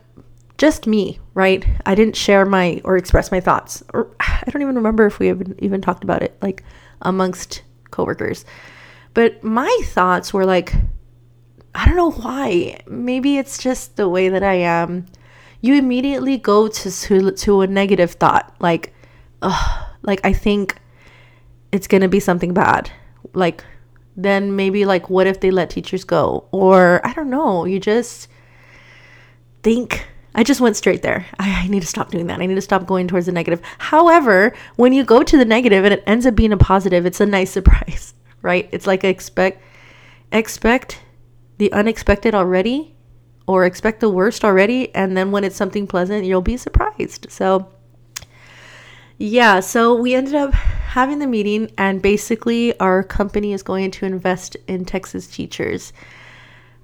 just 0.59 0.87
me, 0.87 1.18
right? 1.35 1.64
I 1.87 1.95
didn't 1.95 2.16
share 2.16 2.45
my 2.45 2.81
or 2.85 2.97
express 2.97 3.31
my 3.31 3.41
thoughts. 3.41 3.83
Or 3.93 4.14
I 4.21 4.45
don't 4.51 4.62
even 4.62 4.77
remember 4.77 5.07
if 5.07 5.18
we 5.18 5.29
even 5.29 5.55
even 5.59 5.81
talked 5.81 6.05
about 6.05 6.23
it 6.23 6.37
like 6.41 6.62
amongst 7.03 7.62
coworkers. 7.91 8.45
But 9.12 9.43
my 9.43 9.81
thoughts 9.87 10.33
were 10.33 10.47
like 10.47 10.75
I 11.75 11.85
don't 11.85 11.97
know 11.97 12.11
why. 12.11 12.81
Maybe 12.87 13.39
it's 13.39 13.59
just 13.59 13.97
the 13.97 14.09
way 14.09 14.29
that 14.29 14.43
I 14.43 14.55
am. 14.55 15.07
You 15.61 15.75
immediately 15.75 16.37
go 16.39 16.68
to 16.68 16.91
to, 16.91 17.31
to 17.31 17.61
a 17.61 17.66
negative 17.66 18.12
thought 18.12 18.55
like 18.59 18.95
ugh, 19.43 19.87
like 20.03 20.21
I 20.25 20.33
think 20.33 20.80
it's 21.73 21.87
going 21.87 22.03
to 22.03 22.09
be 22.09 22.21
something 22.21 22.55
bad. 22.55 22.91
Like, 23.35 23.64
then 24.16 24.57
maybe, 24.57 24.85
like, 24.85 25.09
what 25.09 25.27
if 25.27 25.41
they 25.41 25.51
let 25.51 25.71
teachers 25.71 26.05
go? 26.05 26.49
Or, 26.51 27.01
I 27.05 27.12
don't 27.12 27.31
know, 27.31 27.64
you 27.64 27.81
just 27.81 28.29
think. 29.62 30.07
I 30.33 30.45
just 30.45 30.61
went 30.61 30.77
straight 30.77 31.03
there. 31.03 31.27
I, 31.41 31.64
I, 31.64 31.66
need 31.66 31.81
to 31.81 31.89
stop 31.89 32.12
doing 32.12 32.29
that. 32.29 32.41
I 32.41 32.47
need 32.47 32.55
to 32.55 32.61
stop 32.61 32.87
going 32.87 33.09
towards 33.09 33.27
the 33.27 33.33
negative. 33.33 33.61
However, 33.79 34.55
when 34.77 34.93
you 34.93 35.03
go 35.03 35.25
to 35.25 35.37
the 35.37 35.45
negative 35.45 35.85
and 35.85 35.93
it 35.93 36.05
ends 36.07 36.25
up 36.25 36.37
being 36.37 36.53
a 36.53 36.57
positive, 36.57 37.05
it's 37.05 37.21
a 37.21 37.27
nice 37.27 37.51
surprise, 37.59 38.14
right? 38.41 38.68
It's 38.71 38.87
like 38.87 39.03
expect 39.03 39.61
expect 40.33 41.01
the 41.59 41.73
unexpected 41.73 42.33
already 42.33 42.95
or 43.49 43.64
expect 43.64 43.99
the 43.99 44.09
worst 44.09 44.45
already 44.45 44.95
and 44.95 45.16
then 45.16 45.33
when 45.33 45.43
it's 45.43 45.57
something 45.57 45.89
pleasant, 45.89 46.25
you'll 46.25 46.41
be 46.41 46.57
surprised. 46.57 47.27
So 47.29 47.68
yeah, 49.23 49.61
so 49.61 49.95
we 49.95 50.14
ended 50.14 50.35
up 50.35 50.55
having 50.55 51.18
the 51.18 51.27
meeting, 51.27 51.71
and 51.77 52.01
basically, 52.01 52.79
our 52.81 53.03
company 53.03 53.53
is 53.53 53.62
going 53.62 53.91
to 53.91 54.07
invest 54.07 54.57
in 54.66 54.87
Texas 54.87 55.27
teachers. 55.27 55.93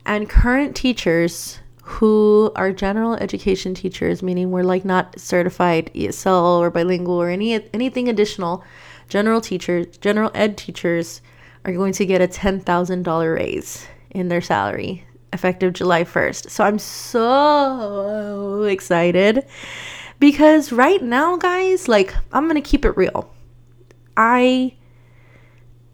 And 0.04 0.28
current 0.28 0.76
teachers 0.76 1.60
who 1.82 2.52
are 2.54 2.72
general 2.72 3.14
education 3.14 3.72
teachers, 3.72 4.22
meaning 4.22 4.50
we're 4.50 4.64
like 4.64 4.84
not 4.84 5.18
certified 5.18 5.90
ESL 5.94 6.58
or 6.58 6.70
bilingual 6.70 7.14
or 7.14 7.30
any 7.30 7.54
anything 7.72 8.06
additional, 8.06 8.62
general 9.08 9.40
teachers, 9.40 9.96
general 9.96 10.30
ed 10.34 10.58
teachers 10.58 11.22
are 11.64 11.72
going 11.72 11.94
to 11.94 12.04
get 12.04 12.20
a 12.20 12.28
$10,000 12.28 13.34
raise 13.34 13.86
in 14.10 14.28
their 14.28 14.42
salary 14.42 15.06
effective 15.32 15.72
July 15.72 16.04
1st. 16.04 16.50
So 16.50 16.64
I'm 16.64 16.78
so 16.78 18.64
excited 18.64 19.46
because 20.18 20.72
right 20.72 21.02
now, 21.02 21.36
guys, 21.36 21.88
like 21.88 22.14
I'm 22.32 22.44
going 22.44 22.60
to 22.60 22.68
keep 22.68 22.84
it 22.84 22.96
real. 22.96 23.32
I 24.16 24.76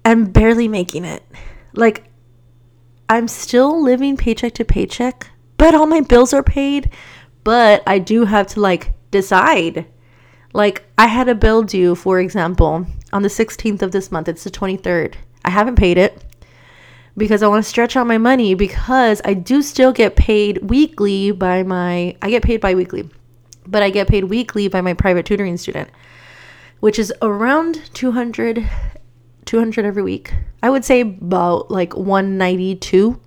am 0.04 0.26
barely 0.26 0.68
making 0.68 1.04
it. 1.04 1.22
Like 1.74 2.04
I'm 3.08 3.28
still 3.28 3.82
living 3.82 4.16
paycheck 4.16 4.54
to 4.54 4.64
paycheck, 4.64 5.28
but 5.56 5.74
all 5.74 5.86
my 5.86 6.00
bills 6.00 6.32
are 6.32 6.42
paid. 6.42 6.90
But 7.44 7.82
I 7.86 7.98
do 7.98 8.24
have 8.24 8.46
to 8.48 8.60
like 8.60 8.92
decide. 9.10 9.86
Like 10.52 10.84
I 10.98 11.06
had 11.06 11.28
a 11.28 11.34
bill 11.34 11.62
due, 11.62 11.94
for 11.94 12.20
example, 12.20 12.86
on 13.12 13.22
the 13.22 13.28
16th 13.28 13.82
of 13.82 13.92
this 13.92 14.12
month. 14.12 14.28
It's 14.28 14.44
the 14.44 14.50
23rd. 14.50 15.14
I 15.44 15.50
haven't 15.50 15.76
paid 15.76 15.98
it 15.98 16.24
because 17.16 17.42
I 17.42 17.48
want 17.48 17.64
to 17.64 17.68
stretch 17.68 17.96
out 17.96 18.06
my 18.06 18.18
money 18.18 18.54
because 18.54 19.20
I 19.24 19.34
do 19.34 19.62
still 19.62 19.92
get 19.92 20.16
paid 20.16 20.70
weekly 20.70 21.32
by 21.32 21.62
my 21.62 22.16
I 22.22 22.30
get 22.30 22.42
paid 22.42 22.60
bi-weekly. 22.60 23.08
But 23.66 23.82
I 23.82 23.90
get 23.90 24.08
paid 24.08 24.24
weekly 24.24 24.68
by 24.68 24.80
my 24.80 24.94
private 24.94 25.26
tutoring 25.26 25.56
student, 25.56 25.90
which 26.80 26.98
is 26.98 27.12
around 27.22 27.90
200 27.94 28.68
200 29.44 29.84
every 29.84 30.02
week. 30.02 30.32
I 30.62 30.70
would 30.70 30.84
say 30.84 31.00
about 31.00 31.70
like 31.70 31.96
192. 31.96 33.20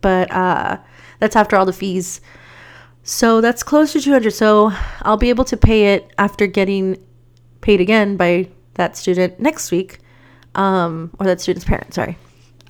But 0.00 0.30
uh 0.30 0.78
that's 1.18 1.36
after 1.36 1.56
all 1.56 1.64
the 1.64 1.72
fees. 1.72 2.20
So 3.04 3.40
that's 3.40 3.62
close 3.62 3.92
to 3.92 4.00
200. 4.00 4.32
So 4.32 4.72
I'll 5.02 5.16
be 5.16 5.30
able 5.30 5.44
to 5.46 5.56
pay 5.56 5.94
it 5.94 6.12
after 6.18 6.46
getting 6.46 6.96
paid 7.60 7.80
again 7.80 8.16
by 8.16 8.48
that 8.74 8.96
student 8.96 9.38
next 9.40 9.70
week 9.70 9.98
um, 10.54 11.10
or 11.18 11.26
that 11.26 11.40
student's 11.40 11.64
parent, 11.64 11.94
sorry. 11.94 12.18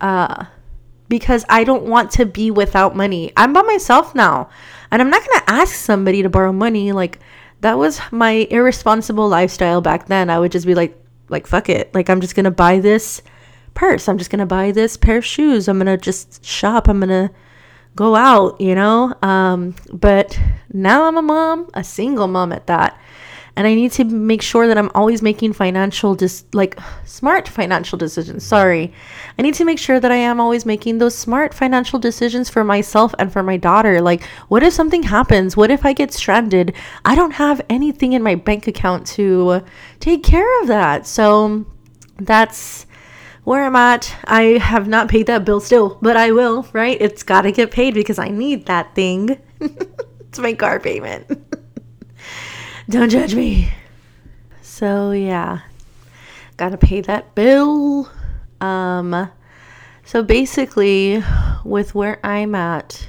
Uh, 0.00 0.46
because 1.12 1.44
I 1.46 1.64
don't 1.64 1.82
want 1.82 2.10
to 2.12 2.24
be 2.24 2.50
without 2.50 2.96
money. 2.96 3.34
I'm 3.36 3.52
by 3.52 3.60
myself 3.60 4.14
now, 4.14 4.48
and 4.90 5.02
I'm 5.02 5.10
not 5.10 5.20
going 5.20 5.40
to 5.40 5.50
ask 5.52 5.74
somebody 5.74 6.22
to 6.22 6.30
borrow 6.30 6.54
money. 6.54 6.92
Like, 6.92 7.18
that 7.60 7.76
was 7.76 8.00
my 8.10 8.48
irresponsible 8.50 9.28
lifestyle 9.28 9.82
back 9.82 10.06
then. 10.06 10.30
I 10.30 10.38
would 10.38 10.52
just 10.52 10.64
be 10.64 10.74
like, 10.74 10.98
like, 11.28 11.46
fuck 11.46 11.68
it. 11.68 11.94
Like, 11.94 12.08
I'm 12.08 12.22
just 12.22 12.34
going 12.34 12.44
to 12.44 12.50
buy 12.50 12.78
this 12.78 13.20
purse. 13.74 14.08
I'm 14.08 14.16
just 14.16 14.30
going 14.30 14.38
to 14.38 14.46
buy 14.46 14.72
this 14.72 14.96
pair 14.96 15.18
of 15.18 15.24
shoes. 15.26 15.68
I'm 15.68 15.76
going 15.76 15.84
to 15.84 16.02
just 16.02 16.42
shop. 16.42 16.88
I'm 16.88 17.00
going 17.00 17.28
to 17.28 17.34
go 17.94 18.16
out, 18.16 18.58
you 18.58 18.74
know? 18.74 19.14
Um, 19.20 19.74
but 19.92 20.40
now 20.72 21.04
I'm 21.04 21.18
a 21.18 21.22
mom, 21.22 21.68
a 21.74 21.84
single 21.84 22.26
mom 22.26 22.52
at 22.52 22.68
that 22.68 22.98
and 23.54 23.66
I 23.66 23.74
need 23.74 23.92
to 23.92 24.04
make 24.04 24.40
sure 24.40 24.66
that 24.66 24.78
I'm 24.78 24.90
always 24.94 25.20
making 25.20 25.52
financial 25.52 26.14
dis- 26.14 26.44
like 26.54 26.78
smart 27.04 27.46
financial 27.48 27.98
decisions. 27.98 28.44
Sorry. 28.44 28.92
I 29.38 29.42
need 29.42 29.54
to 29.54 29.64
make 29.64 29.78
sure 29.78 30.00
that 30.00 30.10
I 30.10 30.16
am 30.16 30.40
always 30.40 30.64
making 30.64 30.98
those 30.98 31.14
smart 31.14 31.52
financial 31.52 31.98
decisions 31.98 32.48
for 32.48 32.64
myself 32.64 33.14
and 33.18 33.30
for 33.30 33.42
my 33.42 33.58
daughter. 33.58 34.00
Like 34.00 34.22
what 34.48 34.62
if 34.62 34.72
something 34.72 35.02
happens? 35.02 35.56
What 35.56 35.70
if 35.70 35.84
I 35.84 35.92
get 35.92 36.12
stranded? 36.12 36.74
I 37.04 37.14
don't 37.14 37.32
have 37.32 37.60
anything 37.68 38.14
in 38.14 38.22
my 38.22 38.36
bank 38.36 38.66
account 38.66 39.06
to 39.08 39.62
take 40.00 40.22
care 40.22 40.62
of 40.62 40.68
that. 40.68 41.06
So 41.06 41.66
that's 42.16 42.86
where 43.44 43.64
I'm 43.64 43.76
at. 43.76 44.16
I 44.24 44.42
have 44.58 44.88
not 44.88 45.08
paid 45.08 45.26
that 45.26 45.44
bill 45.44 45.60
still, 45.60 45.98
but 46.00 46.16
I 46.16 46.32
will, 46.32 46.66
right? 46.72 46.96
It's 47.00 47.22
got 47.22 47.42
to 47.42 47.52
get 47.52 47.70
paid 47.70 47.92
because 47.92 48.18
I 48.18 48.28
need 48.28 48.66
that 48.66 48.94
thing. 48.94 49.38
it's 49.60 50.38
my 50.38 50.54
car 50.54 50.80
payment. 50.80 51.26
Don't 52.92 53.08
judge 53.08 53.34
me. 53.34 53.72
So 54.60 55.12
yeah, 55.12 55.60
gotta 56.58 56.76
pay 56.76 57.00
that 57.00 57.34
bill. 57.34 58.06
Um, 58.60 59.30
so 60.04 60.22
basically, 60.22 61.24
with 61.64 61.94
where 61.94 62.20
I'm 62.22 62.54
at 62.54 63.08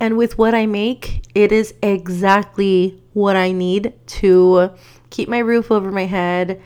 and 0.00 0.16
with 0.16 0.38
what 0.38 0.54
I 0.54 0.64
make, 0.64 1.26
it 1.34 1.52
is 1.52 1.74
exactly 1.82 2.98
what 3.12 3.36
I 3.36 3.52
need 3.52 3.92
to 4.06 4.70
keep 5.10 5.28
my 5.28 5.40
roof 5.40 5.70
over 5.70 5.92
my 5.92 6.06
head, 6.06 6.62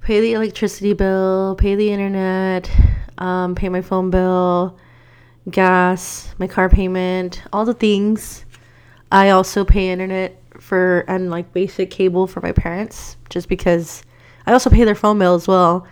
pay 0.00 0.22
the 0.22 0.32
electricity 0.32 0.94
bill, 0.94 1.56
pay 1.58 1.74
the 1.74 1.92
internet, 1.92 2.70
um, 3.18 3.54
pay 3.54 3.68
my 3.68 3.82
phone 3.82 4.08
bill, 4.08 4.78
gas, 5.50 6.34
my 6.38 6.46
car 6.46 6.70
payment, 6.70 7.42
all 7.52 7.66
the 7.66 7.74
things. 7.74 8.46
I 9.12 9.28
also 9.28 9.62
pay 9.62 9.90
internet 9.90 10.39
for 10.70 11.00
and 11.08 11.30
like 11.30 11.52
basic 11.52 11.90
cable 11.90 12.28
for 12.28 12.40
my 12.40 12.52
parents 12.52 13.16
just 13.28 13.48
because 13.48 14.04
I 14.46 14.52
also 14.52 14.70
pay 14.70 14.84
their 14.84 14.94
phone 14.94 15.18
bill 15.18 15.34
as 15.34 15.48
well 15.48 15.84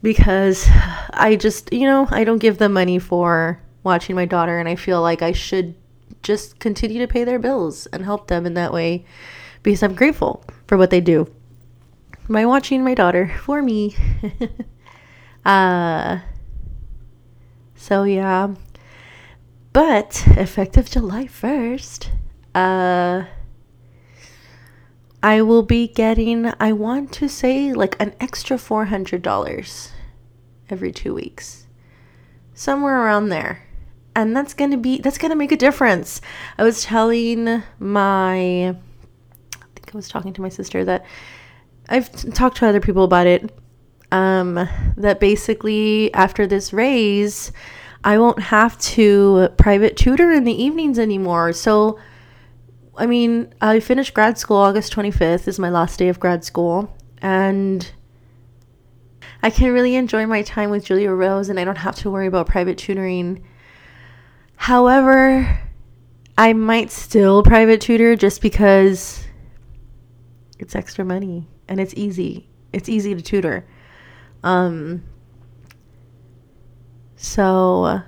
because 0.00 0.66
I 1.10 1.36
just, 1.38 1.70
you 1.74 1.86
know, 1.86 2.08
I 2.10 2.24
don't 2.24 2.38
give 2.38 2.56
them 2.56 2.72
money 2.72 2.98
for 2.98 3.60
watching 3.84 4.16
my 4.16 4.24
daughter 4.24 4.58
and 4.58 4.66
I 4.66 4.76
feel 4.76 5.02
like 5.02 5.20
I 5.20 5.32
should 5.32 5.74
just 6.22 6.58
continue 6.58 7.00
to 7.00 7.06
pay 7.06 7.24
their 7.24 7.38
bills 7.38 7.84
and 7.88 8.02
help 8.02 8.28
them 8.28 8.46
in 8.46 8.54
that 8.54 8.72
way 8.72 9.04
because 9.62 9.82
I'm 9.82 9.94
grateful 9.94 10.42
for 10.66 10.78
what 10.78 10.88
they 10.88 11.02
do 11.02 11.30
by 12.30 12.46
watching 12.46 12.82
my 12.82 12.94
daughter 12.94 13.36
for 13.42 13.60
me. 13.60 13.94
uh 15.44 16.20
so 17.74 18.04
yeah. 18.04 18.54
But 19.74 20.24
effective 20.28 20.88
July 20.88 21.26
1st, 21.26 22.08
uh 22.54 23.24
I 25.22 25.42
will 25.42 25.62
be 25.62 25.88
getting, 25.88 26.52
I 26.60 26.72
want 26.72 27.12
to 27.14 27.28
say, 27.28 27.72
like 27.72 27.96
an 28.00 28.14
extra 28.20 28.56
$400 28.56 29.90
every 30.70 30.92
two 30.92 31.14
weeks. 31.14 31.66
Somewhere 32.54 33.02
around 33.02 33.28
there. 33.28 33.64
And 34.14 34.36
that's 34.36 34.54
going 34.54 34.70
to 34.70 34.76
be, 34.76 34.98
that's 34.98 35.18
going 35.18 35.30
to 35.30 35.36
make 35.36 35.52
a 35.52 35.56
difference. 35.56 36.20
I 36.56 36.64
was 36.64 36.82
telling 36.82 37.62
my, 37.78 38.68
I 38.68 38.74
think 39.74 39.90
I 39.92 39.96
was 39.96 40.08
talking 40.08 40.32
to 40.34 40.42
my 40.42 40.48
sister 40.48 40.84
that 40.84 41.04
I've 41.88 42.10
talked 42.34 42.58
to 42.58 42.66
other 42.66 42.80
people 42.80 43.04
about 43.04 43.26
it. 43.26 43.52
Um, 44.10 44.66
that 44.96 45.20
basically 45.20 46.12
after 46.14 46.46
this 46.46 46.72
raise, 46.72 47.52
I 48.04 48.18
won't 48.18 48.40
have 48.40 48.78
to 48.78 49.48
private 49.58 49.96
tutor 49.96 50.30
in 50.32 50.44
the 50.44 50.62
evenings 50.62 50.98
anymore. 50.98 51.52
So, 51.52 51.98
I 52.98 53.06
mean, 53.06 53.54
I 53.60 53.78
finished 53.78 54.12
grad 54.12 54.38
school 54.38 54.56
August 54.56 54.92
25th 54.92 55.46
is 55.46 55.58
my 55.58 55.70
last 55.70 55.98
day 56.00 56.08
of 56.08 56.18
grad 56.18 56.44
school 56.44 56.92
and 57.22 57.90
I 59.40 59.50
can 59.50 59.72
really 59.72 59.94
enjoy 59.94 60.26
my 60.26 60.42
time 60.42 60.70
with 60.70 60.84
Julia 60.84 61.12
Rose 61.12 61.48
and 61.48 61.60
I 61.60 61.64
don't 61.64 61.78
have 61.78 61.94
to 61.96 62.10
worry 62.10 62.26
about 62.26 62.48
private 62.48 62.76
tutoring. 62.76 63.46
However, 64.56 65.60
I 66.36 66.52
might 66.54 66.90
still 66.90 67.44
private 67.44 67.80
tutor 67.80 68.16
just 68.16 68.42
because 68.42 69.24
it's 70.58 70.74
extra 70.74 71.04
money 71.04 71.48
and 71.68 71.78
it's 71.78 71.94
easy. 71.96 72.48
It's 72.72 72.88
easy 72.88 73.14
to 73.14 73.22
tutor. 73.22 73.64
Um 74.42 75.04
so 77.14 78.02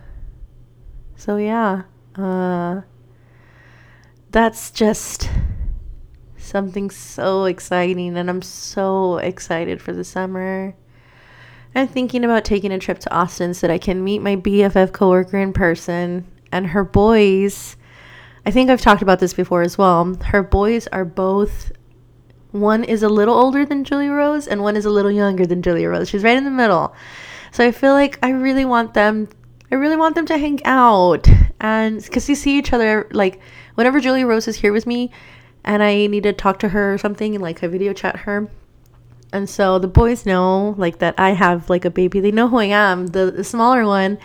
so 1.15 1.37
yeah. 1.37 1.83
Uh 2.17 2.81
that's 4.31 4.71
just 4.71 5.29
something 6.37 6.91
so 6.91 7.45
exciting 7.45 8.17
and 8.17 8.31
I'm 8.31 8.43
so 8.43 9.19
excited 9.19 9.81
for 9.81 9.93
the 9.93 10.05
summer. 10.05 10.75
I'm 11.75 11.89
thinking 11.89 12.25
about 12.25 12.45
taking 12.45 12.73
a 12.73 12.79
trip 12.79 12.99
to 13.01 13.15
Austin 13.15 13.55
so 13.55 13.67
that 13.67 13.73
I 13.73 13.79
can 13.79 14.03
meet 14.03 14.21
my 14.21 14.37
BFF 14.37 14.93
coworker 14.93 15.39
in 15.39 15.53
person 15.53 16.27
and 16.51 16.69
her 16.69 16.85
boys. 16.85 17.77
I 18.45 18.51
think 18.51 18.71
I've 18.71 18.81
talked 18.81 19.03
about 19.03 19.21
this 19.21 19.35
before 19.35 19.63
as 19.63 19.79
well. 19.79 20.17
Her 20.25 20.43
boys 20.43 20.87
are 20.89 21.05
both 21.05 21.73
one 22.53 22.83
is 22.83 23.05
a 23.05 23.09
little 23.09 23.35
older 23.35 23.65
than 23.65 23.85
Julia 23.85 24.11
Rose 24.11 24.49
and 24.49 24.63
one 24.63 24.77
is 24.77 24.85
a 24.85 24.91
little 24.91 25.13
younger 25.13 25.47
than 25.47 25.63
Julia 25.63 25.89
Rose. 25.89 26.09
She's 26.09 26.25
right 26.25 26.37
in 26.37 26.45
the 26.45 26.51
middle. 26.51 26.95
So 27.53 27.65
I 27.65 27.71
feel 27.73 27.93
like 27.93 28.19
I 28.23 28.31
really 28.31 28.65
want 28.65 28.95
them 28.95 29.29
I 29.71 29.77
really 29.77 29.97
want 29.97 30.15
them 30.15 30.27
to 30.27 30.39
hang 30.39 30.65
out 30.65 31.29
and 31.61 32.11
cuz 32.11 32.29
you 32.29 32.35
see 32.35 32.59
each 32.59 32.73
other 32.73 33.07
like 33.13 33.41
whenever 33.75 34.01
Julia 34.01 34.27
Rose 34.27 34.49
is 34.49 34.57
here 34.57 34.73
with 34.73 34.87
me 34.87 35.11
and 35.65 35.83
I 35.83 36.07
need 36.07 36.25
to 36.25 36.33
talk 36.33 36.59
to 36.61 36.69
her 36.71 36.95
or 36.95 36.99
something 36.99 37.35
and 37.35 37.43
like 37.43 37.63
I 37.63 37.67
video 37.67 37.93
chat 37.93 38.17
her. 38.21 38.49
And 39.33 39.49
so 39.49 39.79
the 39.79 39.89
boys 39.89 40.27
know 40.27 40.75
like 40.77 40.99
that 40.99 41.15
I 41.19 41.31
have 41.31 41.71
like 41.71 41.85
a 41.85 41.91
baby. 41.91 42.21
They 42.21 42.33
know 42.33 42.49
who 42.49 42.59
I 42.59 42.65
am. 42.65 43.09
The, 43.09 43.31
the 43.31 43.45
smaller 43.45 43.87
one 43.87 44.19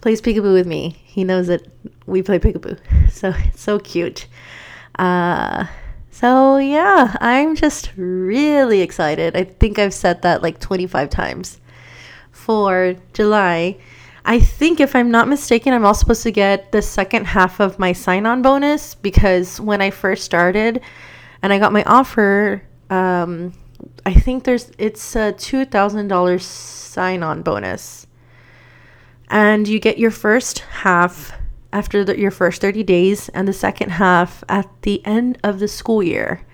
plays 0.00 0.22
peekaboo 0.22 0.54
with 0.54 0.66
me. 0.66 0.96
He 1.04 1.24
knows 1.24 1.48
that 1.48 1.66
we 2.06 2.22
play 2.22 2.38
peekaboo. 2.38 2.78
So 3.10 3.32
it's 3.36 3.60
so 3.62 3.78
cute. 3.78 4.26
Uh 4.98 5.66
So, 6.10 6.56
yeah, 6.56 7.14
I'm 7.20 7.54
just 7.54 7.92
really 7.94 8.80
excited. 8.80 9.36
I 9.36 9.44
think 9.44 9.78
I've 9.78 9.92
said 9.92 10.22
that 10.22 10.42
like 10.42 10.58
25 10.60 11.10
times 11.10 11.60
for 12.32 12.96
July. 13.12 13.76
I 14.28 14.40
think, 14.40 14.80
if 14.80 14.96
I'm 14.96 15.12
not 15.12 15.28
mistaken, 15.28 15.72
I'm 15.72 15.86
also 15.86 16.00
supposed 16.00 16.24
to 16.24 16.32
get 16.32 16.72
the 16.72 16.82
second 16.82 17.26
half 17.26 17.60
of 17.60 17.78
my 17.78 17.92
sign 17.92 18.26
on 18.26 18.42
bonus 18.42 18.96
because 18.96 19.60
when 19.60 19.80
I 19.80 19.90
first 19.90 20.24
started 20.24 20.80
and 21.42 21.52
I 21.52 21.60
got 21.60 21.72
my 21.72 21.84
offer, 21.84 22.60
um, 22.90 23.52
I 24.04 24.12
think 24.12 24.42
there's 24.42 24.72
it's 24.78 25.14
a 25.14 25.32
$2,000 25.32 26.42
sign 26.42 27.22
on 27.22 27.42
bonus. 27.42 28.08
And 29.28 29.68
you 29.68 29.78
get 29.78 29.96
your 29.96 30.10
first 30.10 30.58
half 30.58 31.32
after 31.72 32.04
the, 32.04 32.18
your 32.18 32.32
first 32.32 32.60
30 32.60 32.82
days 32.82 33.28
and 33.28 33.46
the 33.46 33.52
second 33.52 33.90
half 33.90 34.42
at 34.48 34.68
the 34.82 35.04
end 35.06 35.38
of 35.44 35.60
the 35.60 35.68
school 35.68 36.02
year. 36.02 36.44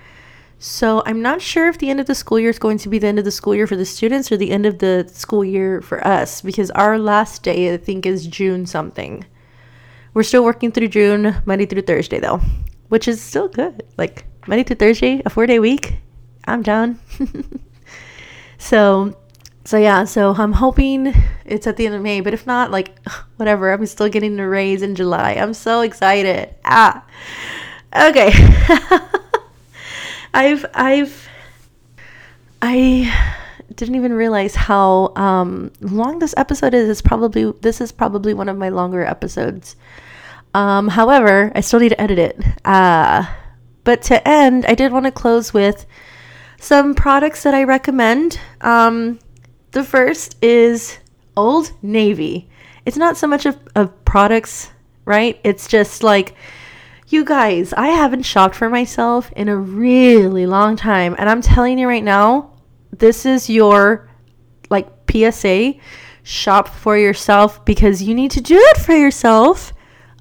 So 0.65 1.03
I'm 1.07 1.21
not 1.21 1.43
sure 1.43 1.69
if 1.69 1.79
the 1.79 1.91
end 1.91 1.99
of 1.99 2.07
the 2.07 2.15
school 2.15 2.39
year 2.39 2.51
is 2.51 2.61
going 2.61 2.79
to 2.79 2.89
be 2.89 3.01
the 3.01 3.09
end 3.09 3.19
of 3.19 3.25
the 3.25 3.33
school 3.33 3.53
year 3.53 3.67
for 3.67 3.75
the 3.75 3.85
students 3.85 4.31
or 4.31 4.37
the 4.37 4.53
end 4.53 4.65
of 4.65 4.79
the 4.79 5.11
school 5.13 5.45
year 5.45 5.83
for 5.83 6.07
us 6.07 6.41
because 6.41 6.71
our 6.71 7.01
last 7.01 7.43
day 7.43 7.75
I 7.75 7.77
think 7.79 8.07
is 8.07 8.29
June 8.29 8.65
something. 8.65 9.25
We're 10.15 10.23
still 10.23 10.45
working 10.45 10.71
through 10.71 10.87
June, 10.87 11.43
Monday 11.47 11.67
through 11.67 11.83
Thursday 11.83 12.21
though, 12.21 12.41
which 12.91 13.09
is 13.09 13.21
still 13.21 13.49
good. 13.49 13.83
Like 13.99 14.25
Monday 14.47 14.63
through 14.63 14.77
Thursday, 14.77 15.21
a 15.27 15.31
4-day 15.31 15.59
week. 15.59 15.97
I'm 16.45 16.63
down. 16.63 17.01
so 18.59 19.17
so 19.65 19.79
yeah, 19.79 20.05
so 20.05 20.33
I'm 20.33 20.53
hoping 20.53 21.13
it's 21.45 21.67
at 21.67 21.77
the 21.77 21.87
end 21.87 21.97
of 21.97 22.03
May, 22.03 22.21
but 22.21 22.35
if 22.35 22.47
not, 22.47 22.71
like 22.71 22.97
whatever, 23.37 23.73
I'm 23.73 23.85
still 23.87 24.09
getting 24.09 24.37
the 24.37 24.47
raise 24.47 24.83
in 24.83 24.95
July. 24.95 25.33
I'm 25.33 25.55
so 25.55 25.81
excited. 25.81 26.55
Ah. 26.65 27.05
Okay. 27.97 28.31
I've 30.35 30.64
I've 30.74 31.28
I 32.61 33.39
didn't 33.74 33.95
even 33.95 34.12
realize 34.12 34.55
how 34.55 35.12
um, 35.16 35.72
long 35.80 36.18
this 36.18 36.35
episode 36.37 36.74
is. 36.74 36.89
It's 36.89 37.03
probably 37.03 37.53
this 37.61 37.80
is 37.80 37.93
probably 37.93 38.35
one 38.35 38.49
of 38.49 38.57
my 38.57 38.68
longer 38.68 39.05
episodes. 39.05 39.76
Um, 40.55 40.89
however, 40.89 41.51
I 41.55 41.61
still 41.61 41.80
need 41.80 41.91
to 41.91 42.01
edit 42.01 42.18
it. 42.18 42.41
Uh, 42.64 43.26
but 43.85 44.03
to 44.03 44.26
end, 44.28 44.66
I 44.66 44.74
did 44.74 44.93
want 44.93 45.07
to 45.07 45.12
close 45.12 45.53
with 45.53 45.87
some 46.61 46.95
products 46.95 47.43
that 47.43 47.55
I 47.55 47.64
recommend. 47.64 48.39
Um, 48.61 49.18
the 49.72 49.83
first 49.83 50.37
is 50.43 50.99
Old 51.37 51.72
Navy. 51.83 52.49
It's 52.85 52.97
not 52.97 53.16
so 53.16 53.26
much 53.26 53.47
of, 53.47 53.59
of 53.74 54.05
products, 54.05 54.70
right? 55.05 55.41
It's 55.43 55.66
just 55.66 56.03
like, 56.03 56.35
you 57.13 57.25
guys, 57.25 57.73
I 57.75 57.89
haven't 57.89 58.23
shopped 58.23 58.55
for 58.55 58.71
myself 58.71 59.33
in 59.37 59.49
a 59.49 59.57
really 59.57 60.47
long 60.47 60.77
time. 60.77 61.15
And 61.19 61.29
I'm 61.29 61.43
telling 61.43 61.79
you 61.79 61.87
right 61.87 62.03
now, 62.03 62.51
this 62.91 63.27
is 63.27 63.51
your 63.51 64.09
like 64.71 64.89
PSA 65.11 65.75
shop 66.23 66.69
for 66.69 66.97
yourself 66.97 67.65
because 67.65 68.03
you 68.03 68.15
need 68.15 68.31
to 68.33 68.41
do 68.41 68.57
it 68.57 68.79
for 68.79 68.93
yourself. 68.93 69.73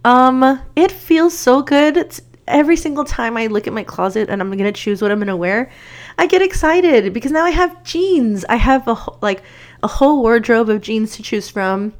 Um, 0.03 0.61
it 0.75 0.91
feels 0.91 1.37
so 1.37 1.61
good. 1.61 1.97
It's, 1.97 2.21
every 2.47 2.75
single 2.75 3.05
time 3.05 3.37
I 3.37 3.47
look 3.47 3.67
at 3.67 3.73
my 3.73 3.83
closet 3.83 4.29
and 4.29 4.41
I'm 4.41 4.55
gonna 4.55 4.71
choose 4.71 5.01
what 5.01 5.11
I'm 5.11 5.19
gonna 5.19 5.37
wear, 5.37 5.71
I 6.17 6.27
get 6.27 6.41
excited 6.41 7.13
because 7.13 7.31
now 7.31 7.45
I 7.45 7.51
have 7.51 7.83
jeans. 7.83 8.43
I 8.49 8.55
have 8.57 8.87
a 8.87 8.97
like 9.21 9.43
a 9.83 9.87
whole 9.87 10.21
wardrobe 10.21 10.69
of 10.69 10.81
jeans 10.81 11.15
to 11.15 11.23
choose 11.23 11.49
from. 11.49 11.93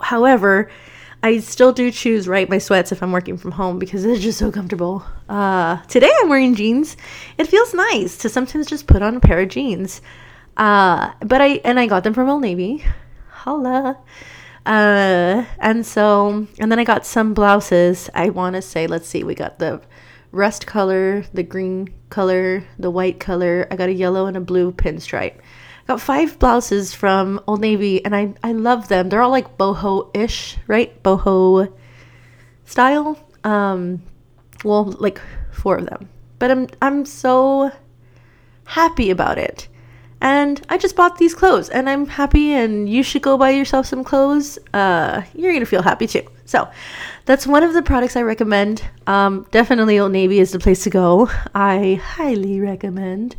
However, 0.00 0.70
I 1.22 1.40
still 1.40 1.72
do 1.72 1.90
choose 1.90 2.28
right 2.28 2.48
my 2.48 2.58
sweats 2.58 2.92
if 2.92 3.02
I'm 3.02 3.10
working 3.10 3.36
from 3.36 3.52
home 3.52 3.78
because 3.78 4.04
it's 4.04 4.22
just 4.22 4.38
so 4.38 4.52
comfortable. 4.52 5.04
Uh, 5.28 5.78
today 5.88 6.10
I'm 6.20 6.28
wearing 6.28 6.54
jeans. 6.54 6.96
It 7.36 7.48
feels 7.48 7.74
nice 7.74 8.16
to 8.18 8.28
sometimes 8.28 8.68
just 8.68 8.86
put 8.86 9.02
on 9.02 9.16
a 9.16 9.20
pair 9.20 9.40
of 9.40 9.48
jeans. 9.48 10.00
Uh, 10.56 11.12
but 11.20 11.40
I 11.40 11.60
and 11.64 11.80
I 11.80 11.86
got 11.86 12.04
them 12.04 12.14
from 12.14 12.28
Old 12.28 12.42
Navy. 12.42 12.84
Holla. 13.30 13.98
Uh, 14.64 15.44
and 15.58 15.84
so 15.84 16.46
and 16.60 16.70
then 16.70 16.78
I 16.78 16.84
got 16.84 17.04
some 17.04 17.34
blouses. 17.34 18.08
I 18.14 18.30
want 18.30 18.54
to 18.54 18.62
say, 18.62 18.86
let's 18.86 19.08
see, 19.08 19.24
we 19.24 19.34
got 19.34 19.58
the 19.58 19.82
rust 20.30 20.66
color, 20.66 21.24
the 21.32 21.42
green 21.42 21.88
color, 22.10 22.62
the 22.78 22.90
white 22.90 23.18
color. 23.18 23.66
I 23.72 23.76
got 23.76 23.88
a 23.88 23.92
yellow 23.92 24.26
and 24.26 24.36
a 24.36 24.40
blue 24.40 24.70
pinstripe. 24.70 25.40
Got 25.88 26.02
five 26.02 26.38
blouses 26.38 26.92
from 26.92 27.40
Old 27.46 27.62
Navy, 27.62 28.04
and 28.04 28.14
I 28.14 28.34
I 28.42 28.52
love 28.52 28.88
them. 28.88 29.08
They're 29.08 29.22
all 29.22 29.30
like 29.30 29.56
boho 29.56 30.14
ish, 30.14 30.58
right? 30.66 31.02
Boho 31.02 31.72
style. 32.66 33.18
Um, 33.42 34.02
well, 34.64 34.84
like 35.00 35.18
four 35.50 35.78
of 35.78 35.86
them. 35.86 36.10
But 36.38 36.50
I'm 36.50 36.68
I'm 36.82 37.06
so 37.06 37.72
happy 38.66 39.08
about 39.08 39.38
it. 39.38 39.66
And 40.20 40.60
I 40.68 40.76
just 40.76 40.94
bought 40.94 41.16
these 41.16 41.34
clothes 41.34 41.68
and 41.68 41.88
I'm 41.88 42.06
happy 42.06 42.52
and 42.52 42.88
you 42.88 43.02
should 43.02 43.22
go 43.22 43.38
buy 43.38 43.50
yourself 43.50 43.86
some 43.86 44.02
clothes. 44.02 44.58
Uh, 44.74 45.22
you're 45.32 45.58
to 45.58 45.64
feel 45.64 45.82
happy 45.82 46.08
too. 46.08 46.24
So 46.44 46.68
that's 47.24 47.46
one 47.46 47.62
of 47.62 47.72
the 47.72 47.82
products 47.82 48.16
I 48.16 48.22
recommend. 48.22 48.82
Um, 49.06 49.46
definitely 49.52 49.98
Old 49.98 50.12
Navy 50.12 50.40
is 50.40 50.50
the 50.50 50.58
place 50.58 50.82
to 50.84 50.90
go. 50.90 51.30
I 51.54 51.94
highly 52.02 52.60
recommend. 52.60 53.36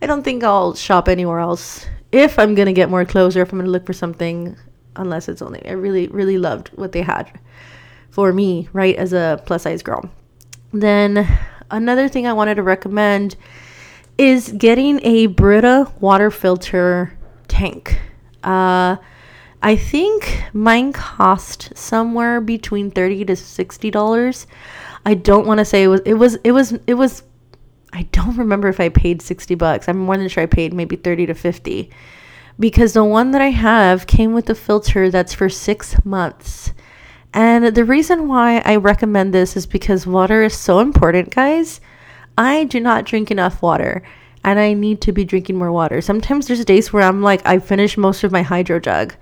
I 0.00 0.06
don't 0.06 0.22
think 0.22 0.44
I'll 0.44 0.74
shop 0.74 1.08
anywhere 1.08 1.40
else 1.40 1.86
if 2.12 2.38
I'm 2.38 2.54
to 2.54 2.72
get 2.72 2.90
more 2.90 3.04
clothes 3.04 3.36
or 3.36 3.42
if 3.42 3.52
I'm 3.52 3.60
to 3.60 3.66
look 3.66 3.86
for 3.86 3.92
something 3.92 4.56
unless 4.96 5.28
it's 5.28 5.42
only 5.42 5.66
I 5.66 5.72
really, 5.72 6.08
really 6.08 6.38
loved 6.38 6.68
what 6.74 6.92
they 6.92 7.02
had 7.02 7.30
for 8.10 8.32
me, 8.32 8.68
right, 8.72 8.96
as 8.96 9.12
a 9.12 9.42
plus 9.46 9.62
size 9.62 9.82
girl. 9.82 10.10
Then 10.72 11.26
another 11.70 12.08
thing 12.08 12.26
I 12.26 12.32
wanted 12.32 12.56
to 12.56 12.62
recommend 12.62 13.36
is 14.16 14.52
getting 14.52 15.00
a 15.04 15.26
Brita 15.26 15.92
water 16.00 16.30
filter 16.30 17.16
tank. 17.46 18.00
Uh, 18.42 18.96
I 19.62 19.76
think 19.76 20.44
mine 20.52 20.92
cost 20.92 21.76
somewhere 21.76 22.40
between 22.40 22.90
thirty 22.90 23.24
to 23.24 23.36
sixty 23.36 23.90
dollars. 23.90 24.46
I 25.04 25.14
don't 25.14 25.46
want 25.46 25.58
to 25.58 25.64
say 25.64 25.84
it 25.84 25.88
was. 25.88 26.00
It 26.00 26.14
was. 26.14 26.34
It 26.44 26.52
was. 26.52 26.72
It 26.86 26.94
was. 26.94 27.22
I 27.92 28.02
don't 28.12 28.36
remember 28.36 28.68
if 28.68 28.80
I 28.80 28.88
paid 28.88 29.22
sixty 29.22 29.54
bucks. 29.54 29.88
I'm 29.88 29.98
more 29.98 30.16
than 30.16 30.28
sure 30.28 30.42
I 30.42 30.46
paid 30.46 30.72
maybe 30.72 30.96
thirty 30.96 31.26
to 31.26 31.34
fifty, 31.34 31.90
because 32.58 32.92
the 32.92 33.04
one 33.04 33.30
that 33.30 33.40
I 33.40 33.50
have 33.50 34.06
came 34.06 34.34
with 34.34 34.50
a 34.50 34.54
filter 34.54 35.10
that's 35.10 35.34
for 35.34 35.48
six 35.48 35.96
months. 36.04 36.72
And 37.32 37.74
the 37.74 37.84
reason 37.84 38.26
why 38.26 38.62
I 38.64 38.76
recommend 38.76 39.32
this 39.32 39.56
is 39.56 39.66
because 39.66 40.06
water 40.06 40.42
is 40.42 40.56
so 40.56 40.80
important, 40.80 41.34
guys. 41.34 41.80
I 42.36 42.64
do 42.64 42.80
not 42.80 43.04
drink 43.04 43.30
enough 43.30 43.62
water 43.62 44.02
and 44.44 44.58
I 44.58 44.72
need 44.72 45.00
to 45.02 45.12
be 45.12 45.24
drinking 45.24 45.56
more 45.56 45.72
water. 45.72 46.00
Sometimes 46.00 46.46
there's 46.46 46.64
days 46.64 46.92
where 46.92 47.02
I'm 47.02 47.22
like, 47.22 47.44
I 47.44 47.58
finished 47.58 47.98
most 47.98 48.22
of 48.22 48.32
my 48.32 48.42
hydro 48.42 48.78
jug, 48.80 49.14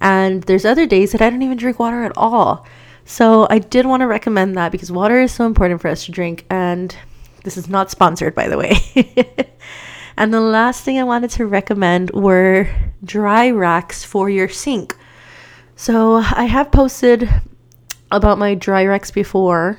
and 0.00 0.42
there's 0.44 0.64
other 0.64 0.86
days 0.86 1.12
that 1.12 1.20
I 1.20 1.28
don't 1.28 1.42
even 1.42 1.58
drink 1.58 1.78
water 1.78 2.04
at 2.04 2.16
all. 2.16 2.66
So 3.04 3.46
I 3.50 3.58
did 3.58 3.86
want 3.86 4.02
to 4.02 4.06
recommend 4.06 4.56
that 4.56 4.72
because 4.72 4.92
water 4.92 5.20
is 5.20 5.32
so 5.32 5.44
important 5.44 5.80
for 5.80 5.88
us 5.88 6.04
to 6.04 6.12
drink, 6.12 6.46
and 6.48 6.96
this 7.44 7.56
is 7.56 7.68
not 7.68 7.90
sponsored, 7.90 8.34
by 8.34 8.48
the 8.48 8.58
way. 8.58 8.76
and 10.16 10.32
the 10.32 10.40
last 10.40 10.84
thing 10.84 10.98
I 10.98 11.04
wanted 11.04 11.30
to 11.30 11.46
recommend 11.46 12.10
were 12.10 12.68
dry 13.04 13.50
racks 13.50 14.04
for 14.04 14.28
your 14.28 14.48
sink. 14.48 14.96
So 15.76 16.16
I 16.16 16.44
have 16.44 16.70
posted 16.70 17.28
about 18.10 18.38
my 18.38 18.54
dry 18.54 18.84
racks 18.84 19.10
before 19.10 19.78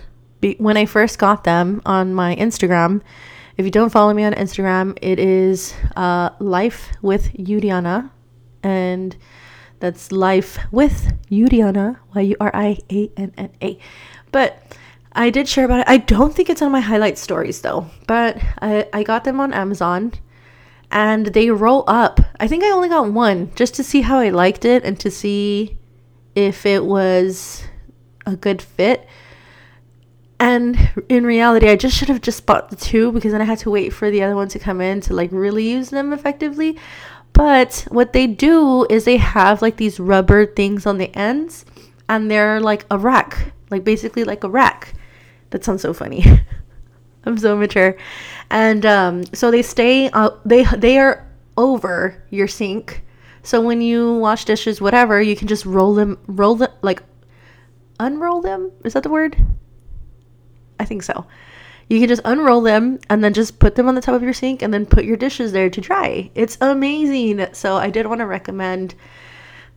when 0.58 0.78
I 0.78 0.86
first 0.86 1.20
got 1.20 1.44
them 1.44 1.82
on 1.86 2.14
my 2.14 2.36
Instagram. 2.36 3.02
If 3.58 3.66
you 3.66 3.72
don't 3.72 3.92
follow 3.92 4.14
me 4.14 4.24
on 4.24 4.34
Instagram, 4.34 4.98
it 5.02 5.20
is 5.20 5.76
uh, 5.96 6.32
Life 6.40 6.90
with 7.02 7.34
Yurianna, 7.34 8.10
and 8.64 9.16
that's 9.80 10.12
Life 10.12 10.58
with 10.72 11.14
Yurianna, 11.30 11.98
Y 12.16 12.22
U 12.22 12.36
R 12.40 12.52
I 12.54 12.80
A 12.92 13.12
N 13.18 13.34
N 13.38 13.52
A. 13.62 13.78
But 14.32 14.76
I 15.14 15.30
did 15.30 15.48
share 15.48 15.66
about 15.66 15.82
it. 15.82 15.90
I 15.90 15.98
don't 15.98 16.34
think 16.34 16.50
it's 16.50 16.62
on 16.62 16.72
my 16.72 16.80
highlight 16.80 17.18
stories 17.18 17.62
though, 17.62 17.88
but 18.08 18.38
I, 18.62 18.88
I 18.94 19.04
got 19.04 19.24
them 19.24 19.40
on 19.40 19.54
Amazon 19.54 20.14
and 20.90 21.28
they 21.28 21.50
roll 21.50 21.84
up. 21.88 22.20
I 22.40 22.48
think 22.48 22.64
I 22.64 22.72
only 22.72 22.90
got 22.90 23.12
one 23.12 23.52
just 23.56 23.76
to 23.76 23.84
see 23.84 24.02
how 24.02 24.20
I 24.20 24.30
liked 24.30 24.66
it 24.66 24.84
and 24.84 25.00
to 25.00 25.12
see 25.12 25.78
if 26.36 26.66
it 26.66 26.86
was 26.86 27.64
a 28.26 28.36
good 28.36 28.62
fit. 28.62 29.08
And 30.40 31.04
in 31.08 31.26
reality, 31.26 31.70
I 31.70 31.76
just 31.76 31.96
should 31.96 32.08
have 32.08 32.22
just 32.22 32.46
bought 32.46 32.70
the 32.70 32.76
two 32.76 33.12
because 33.12 33.32
then 33.32 33.42
I 33.42 33.46
had 33.46 33.60
to 33.60 33.70
wait 33.70 33.94
for 33.94 34.10
the 34.10 34.24
other 34.24 34.36
one 34.36 34.48
to 34.50 34.60
come 34.60 34.82
in 34.82 35.02
to 35.02 35.14
like 35.14 35.30
really 35.32 35.70
use 35.70 35.90
them 35.90 36.14
effectively. 36.14 36.78
But 37.34 37.86
what 37.90 38.14
they 38.14 38.28
do 38.28 38.86
is 38.90 39.06
they 39.06 39.18
have 39.18 39.62
like 39.62 39.78
these 39.78 40.00
rubber 40.00 40.46
things 40.46 40.86
on 40.86 40.98
the 40.98 41.16
ends 41.16 41.66
and 42.10 42.30
they're 42.30 42.60
like 42.60 42.86
a 42.90 42.98
rack, 42.98 43.54
like 43.70 43.84
basically 43.84 44.24
like 44.24 44.44
a 44.44 44.50
rack. 44.50 44.94
That 45.52 45.64
sounds 45.64 45.82
so 45.82 45.94
funny. 45.94 46.26
I'm 47.26 47.38
so 47.38 47.56
mature. 47.56 47.96
And 48.50 48.86
um, 48.86 49.24
so 49.34 49.52
they 49.52 49.62
stay 49.62 50.10
uh, 50.10 50.32
they 50.44 50.64
they 50.66 50.98
are 50.98 51.28
over 51.58 52.24
your 52.30 52.48
sink. 52.48 53.04
So 53.44 53.62
when 53.62 53.82
you 53.82 54.16
wash 54.16 54.46
dishes 54.46 54.82
whatever, 54.82 55.22
you 55.22 55.36
can 55.36 55.48
just 55.48 55.66
roll 55.66 55.94
them 55.94 56.18
roll 56.28 56.56
them 56.56 56.72
like 56.82 57.04
unroll 58.00 58.42
them. 58.42 58.72
Is 58.84 58.94
that 58.94 59.04
the 59.04 59.10
word? 59.10 59.38
I 60.80 60.86
think 60.86 61.04
so. 61.04 61.26
You 61.90 62.00
can 62.00 62.08
just 62.08 62.22
unroll 62.24 62.62
them 62.62 63.00
and 63.10 63.24
then 63.24 63.34
just 63.34 63.60
put 63.60 63.76
them 63.76 63.88
on 63.88 63.96
the 63.96 64.02
top 64.02 64.16
of 64.16 64.24
your 64.24 64.34
sink 64.34 64.62
and 64.62 64.74
then 64.74 64.86
put 64.86 65.04
your 65.04 65.18
dishes 65.18 65.52
there 65.52 65.70
to 65.70 65.82
dry. 65.82 66.32
It's 66.36 66.58
amazing. 66.62 67.46
So 67.54 67.76
I 67.76 67.90
did 67.90 68.08
want 68.08 68.20
to 68.20 68.26
recommend 68.26 68.96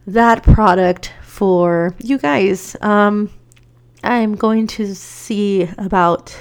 that 0.07 0.43
product 0.43 1.13
for 1.23 1.95
you 1.99 2.19
guys. 2.19 2.77
Um, 2.81 3.31
I'm 4.05 4.35
going 4.35 4.67
to 4.69 4.95
see 4.95 5.69
about, 5.79 6.37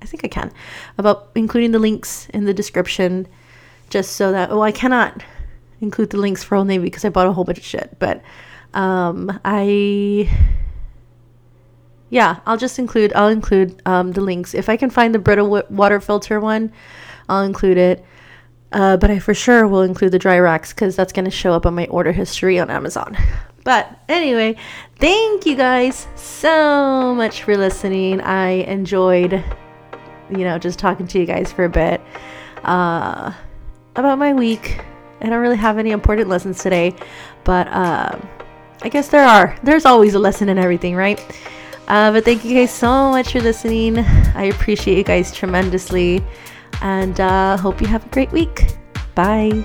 I 0.00 0.06
think 0.06 0.24
I 0.24 0.28
can, 0.28 0.52
about 0.98 1.30
including 1.34 1.72
the 1.72 1.78
links 1.78 2.28
in 2.30 2.44
the 2.44 2.54
description 2.54 3.28
just 3.90 4.12
so 4.12 4.32
that, 4.32 4.50
oh, 4.50 4.62
I 4.62 4.72
cannot 4.72 5.22
include 5.80 6.10
the 6.10 6.16
links 6.16 6.42
for 6.42 6.56
Old 6.56 6.68
Navy 6.68 6.84
because 6.84 7.04
I 7.04 7.10
bought 7.10 7.26
a 7.26 7.32
whole 7.32 7.44
bunch 7.44 7.58
of 7.58 7.64
shit. 7.64 7.96
But 7.98 8.22
um, 8.74 9.38
I 9.44 10.30
yeah, 12.08 12.40
I'll 12.46 12.56
just 12.58 12.78
include 12.78 13.12
I'll 13.14 13.28
include 13.28 13.80
um, 13.86 14.12
the 14.12 14.20
links 14.20 14.54
if 14.54 14.68
I 14.68 14.76
can 14.76 14.90
find 14.90 15.14
the 15.14 15.18
Brita 15.18 15.44
water 15.44 16.00
filter 16.00 16.40
one. 16.40 16.72
I'll 17.28 17.42
include 17.42 17.78
it. 17.78 18.04
Uh, 18.70 18.96
but 18.96 19.10
I 19.10 19.18
for 19.18 19.34
sure 19.34 19.68
will 19.68 19.82
include 19.82 20.12
the 20.12 20.18
dry 20.18 20.38
racks 20.38 20.72
because 20.72 20.96
that's 20.96 21.12
going 21.12 21.26
to 21.26 21.30
show 21.30 21.52
up 21.52 21.66
on 21.66 21.74
my 21.74 21.86
order 21.86 22.12
history 22.12 22.58
on 22.58 22.70
Amazon. 22.70 23.16
But 23.64 23.96
anyway, 24.08 24.56
thank 24.96 25.46
you 25.46 25.54
guys 25.54 26.08
so 26.16 27.14
much 27.14 27.42
for 27.42 27.56
listening. 27.56 28.20
I 28.20 28.50
enjoyed, 28.50 29.32
you 30.30 30.38
know, 30.38 30.58
just 30.58 30.78
talking 30.78 31.06
to 31.06 31.18
you 31.18 31.26
guys 31.26 31.52
for 31.52 31.64
a 31.64 31.68
bit 31.68 32.00
uh, 32.64 33.32
about 33.96 34.18
my 34.18 34.32
week. 34.32 34.80
I 35.20 35.28
don't 35.28 35.40
really 35.40 35.56
have 35.56 35.78
any 35.78 35.92
important 35.92 36.28
lessons 36.28 36.60
today, 36.60 36.94
but 37.44 37.68
uh, 37.68 38.18
I 38.82 38.88
guess 38.88 39.08
there 39.08 39.24
are. 39.24 39.56
There's 39.62 39.84
always 39.84 40.14
a 40.14 40.18
lesson 40.18 40.48
in 40.48 40.58
everything, 40.58 40.96
right? 40.96 41.20
Uh, 41.86 42.10
but 42.10 42.24
thank 42.24 42.44
you 42.44 42.54
guys 42.54 42.72
so 42.72 43.10
much 43.10 43.32
for 43.32 43.40
listening. 43.40 43.98
I 43.98 44.44
appreciate 44.44 44.96
you 44.96 45.04
guys 45.04 45.32
tremendously 45.32 46.24
and 46.80 47.20
uh, 47.20 47.56
hope 47.56 47.80
you 47.80 47.86
have 47.86 48.04
a 48.06 48.08
great 48.08 48.32
week. 48.32 48.74
Bye. 49.14 49.64